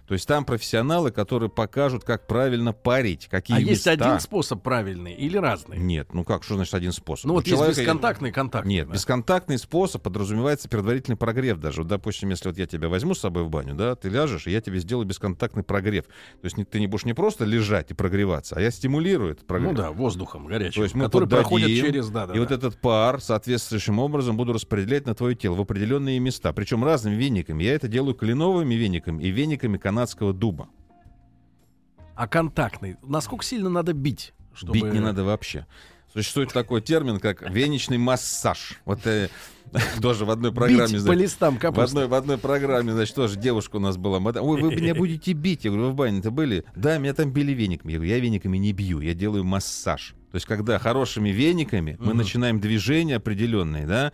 То 0.07 0.13
есть 0.13 0.27
там 0.27 0.45
профессионалы, 0.45 1.11
которые 1.11 1.49
покажут, 1.49 2.03
как 2.03 2.27
правильно 2.27 2.73
парить, 2.73 3.27
какие 3.29 3.57
А 3.57 3.59
есть 3.59 3.85
места. 3.85 3.91
один 3.91 4.19
способ 4.19 4.61
правильный 4.63 5.13
или 5.13 5.37
разный? 5.37 5.77
Нет, 5.77 6.13
ну 6.13 6.23
как, 6.23 6.43
что 6.43 6.55
значит 6.55 6.73
один 6.73 6.91
способ? 6.91 7.25
Ну 7.25 7.33
У 7.33 7.35
вот 7.37 7.45
есть 7.45 7.55
человека- 7.57 7.81
бесконтактный 7.81 8.31
контакт. 8.31 8.65
Нет, 8.65 8.89
бесконтактный 8.89 9.57
способ 9.57 10.01
подразумевается 10.01 10.67
предварительный 10.69 11.17
прогрев 11.17 11.59
даже. 11.59 11.81
Вот, 11.81 11.87
допустим, 11.87 12.29
если 12.33 12.49
вот 12.49 12.57
я 12.57 12.65
тебя 12.65 12.89
возьму 12.89 13.13
с 13.13 13.19
собой 13.19 13.43
в 13.43 13.49
баню, 13.49 13.75
да, 13.75 13.95
ты 13.95 14.09
ляжешь, 14.09 14.47
и 14.47 14.51
я 14.51 14.61
тебе 14.61 14.79
сделаю 14.79 15.05
бесконтактный 15.07 15.63
прогрев. 15.63 16.05
То 16.05 16.45
есть 16.45 16.55
ты 16.69 16.79
не 16.79 16.87
будешь 16.87 17.05
не 17.05 17.13
просто 17.13 17.45
лежать 17.45 17.91
и 17.91 17.93
прогреваться, 17.93 18.55
а 18.55 18.61
я 18.61 18.71
стимулирую 18.71 19.31
этот 19.31 19.47
прогрев. 19.47 19.71
Ну 19.71 19.77
да, 19.77 19.91
воздухом 19.91 20.47
горячим, 20.47 20.73
То 20.73 20.83
есть 20.83 20.95
мы 20.95 21.05
который 21.05 21.23
поддадим, 21.23 21.41
проходит 21.43 21.67
через... 21.69 22.09
Да, 22.09 22.27
да, 22.27 22.35
и 22.35 22.39
вот 22.39 22.49
да. 22.49 22.55
этот 22.55 22.79
пар 22.79 23.21
соответствующим 23.21 23.99
образом 23.99 24.37
буду 24.37 24.53
распределять 24.53 25.05
на 25.05 25.15
твое 25.15 25.35
тело 25.35 25.55
в 25.55 25.61
определенные 25.61 26.19
места. 26.19 26.53
Причем 26.53 26.83
разными 26.83 27.15
вениками. 27.15 27.63
Я 27.63 27.73
это 27.73 27.87
делаю 27.87 28.15
кленовыми 28.15 28.73
вениками 28.75 29.23
и 29.23 29.29
вениками 29.29 29.77
канадского 29.77 30.33
дуба. 30.33 30.69
А 32.15 32.27
контактный, 32.27 32.97
насколько 33.01 33.43
сильно 33.43 33.69
надо 33.69 33.93
бить? 33.93 34.33
Чтобы... 34.53 34.73
Бить 34.73 34.93
не 34.93 34.99
надо 34.99 35.23
вообще. 35.23 35.65
Существует 36.13 36.53
такой 36.53 36.81
термин, 36.81 37.19
как 37.19 37.41
веничный 37.49 37.97
массаж. 37.97 38.79
Вот 38.85 39.05
э, 39.07 39.29
тоже 40.01 40.25
в 40.25 40.29
одной 40.29 40.53
программе... 40.53 40.83
Бить 40.83 40.93
по 40.93 40.99
значит, 40.99 41.21
листам 41.21 41.57
В 41.59 41.79
одной, 41.79 42.07
в 42.07 42.13
одной 42.13 42.37
программе, 42.37 42.93
значит, 42.93 43.15
тоже 43.15 43.37
девушка 43.37 43.77
у 43.77 43.79
нас 43.79 43.97
была. 43.97 44.19
Ой, 44.19 44.61
вы 44.61 44.75
меня 44.75 44.93
будете 44.93 45.33
бить. 45.33 45.65
Я 45.65 45.71
говорю, 45.71 45.87
вы 45.87 45.91
в 45.91 45.95
бане-то 45.95 46.29
были? 46.29 46.65
Да, 46.75 46.99
меня 46.99 47.15
там 47.15 47.31
били 47.31 47.51
вениками. 47.53 47.93
Я 47.93 47.97
говорю, 47.97 48.11
я 48.11 48.19
вениками 48.19 48.57
не 48.57 48.73
бью, 48.73 48.99
я 48.99 49.15
делаю 49.15 49.43
массаж. 49.43 50.13
То 50.31 50.35
есть, 50.35 50.45
когда 50.45 50.77
хорошими 50.77 51.29
вениками 51.29 51.97
мы 51.99 52.13
начинаем 52.13 52.59
движения 52.59 53.15
определенные, 53.15 53.85
да, 53.85 54.13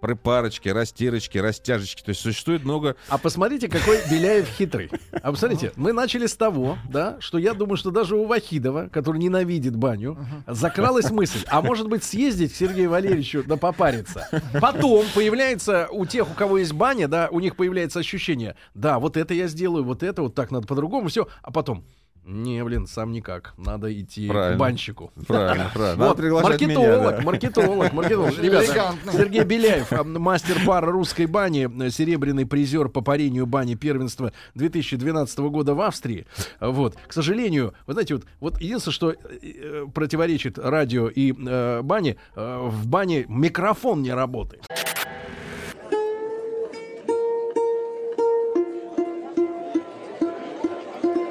припарочки, 0.00 0.68
растирочки, 0.68 1.38
растяжечки. 1.38 2.02
То 2.02 2.10
есть 2.10 2.20
существует 2.20 2.64
много... 2.64 2.96
А 3.08 3.18
посмотрите, 3.18 3.68
какой 3.68 3.98
Беляев 4.10 4.48
хитрый. 4.48 4.90
А 5.12 5.30
посмотрите, 5.30 5.72
мы 5.76 5.92
начали 5.92 6.26
с 6.26 6.36
того, 6.36 6.78
да, 6.88 7.16
что 7.20 7.38
я 7.38 7.54
думаю, 7.54 7.76
что 7.76 7.90
даже 7.90 8.16
у 8.16 8.26
Вахидова, 8.26 8.88
который 8.92 9.18
ненавидит 9.18 9.76
баню, 9.76 10.18
закралась 10.46 11.10
мысль, 11.10 11.44
а 11.48 11.62
может 11.62 11.88
быть 11.88 12.04
съездить 12.04 12.52
к 12.52 12.56
Сергею 12.56 12.90
Валерьевичу 12.90 13.44
да 13.44 13.56
попариться. 13.56 14.28
Потом 14.60 15.04
появляется 15.14 15.88
у 15.90 16.06
тех, 16.06 16.30
у 16.30 16.34
кого 16.34 16.58
есть 16.58 16.72
баня, 16.72 17.08
да, 17.08 17.28
у 17.30 17.40
них 17.40 17.56
появляется 17.56 17.98
ощущение, 17.98 18.56
да, 18.74 18.98
вот 18.98 19.16
это 19.16 19.34
я 19.34 19.48
сделаю, 19.48 19.84
вот 19.84 20.02
это, 20.02 20.22
вот 20.22 20.34
так 20.34 20.50
надо 20.50 20.66
по-другому, 20.66 21.08
все, 21.08 21.28
а 21.42 21.50
потом, 21.50 21.84
не, 22.28 22.62
блин, 22.62 22.86
сам 22.86 23.10
никак, 23.12 23.54
надо 23.56 23.90
идти 23.98 24.28
Правильно. 24.28 24.56
к 24.56 24.60
банщику. 24.60 25.10
Правильно, 25.26 25.70
правильно. 25.74 26.08
Вот, 26.08 26.16
приглашать 26.18 26.60
меня, 26.60 26.78
маркетолог, 26.78 27.16
да. 27.16 27.22
маркетолог, 27.22 27.92
маркетолог. 27.94 28.38
Ребята. 28.42 28.94
Сергей 29.12 29.44
Беляев, 29.44 29.90
мастер 30.04 30.58
пара 30.66 30.92
русской 30.92 31.24
бани, 31.24 31.88
серебряный 31.88 32.44
призер 32.44 32.90
по 32.90 33.00
парению 33.00 33.46
бани 33.46 33.76
первенства 33.76 34.32
2012 34.56 35.38
года 35.38 35.72
в 35.74 35.80
Австрии. 35.80 36.26
Вот. 36.60 36.96
К 37.06 37.14
сожалению, 37.14 37.72
вы 37.86 37.94
знаете, 37.94 38.16
вот, 38.16 38.26
вот 38.40 38.60
единственное, 38.60 38.92
что 38.92 39.10
э, 39.12 39.16
э, 39.42 39.86
противоречит 39.94 40.58
радио 40.58 41.08
и 41.08 41.32
э, 41.32 41.80
бане, 41.82 42.16
э, 42.36 42.68
в 42.70 42.86
бане 42.86 43.24
микрофон 43.28 44.02
не 44.02 44.12
работает. 44.12 44.66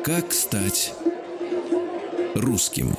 Как 0.08 0.32
стать 0.32 0.94
русским? 2.34 2.96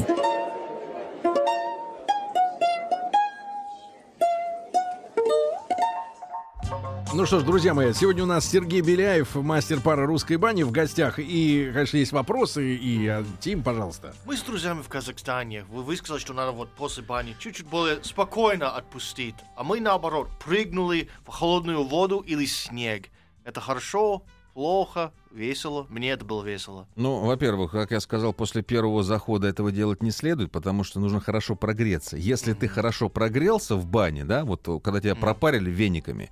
Ну 7.15 7.25
что 7.25 7.41
ж, 7.41 7.45
друзья 7.45 7.73
мои, 7.73 7.95
сегодня 7.95 8.25
у 8.25 8.27
нас 8.27 8.45
Сергей 8.45 8.83
Беляев, 8.83 9.37
мастер 9.37 9.81
пара 9.81 10.05
русской 10.05 10.37
бани 10.37 10.65
в 10.65 10.71
гостях. 10.71 11.19
И, 11.19 11.71
конечно, 11.73 11.97
есть 11.97 12.13
вопросы. 12.13 12.77
И, 12.77 13.09
а, 13.09 13.25
Тим, 13.41 13.63
пожалуйста. 13.63 14.15
Мы 14.27 14.37
с 14.37 14.43
друзьями 14.43 14.83
в 14.83 14.89
Казахстане. 14.91 15.65
Вы, 15.71 15.85
вы 15.85 15.97
сказали, 15.97 16.21
что 16.21 16.35
надо 16.35 16.53
вот 16.53 16.75
после 16.75 17.03
бани 17.03 17.35
чуть-чуть 17.39 17.69
более 17.69 18.05
спокойно 18.05 18.73
отпустить. 18.77 19.37
А 19.57 19.65
мы 19.65 19.81
наоборот 19.81 20.29
прыгнули 20.45 21.09
в 21.27 21.31
холодную 21.31 21.85
воду 21.85 22.19
или 22.19 22.45
снег. 22.45 23.09
Это 23.45 23.63
хорошо, 23.63 24.25
плохо, 24.59 25.13
весело. 25.31 25.87
Мне 25.89 26.11
это 26.11 26.25
было 26.25 26.43
весело. 26.43 26.89
Ну, 26.97 27.21
во-первых, 27.21 27.71
как 27.71 27.93
я 27.93 28.01
сказал, 28.01 28.33
после 28.33 28.63
первого 28.63 29.05
захода 29.05 29.47
этого 29.47 29.71
делать 29.71 30.03
не 30.03 30.11
следует, 30.11 30.51
потому 30.51 30.83
что 30.83 30.99
нужно 30.99 31.21
хорошо 31.21 31.55
прогреться. 31.55 32.17
Если 32.17 32.55
ты 32.55 32.67
хорошо 32.67 33.09
прогрелся 33.09 33.77
в 33.77 33.87
бане, 33.87 34.25
да, 34.25 34.45
вот 34.45 34.67
э, 34.67 34.81
когда 34.83 35.01
тебя 35.01 35.15
пропарили 35.15 35.71
вениками, 35.71 36.31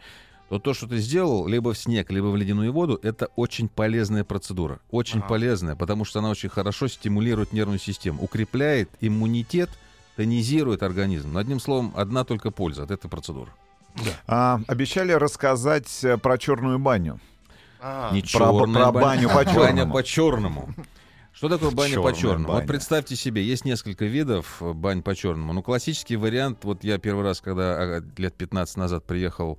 то 0.49 0.59
то, 0.59 0.75
что 0.75 0.89
ты 0.89 0.99
сделал, 0.99 1.47
либо 1.47 1.73
в 1.73 1.79
снег, 1.79 2.11
либо 2.11 2.27
в 2.27 2.35
ледяную 2.35 2.73
воду, 2.73 2.99
это 3.01 3.29
очень 3.37 3.69
полезная 3.69 4.25
процедура. 4.25 4.81
Очень 4.91 5.21
Ага. 5.21 5.29
полезная, 5.29 5.77
потому 5.77 6.05
что 6.05 6.19
она 6.19 6.31
очень 6.31 6.49
хорошо 6.49 6.89
стимулирует 6.89 7.53
нервную 7.53 7.79
систему, 7.79 8.25
укрепляет 8.25 8.91
иммунитет, 9.01 9.71
тонизирует 10.17 10.83
организм. 10.83 11.33
Но, 11.33 11.39
Одним 11.39 11.61
словом, 11.61 11.93
одна 11.95 12.25
только 12.25 12.51
польза 12.51 12.83
от 12.83 12.91
этой 12.91 13.09
процедуры. 13.09 13.53
А, 14.27 14.61
обещали 14.67 15.13
рассказать 15.13 16.03
э, 16.03 16.19
про 16.19 16.39
черную 16.39 16.81
баню. 16.81 17.21
А, 17.89 18.11
Не 18.13 18.21
Про- 18.23 18.29
черная 18.29 18.83
про 18.83 18.93
баня, 18.93 18.93
баню 18.93 19.29
по 19.29 19.41
а 19.41 19.45
баня 19.45 19.55
черному. 19.55 19.93
по 19.93 20.03
черному. 20.03 20.69
Что 21.33 21.49
такое 21.51 21.71
баня 21.71 21.95
Чёрная 21.95 22.13
по 22.13 22.19
черному? 22.19 22.49
баня. 22.49 22.61
Вот 22.61 22.67
представьте 22.67 23.15
себе, 23.15 23.45
есть 23.45 23.65
несколько 23.65 24.07
видов 24.07 24.57
э, 24.61 24.73
бань 24.73 25.03
по 25.03 25.15
черному. 25.15 25.53
Ну, 25.53 25.63
классический 25.63 26.17
вариант, 26.17 26.65
вот 26.65 26.83
я 26.83 26.99
первый 26.99 27.23
раз, 27.25 27.41
когда 27.41 27.77
а, 27.99 28.03
лет 28.17 28.35
15 28.35 28.77
назад 28.77 29.05
приехал 29.07 29.59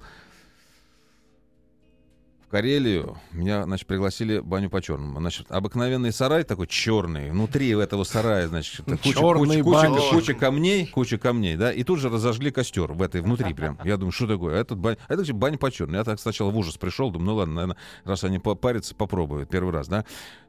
в 2.47 2.49
Карелию, 2.49 3.17
меня, 3.33 3.63
значит, 3.63 3.87
пригласили 3.87 4.37
в 4.37 4.45
баню 4.45 4.69
по 4.69 4.81
черному. 4.81 5.19
Значит, 5.19 5.51
обыкновенный 5.51 6.13
сарай 6.13 6.45
такой 6.45 6.67
черный, 6.67 7.29
внутри 7.29 7.69
этого 7.71 8.05
сарая, 8.05 8.47
значит, 8.47 8.85
куча, 8.85 9.19
куча, 9.19 9.63
куча, 9.63 10.09
куча 10.11 10.33
камней, 10.33 10.87
куча 10.87 11.17
камней, 11.17 11.57
да, 11.57 11.73
и 11.73 11.83
тут 11.83 11.99
же 11.99 12.09
разожгли 12.09 12.51
костер 12.51 12.93
в 12.93 13.01
этой 13.01 13.19
внутри 13.21 13.53
прям. 13.53 13.77
Я 13.83 13.97
думаю, 13.97 14.13
что 14.13 14.27
такое? 14.27 14.55
А 14.55 14.59
этот 14.59 14.79
бань, 14.79 14.95
а 15.09 15.13
это 15.13 15.25
же 15.25 15.33
баня 15.33 15.57
по 15.57 15.69
черному. 15.69 15.97
Я 15.97 16.05
так 16.05 16.21
сначала 16.21 16.49
в 16.49 16.57
ужас 16.57 16.77
пришел, 16.77 17.11
думаю, 17.11 17.25
ну 17.25 17.35
ладно, 17.35 17.53
наверное, 17.55 17.77
раз 18.05 18.23
они 18.23 18.39
попарятся, 18.39 18.95
попробую 18.95 19.45
первый 19.45 19.73
раз, 19.73 19.89
да. 19.89 20.05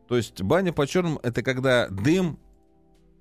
То 0.06 0.16
есть 0.16 0.40
баня 0.40 0.72
по 0.72 0.86
черному 0.86 1.18
это 1.24 1.42
когда 1.42 1.88
дым 1.88 2.38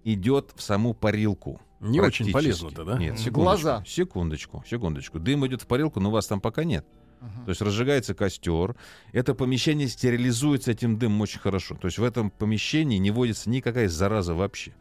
идет 0.03 0.51
в 0.55 0.61
саму 0.61 0.93
парилку. 0.93 1.59
Не 1.80 1.99
очень 1.99 2.32
Практически. 2.32 2.34
полезно-то, 2.34 2.84
да? 2.86 2.97
Нет, 2.97 3.19
секундочку, 3.19 3.41
глаза. 3.41 3.84
Секундочку, 3.86 4.63
секундочку. 4.67 5.19
Дым 5.19 5.45
идет 5.47 5.63
в 5.63 5.67
парилку, 5.67 5.99
но 5.99 6.11
вас 6.11 6.28
там 6.28 6.41
пока 6.41 6.63
нет. 6.63 6.86
Ага. 7.20 7.45
То 7.45 7.49
есть 7.49 7.61
разжигается 7.61 8.13
костер. 8.13 8.76
Это 9.11 9.34
помещение 9.34 9.88
стерилизуется 9.88 10.72
этим 10.72 10.97
дымом 10.97 11.22
очень 11.22 11.39
хорошо. 11.39 11.76
То 11.76 11.88
есть 11.88 11.97
в 11.97 12.03
этом 12.03 12.30
помещении 12.30 12.97
не 12.97 13.11
водится 13.11 13.49
никакая 13.49 13.89
зараза 13.89 14.34
вообще. 14.34 14.74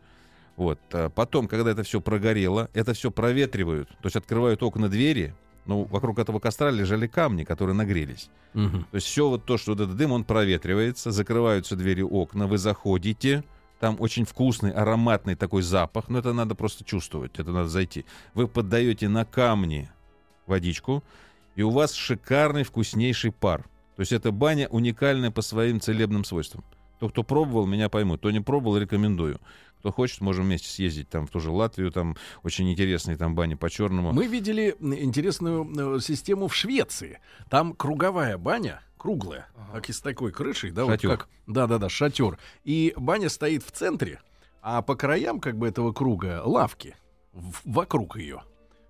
Вот. 0.57 0.79
А 0.93 1.11
Потом, 1.11 1.49
когда 1.49 1.71
это 1.71 1.83
все 1.83 2.01
прогорело, 2.01 2.71
это 2.75 2.95
все 2.95 3.11
проветривают. 3.11 3.89
То 3.89 4.07
есть 4.07 4.17
открывают 4.17 4.63
окна, 4.63 4.89
двери. 4.89 5.35
Ну, 5.67 5.85
вокруг 5.85 6.19
этого 6.19 6.39
костра 6.39 6.71
лежали 6.71 7.09
камни, 7.09 7.43
которые 7.43 7.75
нагрелись. 7.75 8.31
Мгм. 8.55 8.87
То 8.91 8.95
есть 8.95 9.09
все 9.09 9.29
вот 9.29 9.45
то, 9.45 9.59
что 9.59 9.73
вот 9.73 9.81
этот 9.81 9.97
дым, 9.97 10.13
он 10.13 10.25
проветривается, 10.25 11.11
закрываются 11.11 11.75
двери, 11.75 12.03
окна, 12.03 12.47
вы 12.47 12.57
заходите, 12.57 13.43
там 13.81 13.97
очень 13.99 14.25
вкусный, 14.25 14.71
ароматный 14.71 15.35
такой 15.35 15.63
запах, 15.63 16.09
но 16.09 16.21
это 16.21 16.33
надо 16.33 16.55
просто 16.55 16.85
чувствовать, 16.85 17.39
это 17.39 17.51
надо 17.51 17.69
зайти. 17.69 18.05
Вы 18.35 18.49
поддаете 18.49 19.09
на 19.09 19.25
камни 19.25 19.91
водичку, 20.47 21.03
и 21.57 21.63
у 21.63 21.71
вас 21.71 21.93
шикарный, 21.95 22.63
вкуснейший 22.63 23.33
пар. 23.33 23.63
То 23.97 24.01
есть 24.01 24.13
эта 24.13 24.31
баня 24.31 24.69
уникальная 24.69 25.31
по 25.31 25.43
своим 25.43 25.81
целебным 25.81 26.23
свойствам. 26.25 26.65
Кто, 26.97 27.09
кто 27.09 27.23
пробовал, 27.25 27.67
меня 27.67 27.89
поймут. 27.89 28.21
Кто 28.21 28.31
не 28.31 28.41
пробовал, 28.41 28.79
рекомендую. 28.79 29.41
Кто 29.81 29.91
хочет, 29.93 30.21
можем 30.21 30.45
вместе 30.47 30.69
съездить 30.69 31.09
там 31.09 31.27
в 31.27 31.31
ту 31.31 31.41
же 31.41 31.51
Латвию, 31.51 31.91
там 31.93 32.17
очень 32.43 32.71
интересные 32.71 33.17
там 33.17 33.35
бани 33.35 33.55
по 33.55 33.69
черному. 33.71 34.13
Мы 34.13 34.27
видели 34.27 34.75
интересную 34.81 35.97
э, 35.97 36.01
систему 36.01 36.49
в 36.49 36.55
Швеции. 36.55 37.21
Там 37.51 37.75
круговая 37.75 38.39
баня, 38.39 38.81
круглая, 38.97 39.47
как 39.73 39.89
и 39.89 39.93
с 39.93 40.01
такой 40.01 40.33
крышей, 40.33 40.71
да, 40.71 40.87
Шатер. 40.87 41.11
вот 41.11 41.19
как, 41.19 41.29
да, 41.47 41.67
да, 41.67 41.79
да, 41.79 41.89
шатер. 41.89 42.39
И 42.65 42.95
баня 42.97 43.29
стоит 43.29 43.63
в 43.63 43.71
центре, 43.71 44.21
а 44.63 44.83
по 44.83 44.95
краям 44.97 45.39
как 45.41 45.57
бы 45.59 45.69
этого 45.69 45.93
круга 45.93 46.43
лавки 46.45 46.97
в- 47.33 47.61
вокруг 47.65 48.17
ее. 48.17 48.43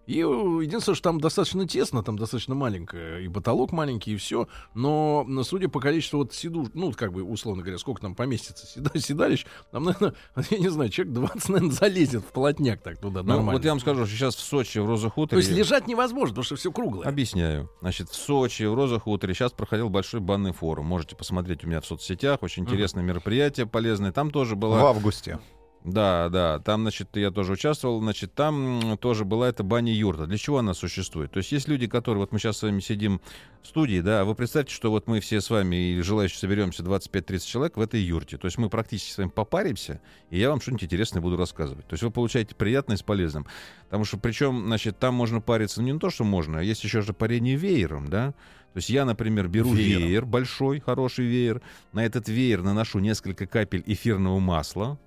И 0.07 0.21
э, 0.21 0.23
единственное, 0.63 0.95
что 0.95 1.03
там 1.11 1.21
достаточно 1.21 1.67
тесно, 1.67 2.03
там 2.03 2.17
достаточно 2.19 2.55
маленькая, 2.55 3.21
и 3.21 3.29
потолок 3.29 3.73
маленький, 3.73 4.13
и 4.13 4.17
все. 4.17 4.47
Но, 4.75 5.27
судя 5.43 5.69
по 5.69 5.81
количеству 5.81 6.19
вот 6.19 6.33
сиду, 6.33 6.69
ну, 6.75 6.93
как 6.93 7.13
бы, 7.13 7.23
условно 7.23 7.63
говоря, 7.63 7.79
сколько 7.79 8.01
там 8.01 8.15
поместится 8.15 8.67
седа- 8.67 8.99
седалищ, 8.99 9.47
там, 9.73 9.85
наверное, 9.85 10.15
я 10.51 10.59
не 10.59 10.69
знаю, 10.69 10.91
человек 10.91 11.15
20, 11.15 11.49
наверное, 11.49 11.73
залезет 11.73 12.23
в 12.23 12.33
полотняк 12.33 12.83
так 12.83 12.99
туда 12.99 13.23
Ну, 13.23 13.29
нормально. 13.29 13.53
вот 13.53 13.65
я 13.65 13.71
вам 13.73 13.81
скажу, 13.81 14.07
что 14.07 14.17
сейчас 14.17 14.37
в 14.37 14.41
Сочи, 14.41 14.79
в 14.79 14.87
Роза 14.87 15.11
То 15.11 15.37
есть 15.37 15.51
лежать 15.51 15.87
невозможно, 15.89 16.29
потому 16.35 16.45
что 16.45 16.57
все 16.57 16.71
круглое. 16.71 17.07
Объясняю. 17.09 17.69
Значит, 17.81 18.09
в 18.09 18.15
Сочи, 18.15 18.63
в 18.63 18.75
Роза 18.75 18.99
Хуторе 18.99 19.35
сейчас 19.35 19.53
проходил 19.53 19.89
большой 19.89 20.21
банный 20.21 20.53
форум. 20.53 20.87
Можете 20.87 21.17
посмотреть 21.17 21.65
у 21.65 21.69
меня 21.69 21.81
в 21.81 21.87
соцсетях. 21.87 22.43
Очень 22.43 22.63
интересное 22.65 23.03
мероприятие, 23.03 23.67
полезное. 23.67 24.13
Там 24.13 24.31
тоже 24.31 24.55
В 24.55 24.59
была... 24.59 24.83
августе. 24.89 25.39
Да, 25.85 26.29
да. 26.31 26.59
Там, 26.59 26.83
значит, 26.83 27.11
я 27.15 27.31
тоже 27.31 27.53
участвовал. 27.53 28.01
Значит, 28.01 28.35
там 28.35 28.99
тоже 29.01 29.25
была 29.25 29.49
эта 29.49 29.63
баня 29.63 29.93
юрта. 29.93 30.27
Для 30.27 30.37
чего 30.37 30.59
она 30.59 30.75
существует? 30.75 31.31
То 31.31 31.39
есть 31.39 31.53
есть 31.53 31.69
люди, 31.69 31.87
которые... 31.87 32.21
Вот 32.23 32.33
мы 32.33 32.41
сейчас 32.41 32.59
с 32.59 32.63
вами 32.63 32.81
сидим 32.81 33.21
в 33.63 33.69
студии, 33.69 34.01
да, 34.01 34.21
а 34.21 34.25
вы 34.25 34.35
представьте, 34.35 34.75
что 34.75 34.91
вот 34.91 35.07
мы 35.07 35.21
все 35.21 35.41
с 35.41 35.49
вами 35.49 35.93
и 35.93 36.01
желающие 36.01 36.39
соберемся 36.39 36.83
25-30 36.83 37.47
человек 37.47 37.77
в 37.77 37.81
этой 37.81 38.01
юрте. 38.01 38.37
То 38.37 38.47
есть 38.47 38.59
мы 38.59 38.69
практически 38.69 39.13
с 39.13 39.19
вами 39.19 39.29
попаримся, 39.29 40.01
и 40.31 40.39
я 40.39 40.51
вам 40.51 40.61
что-нибудь 40.61 40.85
интересное 40.85 41.21
буду 41.21 41.37
рассказывать. 41.37 41.87
То 41.87 41.95
есть 41.95 42.03
вы 42.03 42.11
получаете 42.11 42.55
приятное 42.55 42.97
с 42.97 43.03
полезным. 43.03 43.47
Потому 43.85 44.05
что, 44.05 44.19
причем, 44.19 44.67
значит, 44.67 44.99
там 44.99 45.15
можно 45.15 45.41
париться, 45.41 45.83
ну, 45.83 45.93
не 45.93 45.99
то, 45.99 46.11
что 46.11 46.25
можно, 46.25 46.61
а 46.61 46.63
есть 46.63 46.83
еще 46.83 47.01
же 47.01 47.13
парение 47.13 47.57
веером, 47.57 48.09
да. 48.09 48.35
То 48.73 48.79
есть 48.79 48.91
я, 48.91 49.05
например, 49.05 49.49
беру 49.49 49.73
Веером. 49.73 50.03
веер, 50.03 50.27
большой, 50.27 50.81
хороший 50.81 51.25
веер, 51.25 51.63
на 51.93 52.05
этот 52.05 52.29
веер 52.29 52.63
наношу 52.63 52.99
несколько 52.99 53.47
капель 53.47 53.83
эфирного 53.87 54.39
масла, 54.39 54.99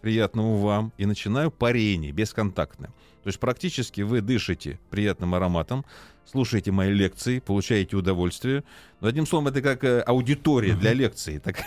приятного 0.00 0.58
вам, 0.58 0.92
и 0.98 1.06
начинаю 1.06 1.50
парение 1.50 2.12
бесконтактное. 2.12 2.90
То 3.22 3.28
есть 3.28 3.40
практически 3.40 4.00
вы 4.02 4.20
дышите 4.20 4.78
приятным 4.90 5.34
ароматом, 5.34 5.84
слушаете 6.24 6.70
мои 6.72 6.92
лекции, 6.92 7.40
получаете 7.40 7.96
удовольствие. 7.96 8.64
Но 9.00 9.08
одним 9.08 9.26
словом, 9.26 9.48
это 9.48 9.62
как 9.62 9.84
э, 9.84 10.00
аудитория 10.00 10.74
для 10.74 10.92
лекции, 10.92 11.38
так. 11.38 11.62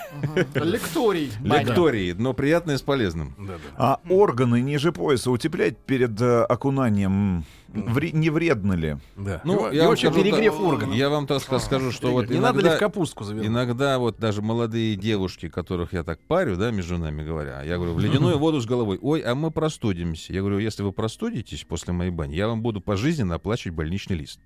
Лекторий. 0.54 1.30
баня. 1.40 1.64
лектории, 1.64 2.12
но 2.12 2.32
приятное 2.32 2.78
с 2.78 2.82
полезным. 2.82 3.34
Да, 3.38 3.54
да. 3.54 3.60
А 3.76 4.00
органы 4.08 4.60
ниже 4.60 4.92
пояса 4.92 5.30
утеплять 5.30 5.78
перед 5.78 6.20
э, 6.20 6.44
окунанием 6.44 7.44
вре- 7.72 8.12
не 8.12 8.30
вредно 8.30 8.72
ли? 8.74 8.96
Да. 9.16 9.40
Ну, 9.44 9.70
и 9.70 9.76
я 9.76 9.82
вам 9.82 9.90
вообще 9.90 10.08
скажу 10.10 10.22
перегрев 10.24 10.60
органов. 10.60 10.94
Я 10.94 11.08
вам 11.08 11.26
так 11.26 11.42
ска- 11.42 11.58
скажу, 11.60 11.90
что 11.90 12.12
вот 12.12 12.28
не 12.28 12.38
надо 12.38 12.58
ли 12.58 12.64
иногда- 12.64 12.76
в 12.76 12.80
капустку 12.80 13.24
завернуть? 13.24 13.48
Иногда 13.48 13.98
вот 13.98 14.18
даже 14.18 14.42
молодые 14.42 14.96
девушки, 14.96 15.48
которых 15.48 15.92
я 15.92 16.04
так 16.04 16.20
парю, 16.20 16.56
да, 16.56 16.70
между 16.70 16.98
нами 16.98 17.22
говоря, 17.24 17.62
я 17.62 17.76
говорю, 17.76 17.94
в 17.94 17.98
ледяную 18.00 18.38
воду 18.38 18.60
с 18.60 18.66
головой, 18.66 18.98
ой, 19.00 19.20
а 19.20 19.34
мы 19.34 19.50
простудимся. 19.50 20.32
Я 20.32 20.40
говорю, 20.40 20.58
если 20.58 20.82
вы 20.82 20.92
простудитесь 20.92 21.64
после 21.64 21.92
моей 21.92 22.10
бани, 22.10 22.34
я 22.34 22.48
вам 22.48 22.62
буду 22.62 22.80
пожизненно 22.80 23.34
оплачивать 23.36 23.76
больничный 23.76 24.16
лист. 24.16 24.40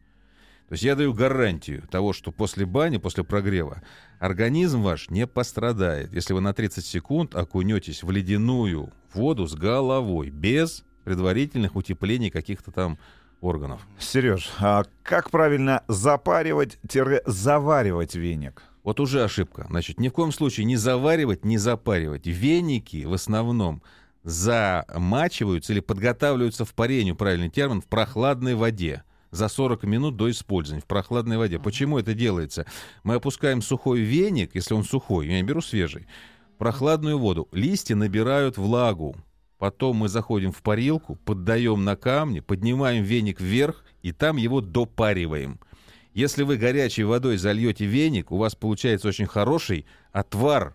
То 0.69 0.73
есть 0.73 0.83
я 0.83 0.97
даю 0.97 1.15
гарантию 1.15 1.87
того, 1.89 2.13
что 2.13 2.33
после 2.33 2.67
бани, 2.67 2.97
после 2.97 3.23
прогрева, 3.23 3.83
организм 4.19 4.83
ваш 4.83 5.11
не 5.11 5.25
пострадает, 5.29 6.13
если 6.13 6.33
вы 6.33 6.41
на 6.41 6.53
30 6.53 6.85
секунд 6.85 7.37
окунетесь 7.37 8.03
в 8.03 8.11
ледяную 8.11 8.91
воду 9.15 9.47
с 9.47 9.55
головой, 9.55 10.31
без 10.31 10.83
предварительных 11.05 11.77
утеплений 11.77 12.31
каких-то 12.31 12.73
там 12.73 12.99
органов. 13.41 13.81
Сереж, 13.99 14.53
а 14.59 14.85
как 15.03 15.31
правильно 15.31 15.83
запаривать-заваривать 15.89 18.15
веник? 18.15 18.63
Вот 18.83 19.01
уже 19.01 19.25
ошибка. 19.25 19.67
Значит, 19.69 19.99
ни 19.99 20.09
в 20.09 20.13
коем 20.13 20.33
случае 20.33 20.65
не 20.65 20.77
заваривать, 20.77 21.45
не 21.45 21.59
запаривать. 21.59 22.27
Веники 22.27 23.05
в 23.05 23.13
основном 23.13 23.83
замачиваются 24.23 25.73
или 25.73 25.81
подготавливаются 25.81 26.65
в 26.65 26.73
парению, 26.75 27.17
правильный 27.17 27.51
термин, 27.51 27.81
в 27.81 27.87
прохладной 27.87 28.55
воде 28.55 29.03
за 29.31 29.49
40 29.49 29.85
минут 29.85 30.17
до 30.17 30.31
использования 30.31 30.83
в 30.83 30.87
прохладной 30.87 31.37
воде. 31.37 31.59
Почему 31.59 31.99
это 31.99 32.15
делается? 32.15 32.67
Мы 33.05 33.15
опускаем 33.15 33.63
сухой 33.63 34.01
веник, 34.01 34.55
если 34.55 34.75
он 34.75 34.85
сухой, 34.85 35.29
я 35.29 35.37
не 35.37 35.43
беру 35.43 35.61
свежий, 35.61 36.07
прохладную 36.59 37.19
воду. 37.19 37.49
Листья 37.53 37.95
набирают 37.95 38.57
влагу. 38.57 39.17
Потом 39.59 39.97
мы 39.97 40.09
заходим 40.09 40.53
в 40.53 40.63
парилку, 40.63 41.17
поддаем 41.25 41.85
на 41.85 41.97
камни, 41.97 42.41
поднимаем 42.41 43.05
веник 43.05 43.41
вверх 43.41 43.85
и 44.03 44.13
там 44.13 44.37
его 44.37 44.61
допариваем. 44.61 45.59
Если 46.13 46.43
вы 46.43 46.57
горячей 46.57 47.05
водой 47.05 47.37
зальете 47.39 47.87
веник, 47.87 48.33
у 48.33 48.37
вас 48.37 48.55
получается 48.55 49.09
очень 49.09 49.27
хороший 49.27 49.87
отвар 50.13 50.75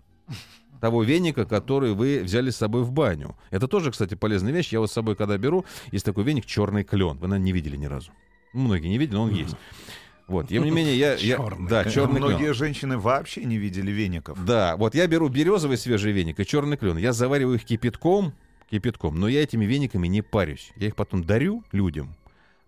того 0.79 1.03
веника, 1.03 1.45
который 1.45 1.93
вы 1.93 2.21
взяли 2.23 2.49
с 2.49 2.57
собой 2.57 2.81
в 2.83 2.91
баню. 2.91 3.37
Это 3.51 3.67
тоже, 3.67 3.91
кстати, 3.91 4.15
полезная 4.15 4.51
вещь. 4.51 4.69
Я 4.71 4.79
вот 4.79 4.89
с 4.89 4.93
собой, 4.93 5.15
когда 5.15 5.37
беру, 5.37 5.63
есть 5.91 6.05
такой 6.05 6.23
веник 6.23 6.45
черный 6.47 6.83
клен. 6.83 7.17
Вы, 7.17 7.27
наверное, 7.27 7.45
не 7.45 7.51
видели 7.51 7.77
ни 7.77 7.85
разу. 7.85 8.11
Многие 8.53 8.87
не 8.87 8.97
видели, 8.97 9.15
но 9.15 9.23
он 9.23 9.29
есть. 9.31 9.55
Вот, 10.27 10.47
тем 10.47 10.63
не 10.63 10.71
менее, 10.71 10.97
я... 10.97 11.13
я- 11.15 11.37
Чёрный 11.37 11.69
да, 11.69 11.83
клен. 11.83 11.93
черный 11.93 12.19
клен. 12.19 12.29
Многие 12.31 12.53
женщины 12.53 12.97
вообще 12.97 13.43
не 13.45 13.57
видели 13.57 13.91
веников. 13.91 14.43
Да, 14.43 14.75
вот 14.77 14.95
я 14.95 15.05
беру 15.07 15.27
березовый 15.29 15.77
свежий 15.77 16.13
веник 16.13 16.39
и 16.39 16.45
черный 16.45 16.77
клен. 16.77 16.97
Я 16.97 17.13
завариваю 17.13 17.57
их 17.57 17.65
кипятком, 17.65 18.33
кипятком, 18.71 19.19
но 19.19 19.27
я 19.27 19.43
этими 19.43 19.65
вениками 19.65 20.07
не 20.07 20.21
парюсь. 20.21 20.71
Я 20.77 20.87
их 20.87 20.95
потом 20.95 21.23
дарю 21.23 21.63
людям. 21.71 22.15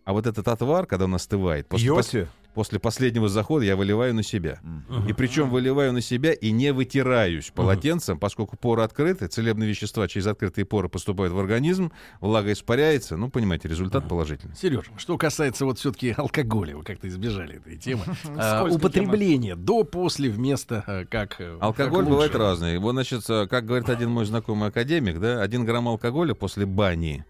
А 0.05 0.13
вот 0.13 0.27
этот 0.27 0.47
отвар, 0.47 0.85
когда 0.85 1.05
он 1.05 1.15
остывает, 1.15 1.67
после, 1.67 1.89
пос- 1.89 1.95
Пьете? 2.11 2.27
После 2.53 2.79
последнего 2.79 3.29
захода 3.29 3.65
я 3.65 3.75
выливаю 3.75 4.13
на 4.13 4.23
себя. 4.23 4.59
И 5.07 5.13
причем 5.13 5.49
выливаю 5.49 5.93
на 5.93 6.01
себя 6.01 6.33
и 6.33 6.51
не 6.51 6.71
вытираюсь 6.71 7.51
полотенцем, 7.51 8.19
поскольку 8.19 8.57
поры 8.57 8.83
открыты, 8.83 9.27
целебные 9.27 9.69
вещества 9.69 10.07
через 10.07 10.27
открытые 10.27 10.65
поры 10.65 10.89
поступают 10.89 11.33
в 11.33 11.39
организм, 11.39 11.91
влага 12.19 12.51
испаряется. 12.51 13.17
Ну, 13.17 13.29
понимаете, 13.29 13.67
результат 13.67 14.07
положительный. 14.07 14.55
Сереж, 14.55 14.85
что 14.97 15.17
касается 15.17 15.65
вот 15.65 15.79
все-таки 15.79 16.13
алкоголя, 16.17 16.77
вы 16.77 16.83
как-то 16.83 17.07
избежали 17.07 17.57
этой 17.57 17.77
темы. 17.77 18.03
А, 18.35 18.65
Употребление 18.65 19.55
до, 19.55 19.83
после, 19.83 20.29
вместо, 20.29 20.83
э, 20.87 21.05
как 21.05 21.39
э, 21.39 21.57
Алкоголь 21.61 22.01
как 22.03 22.09
бывает 22.09 22.33
лучше? 22.33 22.43
разный. 22.43 22.77
Вот, 22.77 22.93
значит, 22.93 23.23
э, 23.29 23.47
как 23.47 23.65
говорит 23.65 23.89
один 23.89 24.09
мой 24.09 24.25
знакомый 24.25 24.69
академик, 24.69 25.19
да, 25.19 25.41
один 25.41 25.65
грамм 25.65 25.87
алкоголя 25.87 26.33
после 26.33 26.65
бани 26.65 27.25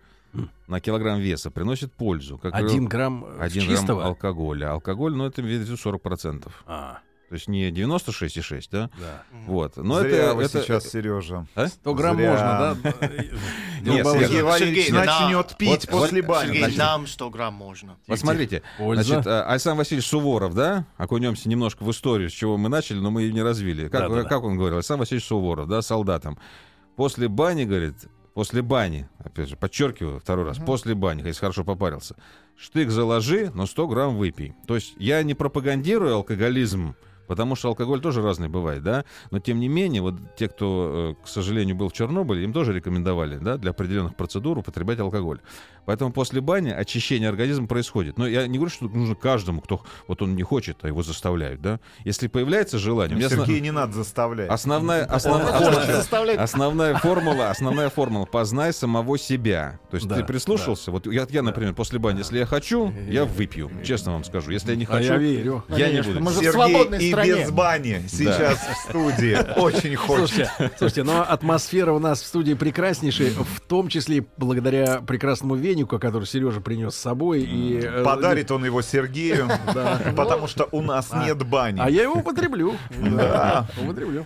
на 0.68 0.80
килограмм 0.80 1.20
веса 1.20 1.52
приносит 1.52 1.94
пользу. 1.94 2.38
Как 2.38 2.54
Один 2.54 2.86
грамм 2.86 3.26
э, 3.26 3.38
один 3.40 3.64
чистого? 3.64 4.00
грамм 4.00 4.10
алкоголя. 4.10 4.72
Алкоголь, 4.72 5.14
ну, 5.16 5.26
это 5.26 5.42
весит 5.42 5.80
40%. 5.86 6.50
А, 6.66 7.00
То 7.30 7.36
есть 7.36 7.48
не 7.48 7.70
96,6, 7.72 8.68
да? 8.72 8.90
да. 9.00 9.24
Вот. 9.48 9.78
Но 9.78 10.00
Зря 10.02 10.10
это, 10.18 10.34
вы 10.36 10.44
это- 10.44 10.62
сейчас, 10.62 10.90
Сережа. 10.90 11.46
А? 11.56 11.68
100 11.68 11.94
грамм 11.94 12.18
Зря. 12.18 12.30
можно, 12.32 12.92
да? 12.92 13.08
Нет. 13.82 14.06
Сергей 14.08 14.42
Валерьевич 14.42 14.90
начнет 14.90 15.58
пить 15.58 15.90
после 15.90 16.22
бани. 16.22 16.54
Сергей, 16.58 16.78
нам 16.78 17.06
100 17.08 17.30
грамм 17.30 17.54
можно. 17.54 17.98
Вот 18.08 18.20
смотрите, 18.20 18.64
Польза. 18.78 19.04
значит, 19.04 19.28
э, 19.28 19.42
Александр 19.44 19.80
Васильевич 19.80 20.08
Суворов, 20.08 20.54
да, 20.56 20.86
окунемся 20.98 21.50
немножко 21.50 21.84
в 21.84 21.92
историю, 21.92 22.30
с 22.30 22.34
чего 22.34 22.58
мы 22.58 22.70
начали, 22.70 23.00
но 23.00 23.12
мы 23.12 23.24
ее 23.24 23.34
не 23.34 23.42
развили. 23.42 23.88
Как, 23.90 24.44
он 24.44 24.58
говорил, 24.58 24.78
Александр 24.78 25.02
Васильевич 25.02 25.28
Суворов, 25.28 25.68
да, 25.68 25.82
солдатам. 25.82 26.38
После 26.96 27.28
бани, 27.28 27.66
говорит, 27.66 27.96
после 28.34 28.62
бани, 28.62 29.08
опять 29.20 29.50
же, 29.50 29.56
подчеркиваю 29.56 30.20
второй 30.20 30.46
раз, 30.46 30.58
после 30.58 30.96
бани, 30.96 31.22
если 31.26 31.40
хорошо 31.40 31.64
попарился, 31.64 32.16
штык 32.56 32.90
заложи, 32.90 33.52
но 33.54 33.66
100 33.66 33.88
грамм 33.88 34.18
выпей. 34.18 34.54
То 34.68 34.76
есть 34.76 34.94
я 34.98 35.24
не 35.24 35.34
пропагандирую 35.34 36.16
алкоголизм 36.16 36.96
Потому 37.28 37.56
что 37.56 37.70
алкоголь 37.70 38.02
тоже 38.02 38.22
разный 38.22 38.50
бывает, 38.50 38.84
да? 38.84 39.06
Но 39.32 39.40
тем 39.40 39.60
не 39.60 39.68
менее, 39.68 40.02
вот 40.02 40.16
те, 40.36 40.48
кто, 40.50 41.16
э, 41.22 41.24
к 41.24 41.28
сожалению, 41.28 41.76
был 41.76 41.90
в 41.90 41.94
Чернобыле, 41.94 42.44
им 42.44 42.54
тоже 42.54 42.74
рекомендовали, 42.74 43.38
да, 43.38 43.58
для 43.58 43.72
определенных 43.72 44.16
процедур 44.16 44.58
употреблять 44.58 45.00
алкоголь. 45.00 45.40
Поэтому 45.86 46.12
после 46.12 46.42
бани 46.42 46.70
очищение 46.70 47.30
организма 47.30 47.68
происходит. 47.68 48.18
Но 48.18 48.28
я 48.28 48.48
не 48.48 48.58
говорю, 48.58 48.72
что 48.74 48.86
нужно 48.88 49.16
каждому, 49.16 49.62
кто 49.62 49.82
вот 50.08 50.22
он 50.22 50.36
не 50.36 50.44
хочет, 50.44 50.78
а 50.84 50.88
его 50.88 51.04
заставляют, 51.04 51.62
да? 51.62 51.80
Если 52.06 52.28
появляется 52.28 52.78
желание... 52.78 53.20
Сергея 53.30 53.46
сна- 53.46 53.60
не 53.60 53.72
надо 53.72 53.94
заставлять. 53.94 54.50
Основная, 54.50 55.06
основ- 55.06 55.36
Он 55.36 55.74
основ- 55.74 56.38
основная 56.38 56.96
формула, 56.96 57.50
основная 57.50 57.90
формула 57.90 58.26
познай 58.26 58.74
самого 58.74 59.18
себя. 59.18 59.80
То 59.90 59.96
есть 59.96 60.08
Да, 60.08 60.16
ты 60.16 60.24
прислушался. 60.24 60.92
Вот 60.92 61.06
я, 61.08 61.26
я, 61.30 61.42
например, 61.42 61.74
после 61.74 62.00
бани, 62.00 62.20
если 62.20 62.38
я 62.40 62.46
хочу, 62.46 62.94
я 63.10 63.26
выпью. 63.26 63.72
Честно 63.84 64.14
вам 64.14 64.24
скажу. 64.24 64.52
Если 64.52 64.72
я 64.72 64.76
не 64.78 64.86
А 64.86 64.88
хочу, 64.88 65.14
я 65.14 65.18
верю. 65.18 65.64
я 65.70 65.76
не 65.76 65.84
Конечно, 66.04 66.14
буду. 66.14 66.24
мы 66.26 66.32
же 66.32 66.38
в 66.40 66.42
Сергей 66.44 66.52
свободной 66.54 67.04
и 67.04 67.12
стране. 67.12 67.32
без 67.36 67.52
бани 67.52 68.04
сейчас 68.10 68.60
в 68.60 68.90
студии. 68.90 69.60
Очень 69.60 69.96
хочет. 69.96 70.14
Слушайте, 70.30 70.52
слушайте, 70.78 71.04
но 71.04 71.22
атмосфера 71.28 71.92
у 71.94 72.00
нас 72.00 72.22
в 72.22 72.26
студии 72.26 72.54
прекраснейшая, 72.54 73.32
в 73.32 73.60
том 73.62 73.88
числе 73.90 74.26
благодаря 74.38 75.02
прекрасному 75.02 75.56
венику, 75.74 76.00
который 76.00 76.26
Сережа 76.26 76.62
принес 76.62 76.94
с 76.94 76.98
собой. 76.98 77.44
И, 77.44 77.80
э, 77.84 78.04
Подарит 78.04 78.52
он 78.52 78.66
его 78.66 78.82
Сергею, 78.82 79.50
потому 80.16 80.48
что 80.48 80.68
у 80.72 80.82
нас 80.82 81.12
нет 81.14 81.46
бани. 81.46 81.80
А 81.80 81.90
я 81.90 82.04
его 82.04 82.16
употреблю. 82.16 82.76
Да. 83.14 83.68
Употреблю. 83.82 84.26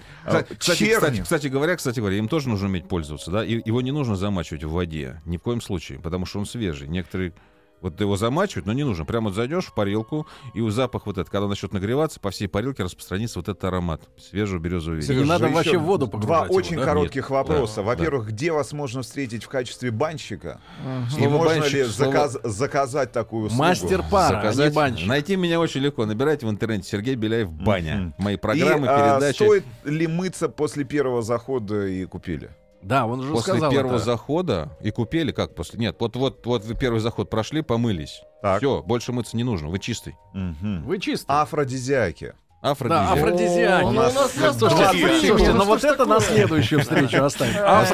Кстати, 0.58 1.22
кстати, 1.22 1.48
говоря, 1.48 1.76
кстати 1.76 2.00
говоря, 2.00 2.18
им 2.18 2.28
тоже 2.28 2.50
нужно 2.50 2.68
уметь 2.68 2.88
пользоваться, 2.88 3.32
да. 3.32 3.44
Его 3.44 3.82
не 3.82 3.92
нужно 3.92 4.16
замачивать 4.16 4.64
в 4.64 4.72
воде, 4.72 5.22
ни 5.26 5.38
в 5.38 5.42
коем 5.42 5.62
случае, 5.62 6.00
потому 6.00 6.26
что 6.26 6.40
он 6.40 6.46
свежий. 6.46 6.88
Некоторые 6.88 7.34
вот 7.82 8.00
его 8.02 8.18
замачивают, 8.18 8.66
но 8.66 8.74
не 8.74 8.84
нужно. 8.84 9.06
Прямо 9.06 9.26
вот 9.28 9.36
зайдешь 9.36 9.66
в 9.66 9.74
парилку, 9.74 10.28
и 10.54 10.62
у 10.62 10.70
запах 10.70 11.06
вот 11.06 11.18
этот, 11.18 11.30
когда 11.30 11.48
начнет 11.48 11.74
нагреваться, 11.74 12.20
по 12.20 12.32
всей 12.32 12.48
парилке 12.48 12.84
распространится 12.84 13.40
вот 13.40 13.48
этот 13.50 13.64
аромат 13.64 14.02
свежего 14.18 14.60
березового 14.60 15.00
Не 15.00 15.06
ветра. 15.06 15.26
надо 15.26 15.48
вообще 15.50 15.78
в 15.78 15.84
воду 15.84 16.08
Два 16.08 16.46
его, 16.46 16.56
очень 16.56 16.78
да? 16.78 16.86
коротких 16.86 17.24
Нет. 17.24 17.30
вопроса. 17.30 17.78
Да, 17.78 17.82
Во-первых, 17.84 18.28
где 18.30 18.52
вас 18.52 18.74
можно 18.74 19.02
встретить 19.02 19.44
в 19.44 19.50
качестве 19.50 19.92
банщика? 19.92 20.60
И 21.08 21.12
Слово 21.12 21.30
можно 21.30 21.60
банщик, 21.60 21.74
ли 21.74 21.84
слово- 21.86 22.12
заказ- 22.30 22.38
заказать 22.44 23.12
такую 23.12 23.46
услугу? 23.46 23.64
Мастер 23.64 24.04
пара, 24.10 24.40
а 24.40 24.46
не 24.48 24.54
Заказать. 24.54 24.74
банщик. 24.74 25.08
Найти 25.08 25.36
меня 25.36 25.60
очень 25.60 25.82
легко. 25.82 26.06
Набирайте 26.06 26.46
в 26.48 26.50
интернете 26.50 26.88
Сергей 26.90 27.16
Беляев 27.16 27.52
баня. 27.52 27.96
Мгм. 27.98 28.14
Мои 28.18 28.36
программы, 28.38 28.86
и, 28.86 28.90
а, 28.90 29.14
передачи. 29.16 29.36
стоит 29.36 29.64
ли 29.86 30.08
мыться 30.08 30.50
после 30.50 30.84
первого 30.84 31.22
захода 31.22 31.86
и 31.86 32.06
купили? 32.06 32.50
Да, 32.88 33.06
он 33.06 33.20
уже 33.20 33.32
После 33.34 33.54
сказал 33.56 33.70
первого 33.72 33.96
это. 33.96 34.06
захода 34.06 34.78
и 34.82 34.92
купили 34.92 35.34
как 35.34 35.56
после? 35.56 35.78
Нет, 35.78 35.98
вот 36.00 36.16
вот 36.16 36.46
вот 36.46 36.64
вы 36.64 36.74
первый 36.74 37.02
заход 37.02 37.30
прошли, 37.30 37.62
помылись. 37.62 38.22
Так. 38.42 38.60
Все, 38.60 38.82
больше 38.82 39.12
мыться 39.12 39.36
не 39.36 39.44
нужно. 39.44 39.68
Вы 39.68 39.80
чистый. 39.80 40.16
Мгм. 40.34 40.86
Вы 40.86 40.98
чисты. 41.00 41.26
Афродизиаки. 41.28 42.34
Да, 42.60 42.72
Афродизиак. 42.72 43.12
афродизиаки. 43.18 43.84
О, 43.84 43.92
ну 43.92 44.02
у 44.02 44.04
нас 44.04 44.32
сейчас 44.34 44.58
Слушайте, 44.58 44.84
20 44.84 45.00
слушайте, 45.00 45.28
минут. 45.32 45.48
ну 45.48 45.54
Ну 45.54 45.66
вот 45.66 45.84
это 45.84 46.06
на 46.06 46.20
следующую 46.20 46.82
встречу 46.82 47.24
оставим. 47.24 47.54
А 47.60 47.86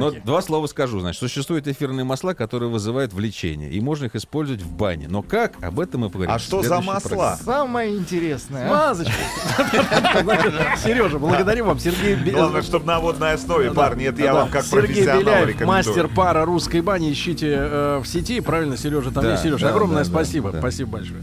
но 0.00 0.10
два 0.10 0.42
слова 0.42 0.66
скажу. 0.66 0.98
Значит, 0.98 1.20
существуют 1.20 1.68
эфирные 1.68 2.02
масла, 2.02 2.34
которые 2.34 2.68
вызывают 2.68 3.12
влечение, 3.12 3.70
и 3.70 3.80
можно 3.80 4.06
их 4.06 4.16
использовать 4.16 4.60
в 4.60 4.72
бане. 4.72 5.06
Но 5.08 5.22
как? 5.22 5.62
Об 5.62 5.78
этом 5.78 6.00
мы 6.00 6.08
поговорим. 6.08 6.34
А 6.34 6.38
что 6.40 6.62
за 6.62 6.80
масла? 6.80 7.38
Самое 7.40 7.96
интересное. 7.96 8.68
Мазочка. 8.68 9.12
Сережа, 10.82 11.18
благодарю 11.18 11.66
вам. 11.66 11.78
Сергей 11.78 12.16
Главное, 12.32 12.62
чтобы 12.62 12.86
на 12.86 12.98
водной 12.98 13.34
основе, 13.34 13.68
Да, 13.68 13.74
парни. 13.74 14.06
Это 14.06 14.20
я 14.20 14.32
да. 14.32 14.40
вам 14.40 14.50
как 14.50 14.66
профессионал 14.66 15.44
рекомендую. 15.44 15.68
мастер 15.68 16.08
пара 16.08 16.44
русской 16.44 16.80
бани. 16.80 17.12
Ищите 17.12 17.54
э, 17.56 18.00
в 18.02 18.06
сети. 18.06 18.40
Правильно, 18.40 18.76
Сережа, 18.76 19.12
там 19.12 19.22
Да, 19.22 19.30
есть. 19.32 19.44
Сережа, 19.44 19.66
да, 19.66 19.70
огромное 19.72 20.02
да, 20.04 20.10
да, 20.10 20.10
спасибо. 20.10 20.50
да. 20.50 20.58
Спасибо 20.58 20.90
большое. 20.90 21.22